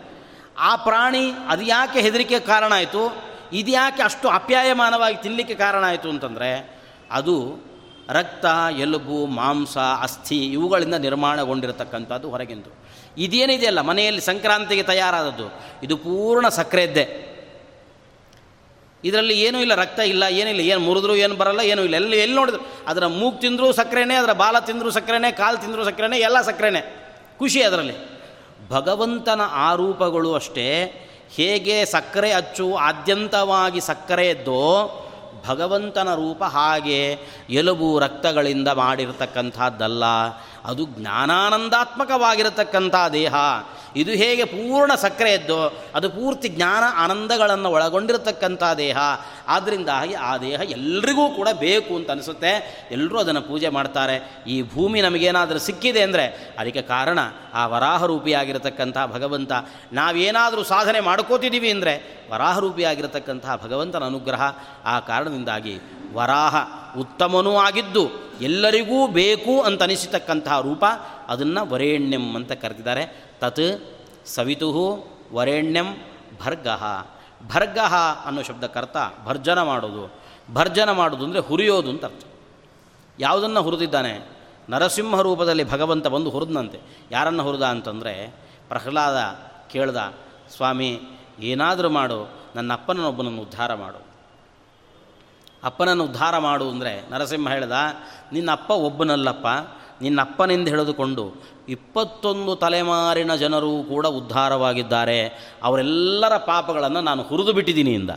[0.57, 3.23] ಆ ಪ್ರಾಣಿ ಅದು ಯಾಕೆ ಹೆದರಿಕೆ ಕಾರಣ ಆಯಿತು?
[3.53, 6.79] ಇದು ಯಾಕೆ ಅಷ್ಟು ಅಪ್ಯಾಯಮಾನವಾಗಿ ತಿನ್ನಲಿಕ್ಕೆ ಕಾರಣ ಆಯಿತು ಅಂತಂದರೆ,
[7.11, 7.68] ಅದು
[8.09, 8.45] ರಕ್ತ,
[8.79, 12.69] ಎಲುಬು, ಮಾಂಸ, ಅಸ್ಥಿ ಇವುಗಳಿಂದ ನಿರ್ಮಾಣಗೊಂಡಿರತಕ್ಕಂಥದ್ದು ಹೊರಗಿಂದು.
[13.17, 15.43] ಇದೇನಿದೆಯಲ್ಲ ಮನೆಯಲ್ಲಿ ಸಂಕ್ರಾಂತಿಗೆ ತಯಾರಾದದ್ದು.
[15.83, 17.25] ಇದು ಪೂರ್ಣ ಸಕ್ಕರೆದ್ದೇ
[19.03, 21.95] ಇದರಲ್ಲಿ ಏನೂ ಇಲ್ಲ, ರಕ್ತ ಇಲ್ಲ ಏನಿಲ್ಲ ಏನು ಮುರಿದ್ರು ಏನು ಬರಲ್ಲ, ಏನೂ ಇಲ್ಲ.
[21.95, 22.67] ಎಲ್ಲಿ ಎಲ್ಲಿ ನೋಡಿದ್ರು?
[22.87, 27.07] ಅದರ ಮೂಗು ತಿಂದರೂ ಸಕ್ಕರೆನೇ ಅದರ ಬಾಲ ತಿಂದರೂ ಸಕ್ಕರೆನೇ ಕಾಲು ತಿಂದರೂ ಸಕ್ಕರೆನೇ ಎಲ್ಲ ಸಕ್ಕರೆನೇ
[27.39, 27.93] ಖುಷಿ ಅದರಲ್ಲಿ.
[28.69, 30.83] ಭಗವಂತನ ಆರೂಪಗಳು ಅಷ್ಟೇ.
[31.31, 34.89] ಹೇಗೆ ಸಕ್ಕರೆ ಅಚ್ಚು, ಆದ್ಯಂತವಾಗಿ ಸಕ್ಕರೆ ಎದ್ದೋ
[35.47, 37.17] ಭಗವಂತನ ರೂಪ ಹಾಗೆ
[37.49, 40.03] ಎಲುಬು ರಕ್ತಗಳಿಂದ ಮಾಡಿರತಕ್ಕಂಥದ್ದಲ್ಲ.
[40.65, 43.33] ಅದು ಜ್ಞಾನಾನಂದಾತ್ಮಕವಾಗಿರತಕ್ಕಂಥ ದೇಹ.
[43.95, 48.97] ಇದು ಹೇಗೆ ಪೂರ್ಣ ಸಕ್ಕರೆ ಎದ್ದೋ, ಅದು ಪೂರ್ತಿ ಜ್ಞಾನ ಆನಂದಗಳನ್ನು ಒಳಗೊಂಡಿರತಕ್ಕಂಥ ದೇಹ.
[49.47, 52.87] ಆದ್ದರಿಂದಾಗಿ ಆ ದೇಹ ಎಲ್ರಿಗೂ ಕೂಡ ಬೇಕು ಅಂತ ಅನಿಸುತ್ತೆ.
[52.91, 54.43] ಎಲ್ಲರೂ ಅದನ್ನು ಪೂಜೆ ಮಾಡ್ತಾರೆ.
[54.47, 57.19] ಈ ಭೂಮಿ ನಮಗೇನಾದರೂ ಸಿಕ್ಕಿದೆ ಅಂದರೆ ಅದಕ್ಕೆ ಕಾರಣ
[57.53, 59.51] ಆ ವರಾಹರೂಪಿಯಾಗಿರತಕ್ಕಂಥ ಭಗವಂತ.
[59.93, 64.41] ನಾವೇನಾದರೂ ಸಾಧನೆ ಮಾಡ್ಕೋತಿದ್ದೀವಿ ಅಂದರೆ ವರಾಹರೂಪಿಯಾಗಿರತಕ್ಕಂಥ ಭಗವಂತನ ಅನುಗ್ರಹ.
[64.85, 65.79] ಆ ಕಾರಣದಿಂದಾಗಿ
[66.13, 66.55] ವರಾಹ
[66.97, 68.09] ಉತ್ತಮನೂ ಆಗಿದ್ದು
[68.41, 70.85] ಎಲ್ಲರಿಗೂ ಬೇಕು ಅಂತ ಅನಿಸಿತಕ್ಕಂತಹ ರೂಪ
[71.27, 73.29] ಅದನ್ನು ವರೇಣ್ಯಂ ಅಂತ ಕರೆದಿದ್ದಾರೆ.
[73.39, 75.85] ತತ್ ಸವಿತು ವರೇಣ್ಯಂ
[76.45, 77.07] ಭರ್ಗಃ.
[77.47, 80.19] ಭರ್ಗಃ ಅನ್ನೋ ಶಬ್ದಕ್ಕರ್ಥ ಭರ್ಜನ ಮಾಡೋದು.
[80.53, 82.23] ಭರ್ಜನ ಮಾಡೋದು ಅಂದರೆ ಹುರಿಯೋದು ಅಂತ ಅರ್ಥ.
[83.19, 84.29] ಯಾವುದನ್ನು ಹುರಿದಿದ್ದಾನೆ?
[84.69, 86.79] ನರಸಿಂಹ ರೂಪದಲ್ಲಿ ಭಗವಂತ ಬಂದು ಹುರಿದನಂತೆ.
[87.11, 88.35] ಯಾರನ್ನು ಹುರಿದ ಅಂತಂದರೆ
[88.67, 89.17] ಪ್ರಹ್ಲಾದ
[89.71, 89.97] ಕೇಳ್ದ,
[90.55, 90.99] ಸ್ವಾಮಿ,
[91.39, 94.08] ಏನಾದರೂ ಮಾಡು ನನ್ನ ಅಪ್ಪನನ್ನೊಬ್ಬನನ್ನು ಉದ್ಧಾರ ಮಾಡು.
[95.63, 97.71] ಅಪ್ಪನನ್ನು ಉದ್ಧಾರ ಮಾಡು ಅಂದರೆ ನರಸಿಂಹ ಹೇಳ್ದ
[98.33, 99.47] ನಿನ್ನಪ್ಪ ಒಬ್ಬನಲ್ಲಪ್ಪ.
[100.01, 101.33] ನಿನ್ನಪ್ಪನಿಂದ ಹಿಡಿದುಕೊಂಡು
[101.69, 105.27] ಇಪ್ಪತ್ತೊಂದು ತಲೆಮಾರಿನ ಜನರು ಕೂಡ ಉದ್ಧಾರವಾಗಿದ್ದಾರೆ.
[105.63, 108.09] ಅವರೆಲ್ಲರ ಪಾಪಗಳನ್ನು ನಾನು ಹುರಿದು ಬಿಟ್ಟಿದ್ದೀನಿ ಇಂದ.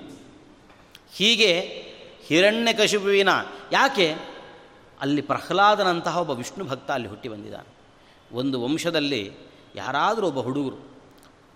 [1.15, 1.83] ಹೀಗೆ
[2.23, 3.29] ಹಿರಣ್ಯಕಶಿಪುವಿನ
[3.73, 4.15] ಯಾಕೆ?
[5.01, 7.69] ಅಲ್ಲಿ ಪ್ರಹ್ಲಾದನಂತಹ ಒಬ್ಬ ವಿಷ್ಣು ಭಕ್ತ ಅಲ್ಲಿ ಹುಟ್ಟಿ ಬಂದಿದ್ದಾನೆ.
[8.33, 9.33] ಒಂದು ವಂಶದಲ್ಲಿ
[9.75, 10.79] ಯಾರಾದರೂ ಒಬ್ಬ ಹುಡುಗರು,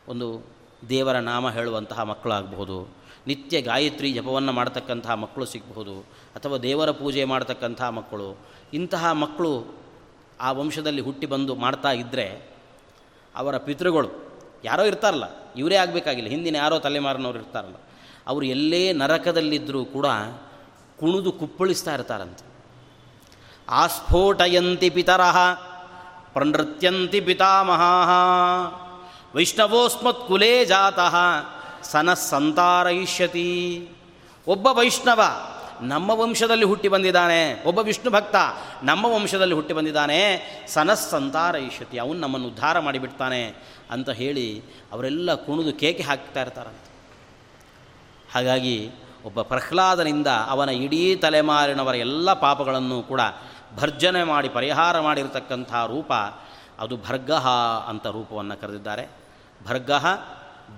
[0.09, 0.47] ಒಂದು
[0.89, 5.95] ದೇವರ ನಾಮ ಹೇಳುವಂತಹ ಮಕ್ಕಳಾಗಬಹುದು ನಿತ್ಯ ಗಾಯತ್ರಿ ಜಪವನ್ನು ಮಾಡ್ತಕ್ಕಂತಹ ಮಕ್ಕಳು ಸಿಗಬಹುದು,
[6.37, 8.29] ಅಥವಾ ದೇವರ ಪೂಜೆ ಮಾಡ್ತಕ್ಕಂಥ ಮಕ್ಕಳು.
[8.74, 9.53] ಇಂತಹ ಮಕ್ಕಳು
[10.41, 12.27] ಆ ವಂಶದಲ್ಲಿ ಹುಟ್ಟಿ ಬಂದು ಮಾಡ್ತಾ ಇದ್ದರೆ
[13.35, 14.11] ಅವರ ಪಿತೃಗಳು
[14.64, 16.29] ಯಾರೋ ಇರ್ತಾರಲ್ಲ, ಇವರೇ ಆಗಬೇಕಾಗಿಲ್ಲ.
[16.29, 17.79] ಹಿಂದಿನ ಯಾರೋ ತಲೆಮಾರಿನವ್ರು ಇರ್ತಾರಲ್ಲ,
[18.27, 20.07] ಅವರು ಎಲ್ಲೇ ನರಕದಲ್ಲಿದ್ದರೂ ಕೂಡ
[20.99, 22.45] ಕುಣಿದು ಕುಪ್ಪಳಿಸ್ತಾ ಇರ್ತಾರಂತೆ.
[23.68, 25.39] ಆಸ್ಫೋಟಯಂತಿ ಪಿತರಃ
[26.35, 27.83] ಪ್ರನೃತ್ಯಂತಿ ಪಿತಾಮಹ.
[29.35, 31.14] ವೈಷ್ಣವೋಸ್ಮತ್ ಕುಲೇ ಜಾತಃ.
[31.83, 33.89] ಸನ ಸಂತಾರಯಿಷ್ಯತಿ.
[34.49, 35.22] ಒಬ್ಬ ವೈಷ್ಣವ
[35.81, 37.62] ನಮ್ಮ ವಂಶದಲ್ಲಿ ಹುಟ್ಟಿ ಬಂದಿದ್ದಾನೆ.
[37.66, 38.37] ಒಬ್ಬ ವಿಷ್ಣು ಭಕ್ತ
[38.83, 40.18] ನಮ್ಮ ವಂಶದಲ್ಲಿ ಹುಟ್ಟಿ ಬಂದಿದ್ದಾನೆ.
[40.68, 41.99] ಸನಸ್ ಸಂತಾರಯಿಷ್ಯತಿ.
[41.99, 43.55] ಅವನು ನಮ್ಮನ್ನು ಉದ್ಧಾರ ಮಾಡಿಬಿಡ್ತಾನೆ
[43.91, 44.62] ಅಂತ ಹೇಳಿ
[44.93, 46.91] ಅವರೆಲ್ಲ ಕುಣಿದು ಕೇಕೆ ಹಾಕ್ತಾ ಇರ್ತಾರಂತೆ.
[48.35, 48.91] ಹಾಗಾಗಿ
[49.24, 53.20] ಒಬ್ಬ ಪ್ರಹ್ಲಾದನಿಂದ ಅವನ ಇಡೀ ತಲೆಮಾರಿನವರ ಎಲ್ಲ ಪಾಪಗಳನ್ನು ಕೂಡ
[53.77, 56.12] ಭರ್ಜನೆ ಮಾಡಿ ಪರಿಹಾರ ಮಾಡಿರತಕ್ಕಂಥ ರೂಪ
[56.79, 57.49] ಅದು ಭರ್ಗಹ
[57.89, 59.09] ಅಂತ ರೂಪವನ್ನು ಕರೆದಿದ್ದಾರೆ.
[59.68, 60.07] ಭರ್ಗಹ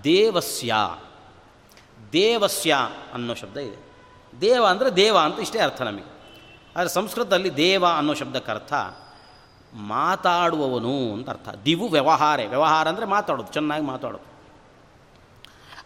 [0.04, 0.74] ದೇವಸ್ಯ.
[2.12, 2.76] ದೇವಸ್ಯ
[3.14, 3.78] ಅನ್ನೋ ಶಬ್ದ ಇದೆ.
[4.40, 6.10] ದೇವ ಅಂದರೆ ದೇವ ಅಂತ ಇಷ್ಟೇ ಅರ್ಥ ನಮಗೆ.
[6.76, 8.72] ಆದರೆ ಸಂಸ್ಕೃತದಲ್ಲಿ ದೇವ ಅನ್ನೋ ಶಬ್ದಕ್ಕೆ ಅರ್ಥ
[9.74, 11.48] ಮಾತಾಡುವವನು ಅಂತ ಅರ್ಥ.
[11.64, 12.40] ದಿವು ವ್ಯವಹಾರ.
[12.48, 14.26] ವ್ಯವಹಾರ ಅಂದರೆ ಮಾತಾಡೋದು, ಚೆನ್ನಾಗಿ ಮಾತಾಡೋದು.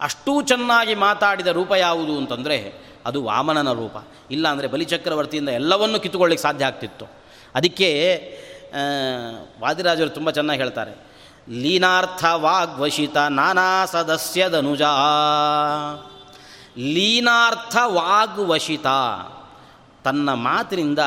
[0.01, 2.73] ಅಷ್ಟೂ ಚೆನ್ನಾಗಿ ಮಾತಾಡಿದ ರೂಪ ಯಾವುದು ಅಂತಂದರೆ
[3.05, 3.95] ಅದು ವಾಮನನ ರೂಪ.
[4.31, 7.05] ಇಲ್ಲ ಅಂದರೆ ಬಲಿಚಕ್ರವರ್ತಿಯಿಂದ ಎಲ್ಲವನ್ನೂ ಕಿತ್ತುಕೊಳ್ಳಿಕ್ಕೆ ಸಾಧ್ಯ ಆಗ್ತಿತ್ತು.
[7.55, 7.89] ಅದಕ್ಕೆ
[9.61, 11.12] ವಾದಿರಾಜರು ತುಂಬ ಚೆನ್ನಾಗಿ ಹೇಳ್ತಾರೆ.
[11.49, 14.81] ಲೀನಾರ್ಥ ವಾಗ್ವಶಿತ ನಾನಾ ಸದಸ್ಯದನುಜ
[16.77, 18.85] ಲೀನಾರ್ಥ ವಾಗ್ವಶಿತ
[20.03, 20.99] ತನ್ನ ಮಾತಿನಿಂದ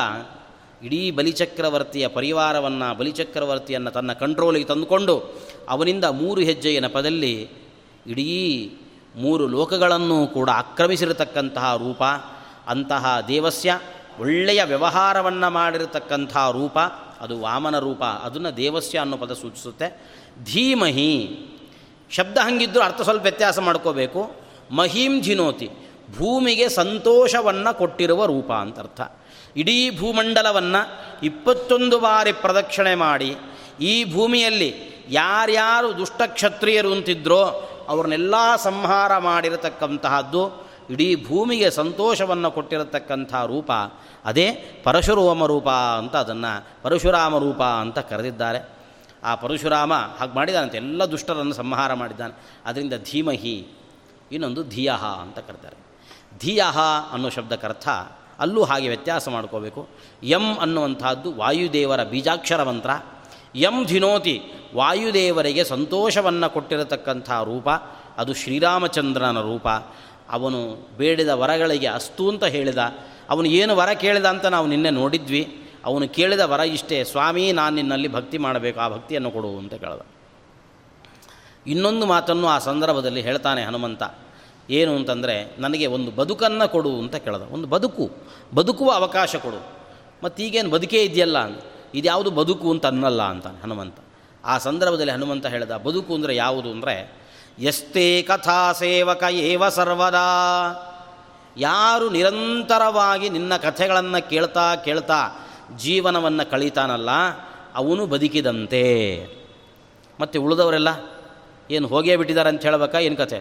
[0.83, 5.23] ಇಡೀ ಬಲಿಚಕ್ರವರ್ತಿಯ ಪರಿವಾರವನ್ನು, ಬಲಿಚಕ್ರವರ್ತಿಯನ್ನು ತನ್ನ ಕಂಟ್ರೋಲಿಗೆ ತಂದುಕೊಂಡು
[5.69, 7.49] ಅವನಿಂದ ಮೂರು ಹೆಜ್ಜೆಯ ನೆಪದಲ್ಲಿ
[8.07, 8.71] ಇಡೀ
[9.15, 12.03] ಮೂರು ಲೋಕಗಳನ್ನು ಕೂಡ ಆಕ್ರಮಿಸಿರತಕ್ಕಂತಹ ರೂಪ,
[12.67, 13.79] ಅಂತಹ ದೇವಸ್ಯ,
[14.19, 16.77] ಒಳ್ಳೆಯ ವ್ಯವಹಾರವನ್ನು ಮಾಡಿರತಕ್ಕಂತಹ ರೂಪ,
[17.21, 20.16] ಅದು ವಾಮನ ರೂಪ, ಅದನ್ನು ದೇವಸ್ಯ ಅನ್ನೋ ಪದ ಸೂಚಿಸುತ್ತೆ.
[20.43, 21.13] ಧೀಮಹಿ.
[22.11, 24.31] ಶಬ್ದ ಹಂಗಿದ್ದರೂ ಅರ್ಥ ಸ್ವಲ್ಪ ವ್ಯತ್ಯಾಸ ಮಾಡ್ಕೋಬೇಕು.
[24.71, 25.69] ಮಹೀಂ ಜಿನೋತಿ.
[26.17, 29.01] ಭೂಮಿಗೆ ಸಂತೋಷವನ್ನು ಕೊಟ್ಟಿರುವ ರೂಪ ಅಂತ ಅರ್ಥ
[29.57, 30.81] ಇಡೀ ಭೂಮಂಡಲವನ್ನು
[31.23, 33.35] ಇಪ್ಪತ್ತೊಂದು ಬಾರಿ ಪ್ರದಕ್ಷಿಣೆ ಮಾಡಿ,
[33.81, 34.69] ಈ ಭೂಮಿಯಲ್ಲಿ
[35.09, 37.41] ಯಾರ್ಯಾರು ದುಷ್ಟಕ್ಷತ್ರಿಯರು ಅಂತಿದ್ರೋ
[37.87, 43.71] ಅವ್ರನ್ನೆಲ್ಲ ಸಂಹಾರ ಮಾಡಿರತಕ್ಕಂತಹದ್ದು ಇಡೀ ಭೂಮಿಗೆ ಸಂತೋಷವನ್ನು ಕೊಟ್ಟಿರತಕ್ಕಂಥ ರೂಪ.
[44.25, 44.47] ಅದೇ
[44.83, 48.76] ಪರಶುರಾಮ ರೂಪ ಅಂತ ಅದನ್ನು ಪರಶುರಾಮ ರೂಪ ಅಂತ ಕರೆದಿದ್ದಾರೆ.
[49.23, 50.77] ಆ ಪರಶುರಾಮ ಹಾಗೆ ಮಾಡಿದಾನಂತೆ.
[50.77, 52.33] ಎಲ್ಲ ದುಷ್ಟರನ್ನು ಸಂಹಾರ ಮಾಡಿದ್ದಾನೆ.
[52.65, 53.67] ಅದರಿಂದ ಧೀಮಹಿ,
[54.31, 55.77] ಇನ್ನೊಂದು ಧಿಯಹ ಅಂತ ಕರೀತಾರೆ.
[56.39, 56.79] ಧಿಯಹ
[57.11, 57.89] ಅನ್ನೋ ಶಬ್ದಕ್ಕರ್ಥ
[58.39, 59.87] ಅಲ್ಲೂ ಹಾಗೆ ವ್ಯತ್ಯಾಸ ಮಾಡ್ಕೋಬೇಕು.
[60.23, 62.89] ಯಂ ಅನ್ನುವಂಥದ್ದು ವಾಯುದೇವರ ಬೀಜಾಕ್ಷರ ಮಂತ್ರ.
[63.55, 64.41] ಯಂ ಧಿನೋತಿ,
[64.75, 67.69] ವಾಯುದೇವರಿಗೆ ಸಂತೋಷವನ್ನು ಕೊಟ್ಟಿರತಕ್ಕಂಥ ರೂಪ.
[68.17, 69.67] ಅದು ಶ್ರೀರಾಮಚಂದ್ರನ ರೂಪ.
[70.29, 72.77] ಅವನು ಬೇಡಿದ ವರಗಳಿಗೆ ಅಸ್ತು ಅಂತ ಹೇಳಿದ.
[73.29, 75.66] ಅವನು ಏನು ವರ ಕೇಳಿದ ಅಂತ ನಾವು ನಿನ್ನೆ ನೋಡಿದ್ವಿ.
[75.87, 80.03] ಅವನು ಕೇಳಿದ ವರ ಇಷ್ಟೇ, ಸ್ವಾಮಿ, ನಾನು ನಿನ್ನಲ್ಲಿ ಭಕ್ತಿ ಮಾಡಬೇಕು, ಆ ಭಕ್ತಿಯನ್ನು ಕೊಡು ಅಂತ ಕೇಳಿದ.
[81.67, 84.03] ಇನ್ನೊಂದು ಮಾತನ್ನು ಆ ಸಂದರ್ಭದಲ್ಲಿ ಹೇಳ್ತಾನೆ ಹನುಮಂತ.
[84.69, 87.41] ಏನು ಅಂತಂದರೆ, ನನಗೆ ಒಂದು ಬದುಕನ್ನು ಕೊಡು ಅಂತ ಕೇಳಿದ.
[87.51, 88.05] ಒಂದು ಬದುಕು,
[88.55, 89.59] ಬದುಕುವ ಅವಕಾಶ ಕೊಡು.
[90.23, 91.37] ಮತ್ತು ಈಗೇನು ಬದುಕೇ ಇದೆಯಲ್ಲ,
[91.93, 93.97] ಇದ್ಯಾವುದು ಬದುಕು ಅಂತ ಅನ್ನಲ್ಲ ಅಂತ ಹನುಮಂತ.
[94.45, 96.95] ಆ ಸಂದರ್ಭದಲ್ಲಿ ಹನುಮಂತ ಹೇಳಿದ, ಬದುಕು ಅಂದರೆ ಯಾವುದು ಅಂದರೆ,
[97.59, 100.27] ಎಷ್ಟೇ ಕಥಾ ಸೇವಕ ಏವ ಸರ್ವದಾ,
[101.57, 105.19] ಯಾರು ನಿರಂತರವಾಗಿ ನಿನ್ನ ಕಥೆಗಳನ್ನು ಕೇಳ್ತಾ ಕೇಳ್ತಾ
[105.75, 107.09] ಜೀವನವನ್ನು ಕಳೀತಾನಲ್ಲ,
[107.75, 109.25] ಅವನು ಬದುಕಿದಂತೆ.
[110.19, 110.87] ಮತ್ತು ಉಳಿದವರೆಲ್ಲ,
[111.71, 113.37] ಏನು ಹೋಗೇ ಬಿಟ್ಟಿದ್ದಾರೆ ಅಂತ ಹೇಳ್ಬೇಕಾ, ಏನು ಕಥೆ?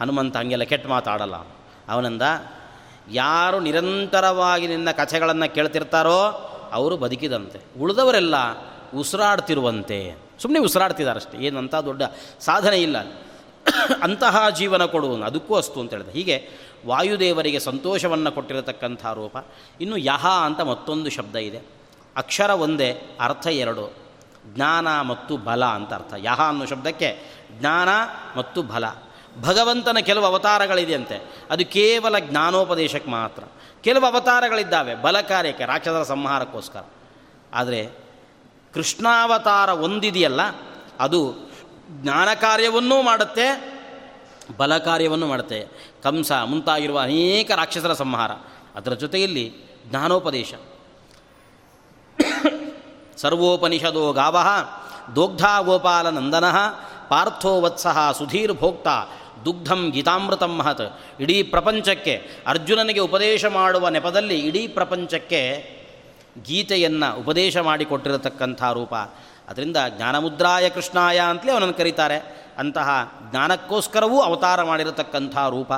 [0.00, 1.34] ಹನುಮಂತ ಹಂಗೆಲ್ಲ ಕೆಟ್ಟ ಮಾತಾಡಲ್ಲ
[1.88, 2.22] ಅವನಂದ,
[3.12, 7.80] ಯಾರು ನಿರಂತರವಾಗಿ ನಿನ್ನ ಕಥೆಗಳನ್ನು ಕೇಳ್ತಿರ್ತಾರೋ, ಅವರು ಬದುಕಿದಂತೆ.
[7.80, 8.34] ಉಳಿದವರೆಲ್ಲ
[8.96, 10.18] ಉಸಿರಾಡ್ತಿರುವಂತೆ.
[10.38, 12.02] ಸುಮ್ಮನೆ ಉಸಿರಾಡ್ತಿದ್ದಾರಷ್ಟೇ ಏನಂತ ದೊಡ್ಡ
[12.40, 12.98] ಸಾಧನೆ ಇಲ್ಲ.
[14.02, 16.10] ಅಂತಹ ಜೀವನ ಕೊಡುವನು, ಅದಕ್ಕೂ ಅಸ್ತು ಅಂತ ಹೇಳಿದೆ.
[16.10, 16.48] ಹೀಗೆ
[16.86, 19.36] ವಾಯುದೇವರಿಗೆ ಸಂತೋಷವನ್ನು ಕೊಟ್ಟಿರತಕ್ಕಂಥ ರೂಪ.
[19.80, 21.60] ಇನ್ನು ಯಹ ಅಂತ ಮತ್ತೊಂದು ಶಬ್ದ ಇದೆ.
[22.16, 23.96] ಅಕ್ಷರ ಒಂದೇ, ಅರ್ಥ ಎರಡು.
[24.46, 26.14] ಜ್ಞಾನ ಮತ್ತು ಬಲ ಅಂತ ಅರ್ಥ.
[26.16, 27.88] ಯಹ ಅನ್ನೋ ಶಬ್ದಕ್ಕೆ ಜ್ಞಾನ
[28.36, 28.84] ಮತ್ತು ಬಲ.
[29.40, 31.46] ಭಗವಂತನ ಕೆಲವು ಅವತಾರಗಳಿದೆಯಂತೆ.
[31.50, 33.42] ಅದು ಕೇವಲ ಜ್ಞಾನೋಪದೇಶಕ್ಕೆ ಮಾತ್ರ.
[33.80, 36.82] ಕೆಲವು ಅವತಾರಗಳಿದ್ದಾವೆ, ಬಲ ಕಾರ್ಯಕ್ಕೆ, ರಾಕ್ಷಸರ ಸಂಹಾರಕ್ಕೋಸ್ಕರ.
[37.54, 37.86] ಆದರೆ
[38.74, 40.40] ಕೃಷ್ಣಾವತಾರ ಒಂದಿದೆಯಲ್ಲ,
[41.00, 41.34] ಅದು
[41.90, 43.71] ಜ್ಞಾನ ಕಾರ್ಯವನ್ನೂ ಮಾಡುತ್ತೆ
[44.56, 45.66] ಬಲ ಕಾರ್ಯವನ್ನು ಮಾಡುತ್ತೆ.
[46.02, 48.30] ಕಂಸ ಮುಂತಾಗಿರುವ ಅನೇಕ ರಾಕ್ಷಸರ ಸಂಹಾರ.
[48.74, 49.54] ಅದರ ಜೊತೆಯಲ್ಲಿ
[49.86, 50.54] ಜ್ಞಾನೋಪದೇಶ.
[53.16, 54.38] ಸರ್ವೋಪನಿಷದೋ ಗಾವ
[55.16, 56.50] ದೋಗ್ಧಾ ಗೋಪಾಲ ನಂದನ
[57.08, 58.88] ಪಾರ್ಥೋ ವತ್ಸಃ ಸುಧೀರ್ ಭೋಕ್ತ
[59.44, 61.00] ದುಗ್ಧಂ ಗೀತಾಮೃತಂ ಮಹತ್.
[61.20, 65.72] ಇಡೀ ಪ್ರಪಂಚಕ್ಕೆ ಅರ್ಜುನನಿಗೆ ಉಪದೇಶ ಮಾಡುವ ನೆಪದಲ್ಲಿ ಇಡೀ ಪ್ರಪಂಚಕ್ಕೆ
[66.42, 68.94] ಗೀತೆಯನ್ನು ಉಪದೇಶ ಮಾಡಿಕೊಟ್ಟಿರತಕ್ಕಂಥ ರೂಪ.
[69.48, 72.41] ಅದರಿಂದ ಜ್ಞಾನಮುದ್ರಾಯ ಕೃಷ್ಣಾಯ ಅಂತಲೇ ಅವನನ್ನು ಕರೀತಾರೆ.
[72.58, 75.72] ಅಂತಹ ಜ್ಞಾನಕ್ಕೋಸ್ಕರವೂ ಅವತಾರ ಮಾಡಿರತಕ್ಕಂಥ ರೂಪ.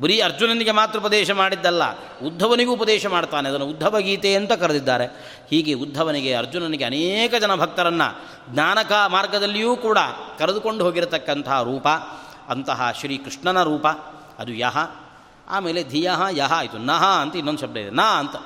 [0.00, 1.82] ಬರೀ ಅರ್ಜುನನಿಗೆ ಮಾತ್ರ ಉಪದೇಶ ಮಾಡಿದ್ದಲ್ಲ,
[2.26, 3.48] ಉದ್ಧವನಿಗೂ ಉಪದೇಶ ಮಾಡ್ತಾನೆ.
[3.48, 5.06] ಅದನ್ನು ಉದ್ಧವ ಗೀತೆ ಅಂತ ಕರೆದಿದ್ದಾರೆ.
[5.50, 8.22] ಹೀಗೆ ಉದ್ಧವನಿಗೆ, ಅರ್ಜುನನಿಗೆ ಅನೇಕ ಜನ ಭಕ್ತರನ್ನು
[8.54, 9.98] ಜ್ಞಾನಕ ಮಾರ್ಗದಲ್ಲಿಯೂ ಕೂಡ
[10.38, 11.88] ಕರೆದುಕೊಂಡು ಹೋಗಿರತಕ್ಕಂಥ ರೂಪ.
[12.48, 13.86] ಅಂತಹ ಶ್ರೀಕೃಷ್ಣನ ರೂಪ.
[14.38, 14.76] ಅದು ಯಹ.
[15.48, 16.78] ಆಮೇಲೆ ಧಿಯ ಯಹ ಆಯಿತು.
[16.78, 17.90] ನಹ ಅಂತ ಇನ್ನೊಂದು ಶಬ್ದ ಇದೆ.
[17.90, 18.36] ನಾ ಅಂತ.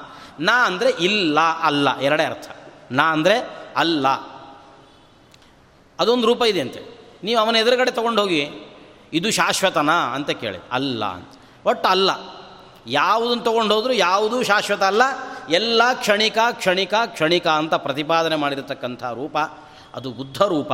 [0.41, 1.99] ನಾ ಅಂದರೆ ಇಲ್ಲ, ಅಲ್ಲ.
[1.99, 2.51] ಎರಡೇ ಅರ್ಥ.
[2.91, 3.39] ನಾ ಅಂದರೆ
[3.77, 4.09] ಅಲ್ಲ.
[6.01, 6.92] ಅದೊಂದು ರೂಪ ಇದೆ ಅಂತೆ.
[7.23, 8.51] ನೀವು ಅವನ ಎದುರುಗಡೆ ತೊಗೊಂಡೋಗಿ,
[9.13, 10.15] ಇದು ಶಾಶ್ವತನಾ?
[10.15, 10.59] ಅಂತ ಕೇಳಿ.
[10.73, 11.29] ಅಲ್ಲ ಅಂತ.
[11.67, 12.11] ಒಟ್ಟು ಅಲ್ಲ.
[12.87, 15.03] ಯಾವುದನ್ನು ತೊಗೊಂಡು ಹೋದರೂ ಯಾವುದೂ ಶಾಶ್ವತ ಅಲ್ಲ.
[15.51, 19.37] ಎಲ್ಲ ಕ್ಷಣಿಕ ಕ್ಷಣಿಕ ಕ್ಷಣಿಕ ಅಂತ ಪ್ರತಿಪಾದನೆ ಮಾಡಿರತಕ್ಕಂಥ ರೂಪ,
[19.95, 20.73] ಅದು ಬುದ್ಧ ರೂಪ.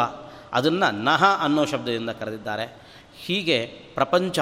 [0.53, 2.82] ಅದನ್ನು ನಹ ಅನ್ನೋ ಶಬ್ದದಿಂದ ಕರೆದಿದ್ದಾರೆ.
[3.16, 4.38] ಹೀಗೆ ಪ್ರಪಂಚ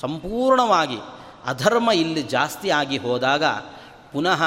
[0.00, 0.98] ಸಂಪೂರ್ಣವಾಗಿ
[1.46, 3.44] ಅಧರ್ಮ ಇಲ್ಲಿ ಜಾಸ್ತಿ ಆಗಿ ಹೋದಾಗ,
[4.12, 4.42] ಪುನಃ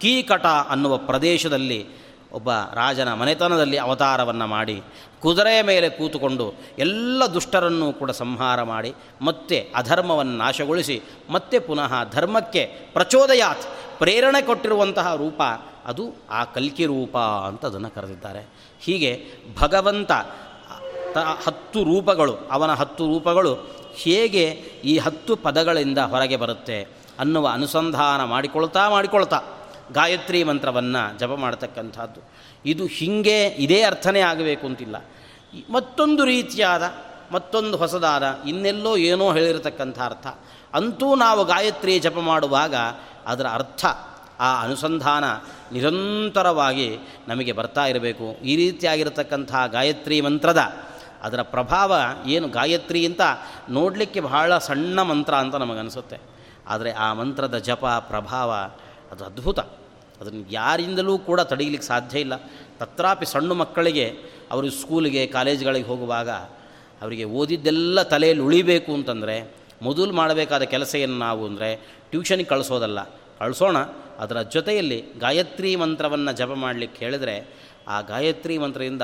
[0.00, 1.88] ಕೀಕಟ ಅನ್ನುವ ಪ್ರದೇಶದಲ್ಲಿ
[2.32, 4.82] ಒಬ್ಬ ರಾಜನ ಮನೆತನದಲ್ಲಿ ಅವತಾರವನ್ನು ಮಾಡಿ
[5.22, 12.62] ಕುದುರೆಯ ಮೇಲೆ ಕೂತುಕೊಂಡು ಎಲ್ಲ ದುಷ್ಟರನ್ನು ಕೂಡ ಸಂಹಾರ ಮಾಡಿ ಮತ್ತೆ ಅಧರ್ಮವನ್ನು ನಾಶಗೊಳಿಸಿ ಮತ್ತೆ ಪುನಃ ಧರ್ಮಕ್ಕೆ
[12.92, 13.66] ಪ್ರಚೋದಯಾತ್,
[13.98, 15.42] ಪ್ರೇರಣೆ ಕೊಟ್ಟಿರುವಂತಹ ರೂಪ
[15.86, 18.48] ಅದು ಆ ಕಲ್ಕಿ ರೂಪ ಅಂತ ಅದನ್ನು ಕರೆದಿದ್ದಾರೆ.
[18.80, 19.24] ಹೀಗೆ
[19.58, 20.12] ಭಗವಂತ
[21.14, 23.52] ತ ಹತ್ತು ರೂಪಗಳು, ಅವನ ಹತ್ತು ರೂಪಗಳು
[23.94, 24.44] ಹೇಗೆ
[24.84, 26.82] ಈ ಹತ್ತು ಪದಗಳಿಂದ ಹೊರಗೆ ಬರುತ್ತೆ
[27.18, 29.40] ಅನ್ನುವ ಅನುಸಂಧಾನ ಮಾಡಿಕೊಳ್ತಾ ಮಾಡಿಕೊಳ್ತಾ
[29.92, 32.20] ಗಾಯತ್ರಿ ಮಂತ್ರವನ್ನು ಜಪ ಮಾಡತಕ್ಕಂಥದ್ದು.
[32.64, 34.96] ಇದು ಹೀಗೆ ಇದೇ ಅರ್ಥನೇ ಆಗಬೇಕು ಅಂತಿಲ್ಲ.
[35.70, 36.82] ಮತ್ತೊಂದು ರೀತಿಯಾದ,
[37.32, 40.26] ಮತ್ತೊಂದು ಹೊಸದಾದ, ಇನ್ನೆಲ್ಲೋ ಏನೋ ಹೇಳಿರತಕ್ಕಂಥ ಅರ್ಥ.
[40.74, 42.74] ಅಂತೂ ನಾವು ಗಾಯತ್ರಿ ಜಪ ಮಾಡುವಾಗ
[43.26, 43.84] ಅದರ ಅರ್ಥ,
[44.40, 45.24] ಆ ಅನುಸಂಧಾನ
[45.72, 46.98] ನಿರಂತರವಾಗಿ
[47.28, 48.44] ನಮಗೆ ಬರ್ತಾ ಇರಬೇಕು.
[48.44, 50.72] ಈ ರೀತಿಯಾಗಿರತಕ್ಕಂಥ ಗಾಯತ್ರಿ ಮಂತ್ರದ
[51.22, 51.94] ಅದರ ಪ್ರಭಾವ
[52.26, 53.20] ಏನು, ಗಾಯತ್ರಿ ಅಂತ
[53.70, 56.18] ನೋಡಲಿಕ್ಕೆ ಬಹಳ ಸಣ್ಣ ಮಂತ್ರ ಅಂತ ನಮಗನಿಸುತ್ತೆ.
[56.66, 58.50] ಆದರೆ ಆ ಮಂತ್ರದ ಜಪ, ಪ್ರಭಾವ
[59.12, 59.58] ಅದು ಅದ್ಭುತ.
[60.20, 62.32] ಅದನ್ನು ಯಾರಿಂದಲೂ ಕೂಡ ತಡೆಯಲಿಕ್ಕೆ ಸಾಧ್ಯ ಇಲ್ಲ.
[62.78, 64.14] ತತ್ರಾಪಿ ಸಣ್ಣ ಮಕ್ಕಳಿಗೆ
[64.50, 66.30] ಅವರು ಸ್ಕೂಲಿಗೆ, ಕಾಲೇಜ್ಗಳಿಗೆ ಹೋಗುವಾಗ
[67.02, 71.76] ಅವರಿಗೆ ಓದಿದ್ದೆಲ್ಲ ತಲೆಯಲ್ಲಿ ಉಳಿಬೇಕು ಅಂತಂದರೆ, ಮೊದಲು ಮಾಡಬೇಕಾದ ಕೆಲಸ ಏನು ನಾವು ಅಂದರೆ
[72.10, 73.04] ಟ್ಯೂಷನಿಗೆ ಕಳಿಸೋದಲ್ಲ.
[73.38, 73.78] ಕಳಿಸೋಣ,
[74.18, 77.54] ಅದರ ಜೊತೆಯಲ್ಲಿ ಗಾಯತ್ರಿ ಮಂತ್ರವನ್ನು ಜಪ ಮಾಡಲಿಕ್ಕೆ ಹೇಳಿದರೆ
[77.88, 79.02] ಆ ಗಾಯತ್ರಿ ಮಂತ್ರದಿಂದ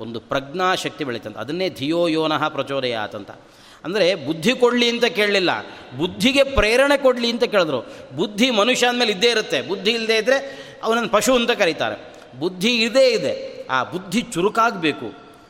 [0.00, 1.36] ಒಂದು ಪ್ರಜ್ಞಾಶಕ್ತಿ ಬೆಳೀತಂತ.
[1.36, 3.30] ಅದನ್ನೇ ಧಿಯೋ ಯೋನಃ ಪ್ರಚೋದಯಾತಂತ
[3.86, 5.50] ಅಂದರೆ ಬುದ್ಧಿ ಕೊಡಲಿ ಅಂತ ಕೇಳಲಿಲ್ಲ.
[5.98, 7.80] ಬುದ್ಧಿಗೆ ಪ್ರೇರಣೆ ಕೊಡಲಿ ಅಂತ ಕೇಳಿದ್ರು.
[8.16, 9.62] ಬುದ್ಧಿ ಮನುಷ್ಯ ಅಂದಮೇಲೆ ಇದ್ದೇ ಇರುತ್ತೆ.
[9.62, 10.36] ಬುದ್ಧಿ ಇಲ್ಲದೇ ಇದ್ದರೆ
[10.82, 12.14] ಅವನನ್ನು ಪಶು ಅಂತ ಕರೀತಾರೆ.
[12.40, 13.66] ಬುದ್ಧಿ ಇದೇ ಇದೆ.
[13.70, 15.06] ಆ ಬುದ್ಧಿ ಚುರುಕಾಗಬೇಕು.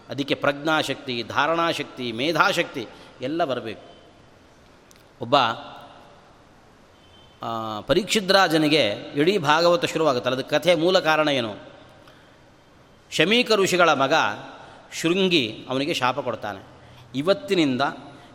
[0.09, 2.87] ಅದಕ್ಕೆ ಪ್ರಜ್ಞಾಶಕ್ತಿ, ಧಾರಣಾಶಕ್ತಿ, ಮೇಧಾಶಕ್ತಿ
[3.23, 3.97] ಎಲ್ಲ ಬರಬೇಕು.
[5.21, 5.37] ಒಬ್ಬ
[7.81, 10.37] ಪರೀಕ್ಷಿದ್ರಾಜನಿಗೆ ಇಡೀ ಭಾಗವತ ಶುರುವಾಗುತ್ತಲ್ಲ.
[10.37, 11.57] ಅದಕ್ಕೆ ಕಥೆ ಮೂಲ ಕಾರಣ ಏನು?
[13.11, 14.13] ಶಮೀಕ ಋಷಿಗಳ ಮಗ
[15.01, 16.77] ಶೃಂಗಿ ಅವನಿಗೆ ಶಾಪ ಕೊಡ್ತಾನೆ.
[17.15, 17.83] ಇವತ್ತಿನಿಂದ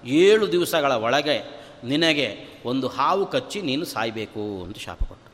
[0.05, 5.27] ಏಳು ದಿವಸಗಳ ಒಳಗೆ ನಿನಗೆ ಒಂದು ಹಾವು ಕಚ್ಚಿ ನೀನು ಸಾಯಬೇಕು ಅಂತ ಶಾಪ ಕೊಟ್ಟ.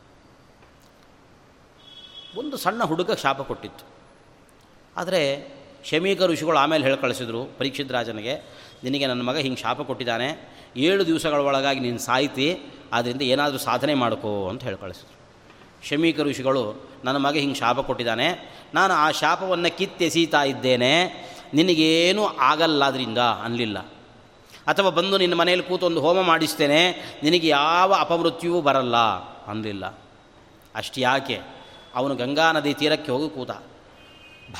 [2.37, 3.85] ಒಂದು ಸಣ್ಣ ಹುಡುಗ ಶಾಪ ಕೊಟ್ಟಿತ್ತು.
[4.97, 5.21] ಆದರೆ
[5.85, 8.41] ಶಮೀಕ ಋಷಿಗಳು ಆಮೇಲೆ ಹೇಳಿ ಕಳಿಸಿದ್ರು, ಪರೀಕ್ಷಿತ್ ರಾಜನಿಗೆ,
[8.83, 12.59] ನಿನಗೆ ನನ್ನ ಮಗ ಹಿಂಗೆ ಶಾಪ ಕೊಟ್ಟಿದ್ದಾನೆ, ಏಳು ದಿವಸಗಳ ಒಳಗಾಗಿ ನೀನು ಸಾಯ್ತಿ
[12.93, 15.17] ಆದ್ದರಿಂದ ಏನಾದರೂ ಸಾಧನೆ ಮಾಡ್ಕೋ ಅಂತ ಹೇಳಿ ಕಳಿಸಿದ್ರು.
[15.87, 20.93] ಶಮೀಕ ಋಷಿಗಳು, ನನ್ನ ಮಗ ಹಿಂಗೆ ಶಾಪ ಕೊಟ್ಟಿದ್ದಾನೆ, ನಾನು ಆ ಶಾಪವನ್ನು ಕಿತ್ತೆಸೀತಾ ಇದ್ದೇನೆ,
[21.53, 23.77] ನಿನಗೇನೂ ಆಗಲ್ಲ ಅದರಿಂದ ಅನ್ನಲಿಲ್ಲ
[24.67, 26.91] ಅಥವಾ ಬಂದು ನಿನ್ನ ಮನೆಯಲ್ಲಿ ಕೂತು ಒಂದು ಹೋಮ ಮಾಡಿಸ್ತೇನೆ,
[27.23, 28.97] ನಿನಗೆ ಯಾವ ಅಪಮೃತ್ಯುವೂ ಬರಲ್ಲ
[29.47, 29.97] ಅನ್ನಲಿಲ್ಲ
[30.75, 31.41] ಅಷ್ಟು ಯಾಕೆ?
[31.95, 33.51] ಅವನು ಗಂಗಾ ನದಿ ತೀರಕ್ಕೆ ಹೋಗಿ ಕೂತ.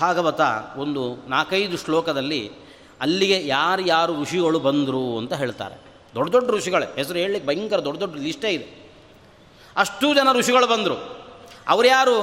[0.01, 0.41] ಭಾಗವತ
[0.77, 2.51] ಒಂದು ನಾಲ್ಕೈದು ಶ್ಲೋಕದಲ್ಲಿ
[3.01, 5.75] ಅಲ್ಲಿಗೆ ಯಾರು ಯಾರು ಋಷಿಗಳು ಬಂದರು ಅಂತ ಹೇಳ್ತಾರೆ.
[6.15, 8.91] ದೊಡ್ಡ ದೊಡ್ಡ ಋಷಿಗಳೇ, ಹೆಸರು ಹೇಳಲಿಕ್ಕೆ ಭಯಂಕರ ದೊಡ್ಡ ದೊಡ್ಡ ಲಿಸ್ಟೇ ಇದೆ.
[9.77, 11.25] ಅಷ್ಟು ಜನ ಋಷಿಗಳು ಬಂದರು.
[11.67, 12.19] ಅವ್ರು ಯಾರು?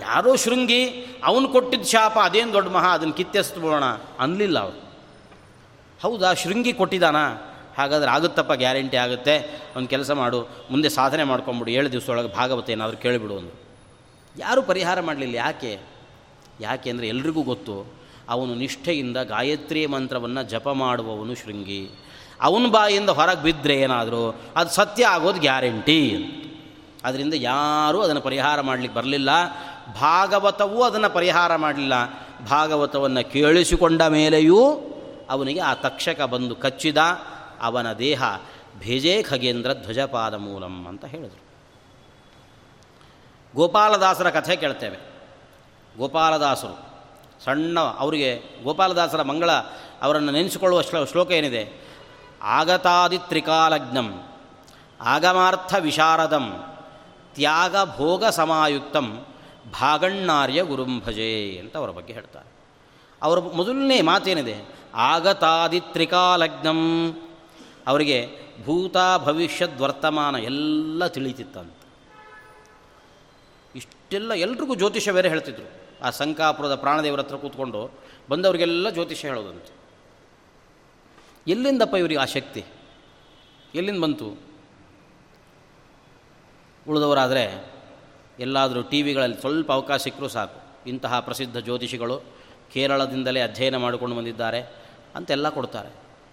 [0.00, 3.84] ಯಾರೋ ಶೃಂಗಿ, ಅವನು ಕೊಟ್ಟಿದ್ದ ಶಾಪ, ಅದೇನು ದೊಡ್ಡ ಮಹಾ, ಅದನ್ನು ಕಿತ್ತೆಸ್ಬಿಡೋಣ
[4.18, 4.83] ಅನ್ನಲಿಲ್ಲ ಅವರು.
[6.04, 7.16] ಹೌದಾ, ಶೃಂಗಿ ಕೊಟ್ಟಿದ್ದಾನ
[7.78, 9.62] ಹಾಗಾದ್ರೆ ಆಗುತ್ತಪ್ಪ, ಗ್ಯಾರಂಟಿ ಆಗುತ್ತೆ.
[9.76, 13.56] ಒಂದು ಕೆಲಸ ಮಾಡು, ಮುಂದೆ ಸಾಧನೆ ಮಾಡ್ಕೊಂಬಿಡು, ಏಳು ದಿವಸದೊಳಗೆ ಭಾಗವತ ಏನಾದರೂ ಕೇಳಿಬಿಡು ಅಂದರು.
[14.38, 15.80] ಯಾರೂ ಪರಿಹಾರ ಮಾಡಲಿಲ್ಲ, ಯಾಕೆ?
[16.60, 17.92] ಯಾಕೆ ಅಂದರೆ ಎಲ್ರಿಗೂ ಗೊತ್ತು,
[18.28, 21.90] ಅವನು ನಿಷ್ಠೆಯಿಂದ ಗಾಯತ್ರಿ ಮಂತ್ರವನ್ನು ಜಪ ಮಾಡುವವನು ಶೃಂಗಿ.
[22.40, 26.00] ಅವನ ಬಾಯಿಂದ ಹೊರಗೆ ಬಿದ್ದರೆ ಏನಾದರೂ, ಅದು ಸತ್ಯ ಆಗೋದು ಗ್ಯಾರಂಟಿ
[27.04, 29.30] ಅದರಿಂದ ಯಾರೂ ಅದನ್ನು ಪರಿಹಾರ ಮಾಡಲಿಕ್ಕೆ ಬರಲಿಲ್ಲ.
[30.00, 31.94] ಭಾಗವತವೂ ಅದನ್ನು ಪರಿಹಾರ ಮಾಡಲಿಲ್ಲ.
[32.50, 34.60] ಭಾಗವತವನ್ನು ಕೇಳಿಸಿಕೊಂಡ ಮೇಲೆಯೂ
[35.30, 36.96] ಅವನಿಗೆ ಆ ತಕ್ಷಕ ಬಂದು ಕಚ್ಚಿದ,
[37.60, 38.22] ಅವನ ದೇಹ
[38.78, 41.44] ಭೇಜೇ ಖಗೇಂದ್ರ ಧ್ವಜಪಾದ ಮೂಲಂ ಅಂತ ಹೇಳಿದರು.
[43.54, 44.98] ಗೋಪಾಲದಾಸರ ಕಥೆ ಕೇಳ್ತೇವೆ.
[45.98, 46.94] ಗೋಪಾಲದಾಸರು,
[47.44, 49.50] ಸಣ್ಣ, ಅವರಿಗೆ ಗೋಪಾಲದಾಸರ ಮಂಗಳ,
[50.02, 51.84] ಅವರನ್ನು ನೆನೆಸಿಕೊಳ್ಳುವ ಶ್ಲೋ, ಶ್ಲೋಕ ಏನಿದೆ?
[52.42, 54.22] ಆಗತಾದಿ ತ್ರಿಕಾಲಜ್ಞಂ
[55.00, 56.76] ಆಗಮಾರ್ಥ ವಿಶಾರದಂ,
[57.34, 59.26] ತ್ಯಾಗ ಭೋಗ ಸಮಾಯುಕ್ತಂ,
[59.80, 62.48] ಭಾಗಣ್ಣಾರ್ಯ ಗುರುಂಭಜೆ ಅಂತ ಅವರ ಬಗ್ಗೆ ಹೇಳ್ತಾರೆ.
[63.22, 64.83] ಅವರ ಮೊದಲನೇ ಮಾತೇನಿದೆ?
[64.94, 67.12] ಆಗತಾದಿ ತ್ರಿಕಾಲಗ್ನಂ
[67.86, 68.28] ಅವರಿಗೆ
[68.64, 71.74] ಭೂತ ಭವಿಷ್ಯದ್ ವರ್ತಮಾನ ಎಲ್ಲ ತಿಳಿತಿತ್ತಂತ.
[73.76, 75.84] ಇಷ್ಟೆಲ್ಲ ಎಲ್ರಿಗೂ ಜ್ಯೋತಿಷ್ಯ ಬೇರೆ ಹೇಳ್ತಿದ್ರು.
[76.04, 77.90] ಆ ಸಂಕಾಪುರದ ಪ್ರಾಣದೇವರ ಹತ್ರ ಕೂತ್ಕೊಂಡು
[78.30, 79.74] ಬಂದವರಿಗೆಲ್ಲ ಜ್ಯೋತಿಷ್ಯ ಹೇಳೋದಂತೆ.
[81.50, 82.64] ಎಲ್ಲಿಂದಪ್ಪ ಇವರಿಗೆ ಆ ಶಕ್ತಿ?
[83.74, 84.28] ಎಲ್ಲಿಂದ ಬಂತು?
[86.88, 87.74] ಉಳಿದವರಾದರೆ
[88.40, 90.88] ಎಲ್ಲಾದರೂ ಟಿ ವಿಗಳಲ್ಲಿ ಸ್ವಲ್ಪ ಅವಕಾಶ ಸಿಕ್ಕರೂ ಸಾಕು.
[90.88, 92.22] ಇಂತಹ ಪ್ರಸಿದ್ಧ ಜ್ಯೋತಿಷಿಗಳು
[92.72, 94.83] ಕೇರಳದಿಂದಲೇ ಅಧ್ಯಯನ ಮಾಡಿಕೊಂಡು ಬಂದಿದ್ದಾರೆ.
[95.14, 95.88] ಅಂತೆಲ್ಲ ಕೊಡ್ತಾರೆ.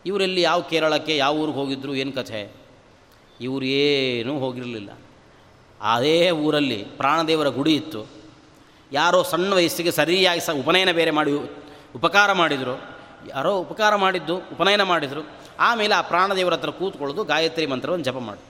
[0.06, 2.52] ಇವರೆಲ್ಲಿ ಯಾವ ಕೇರಳಕ್ಕೆ ಯಾವ ಊರಿಗೆ ಹೋಗಿದ್ರು ಏನು ಕಥೆ?
[3.42, 4.90] ಇವರು ಏನೂ ಹೋಗಿರಲಿಲ್ಲ.
[5.82, 8.08] ಅದೇ ಊರಲ್ಲಿ ಪ್ರಾಣದೇವರ ಗುಡಿ ಇತ್ತು.
[8.92, 11.32] ಯಾರೋ ಸಣ್ಣ ವಯಸ್ಸಿಗೆ ಸರಿಯಾಗಿ ಸ ಉಪನಯನ ಬೇರೆ ಮಾಡಿ
[11.96, 12.96] ಉಪಕಾರ ಮಾಡಿದರು.
[13.28, 15.28] ಯಾರೋ ಉಪಕಾರ ಮಾಡಿದ್ದು, ಉಪನಯನ ಮಾಡಿದರು.
[15.60, 18.42] ಆಮೇಲೆ ಆ ಪ್ರಾಣದೇವರ ಹತ್ರ ಕೂತ್ಕೊಳ್ಳೋದು ಗಾಯತ್ರಿ ಮಂತ್ರವನ್ನು ಜಪ ಮಾಡಿ.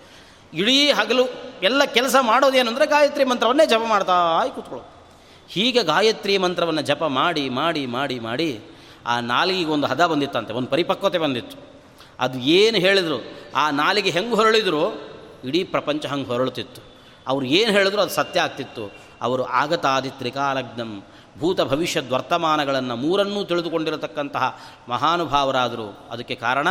[0.57, 1.23] ಇಡೀ ಹಗಲು
[1.63, 4.91] ಎಲ್ಲ ಕೆಲಸ ಮಾಡೋದೇನೆಂದರೆ ಗಾಯತ್ರಿ ಮಂತ್ರವನ್ನೇ ಜಪ ಮಾಡ್ತಾ ಕೂತ್ಕೊಳ್ಳೋದು.
[5.49, 8.59] ಹೀಗೆ ಗಾಯತ್ರಿ ಮಂತ್ರವನ್ನು ಜಪ ಮಾಡಿ ಮಾಡಿ ಮಾಡಿ ಮಾಡಿ
[9.05, 11.57] ಆ ನಾಲಿಗೆಗೆ ಒಂದು ಹದ ಬಂದಿತ್ತಂತೆ, ಒಂದು ಪರಿಪಕ್ವತೆ ಬಂದಿತ್ತು.
[12.19, 13.23] ಅದು ಏನು ಹೇಳಿದರು,
[13.55, 15.11] ಆ ನಾಲಿಗೆ ಹೆಂಗೆ ಹೊರಳಿದ್ರು,
[15.43, 16.81] ಇಡೀ ಪ್ರಪಂಚ ಹಂಗೆ ಹೊರಳುತ್ತಿತ್ತು.
[17.27, 18.91] ಅವ್ರು ಏನು ಹೇಳಿದ್ರು ಅದು ಸತ್ಯ ಆಗ್ತಿತ್ತು.
[19.21, 21.03] ಅವರು ಆಗತಾದಿ ತ್ರಿಕಾಲಗ್ನಂ
[21.39, 26.07] ಭೂತ ಭವಿಷ್ಯದ ವರ್ತಮಾನಗಳನ್ನು ಮೂರನ್ನೂ ತಿಳಿದುಕೊಂಡಿರತಕ್ಕಂತಹ ಮಹಾನುಭಾವರಾದರು.
[26.09, 26.67] ಅದಕ್ಕೆ ಕಾರಣ,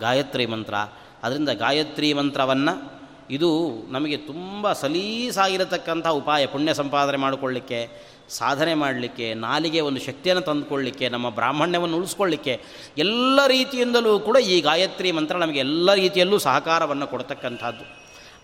[0.00, 0.74] ಗಾಯತ್ರಿ ಮಂತ್ರ.
[1.22, 10.00] ಅದರಿಂದ ಗಾಯತ್ರಿ ಮಂತ್ರವನ್ನು ಇದು ನಮಗೆ ತುಂಬ ಸಲೀಸಾಗಿರತಕ್ಕಂಥ ಉಪಾಯ, ಪುಣ್ಯ ಸಂಪಾದನೆ ಮಾಡಿಕೊಳ್ಳಿಕ್ಕೆ ಸಾಧನೆ ಮಾಡಲಿಕ್ಕೆ, ನಾಲಿಗೆ ಒಂದು
[10.00, 12.60] ಶಕ್ತಿಯನ್ನು ತಂದುಕೊಳ್ಳಿಕ್ಕೆ, ನಮ್ಮ ಬ್ರಾಹ್ಮಣ್ಯವನ್ನು ಉಳಿಸ್ಕೊಳ್ಳಿಕ್ಕೆ
[12.98, 17.84] ಎಲ್ಲ ರೀತಿಯಿಂದಲೂ ಕೂಡ ಈ ಗಾಯತ್ರಿ ಮಂತ್ರ ನಮಗೆ ಎಲ್ಲ ರೀತಿಯಲ್ಲೂ ಸಹಕಾರವನ್ನು ಕೊಡ್ತಕ್ಕಂಥದ್ದು.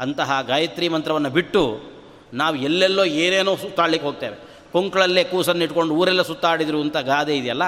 [0.01, 1.81] ಅಂತಹ ಗಾಯತ್ರಿ ಮಂತ್ರವನ್ನು ಬಿಟ್ಟು
[2.35, 4.37] ನಾವು ಎಲ್ಲೆಲ್ಲೋ ಏನೇನೋ ಸುತ್ತಾಡಲಿಕ್ಕೆ ಹೋಗ್ತೇವೆ.
[4.73, 7.63] ಕೊಂಕಳಲ್ಲೇ ಕೂಸನ್ನು ಇಟ್ಕೊಂಡು ಊರೆಲ್ಲ ಸುತ್ತಾಡಿದರು ಅಂತ ಗಾದೆ ಇದೆಯಲ್ಲ?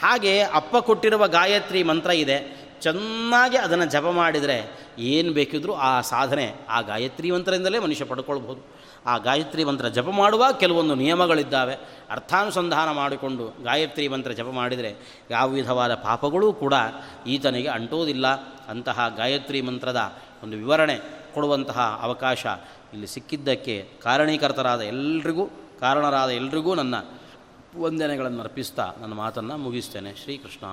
[0.00, 2.64] ಹಾಗೆ ಅಪ್ಪ ಕೊಟ್ಟಿರುವ ಗಾಯತ್ರಿ ಮಂತ್ರ ಇದೆ.
[2.80, 8.74] ಚೆನ್ನಾಗಿ ಅದನ್ನು ಜಪ ಮಾಡಿದರೆ ಏನು ಬೇಕಿದ್ರೂ ಆ ಸಾಧನೆ, ಆ ಗಾಯತ್ರಿ ಮಂತ್ರದಿಂದಲೇ ಮನುಷ್ಯ ಪಡ್ಕೊಳ್ಬೋದು
[9.06, 11.74] ಆ ಗಾಯತ್ರಿ ಮಂತ್ರ ಜಪ ಮಾಡುವ ಕೆಲವೊಂದು ನಿಯಮಗಳಿದ್ದಾವೆ.
[12.10, 14.94] ಅರ್ಥಾನುಸಂಧಾನ ಮಾಡಿಕೊಂಡು ಗಾಯತ್ರಿ ಮಂತ್ರ ಜಪ ಮಾಡಿದರೆ
[15.30, 16.74] ಯಾವ ವಿಧವಾದ ಪಾಪಗಳೂ ಕೂಡ
[17.26, 18.26] ಈತನಿಗೆ ಅಂಟೋದಿಲ್ಲ.
[18.68, 20.98] ಅಂತಹ ಗಾಯತ್ರಿ ಮಂತ್ರದ ಒಂದು ವಿವರಣೆ
[21.34, 22.46] ಕೊಡುವಂತಹ ಅವಕಾಶ
[22.92, 25.46] ಇಲ್ಲಿ ಸಿಕ್ಕಿದ್ದಕ್ಕೆ ಕಾರಣೀಕರ್ತರಾದ ಎಲ್ರಿಗೂ,
[25.80, 26.94] ಕಾರಣರಾದ ಎಲ್ರಿಗೂ ನನ್ನ
[27.76, 30.14] ವಂದನೆಗಳನ್ನು ಅರ್ಪಿಸ್ತಾ ನನ್ನ ಮಾತನ್ನು ಮುಗಿಸ್ತೇನೆ.
[30.14, 30.66] ಶ್ರೀಕೃಷ್ಣ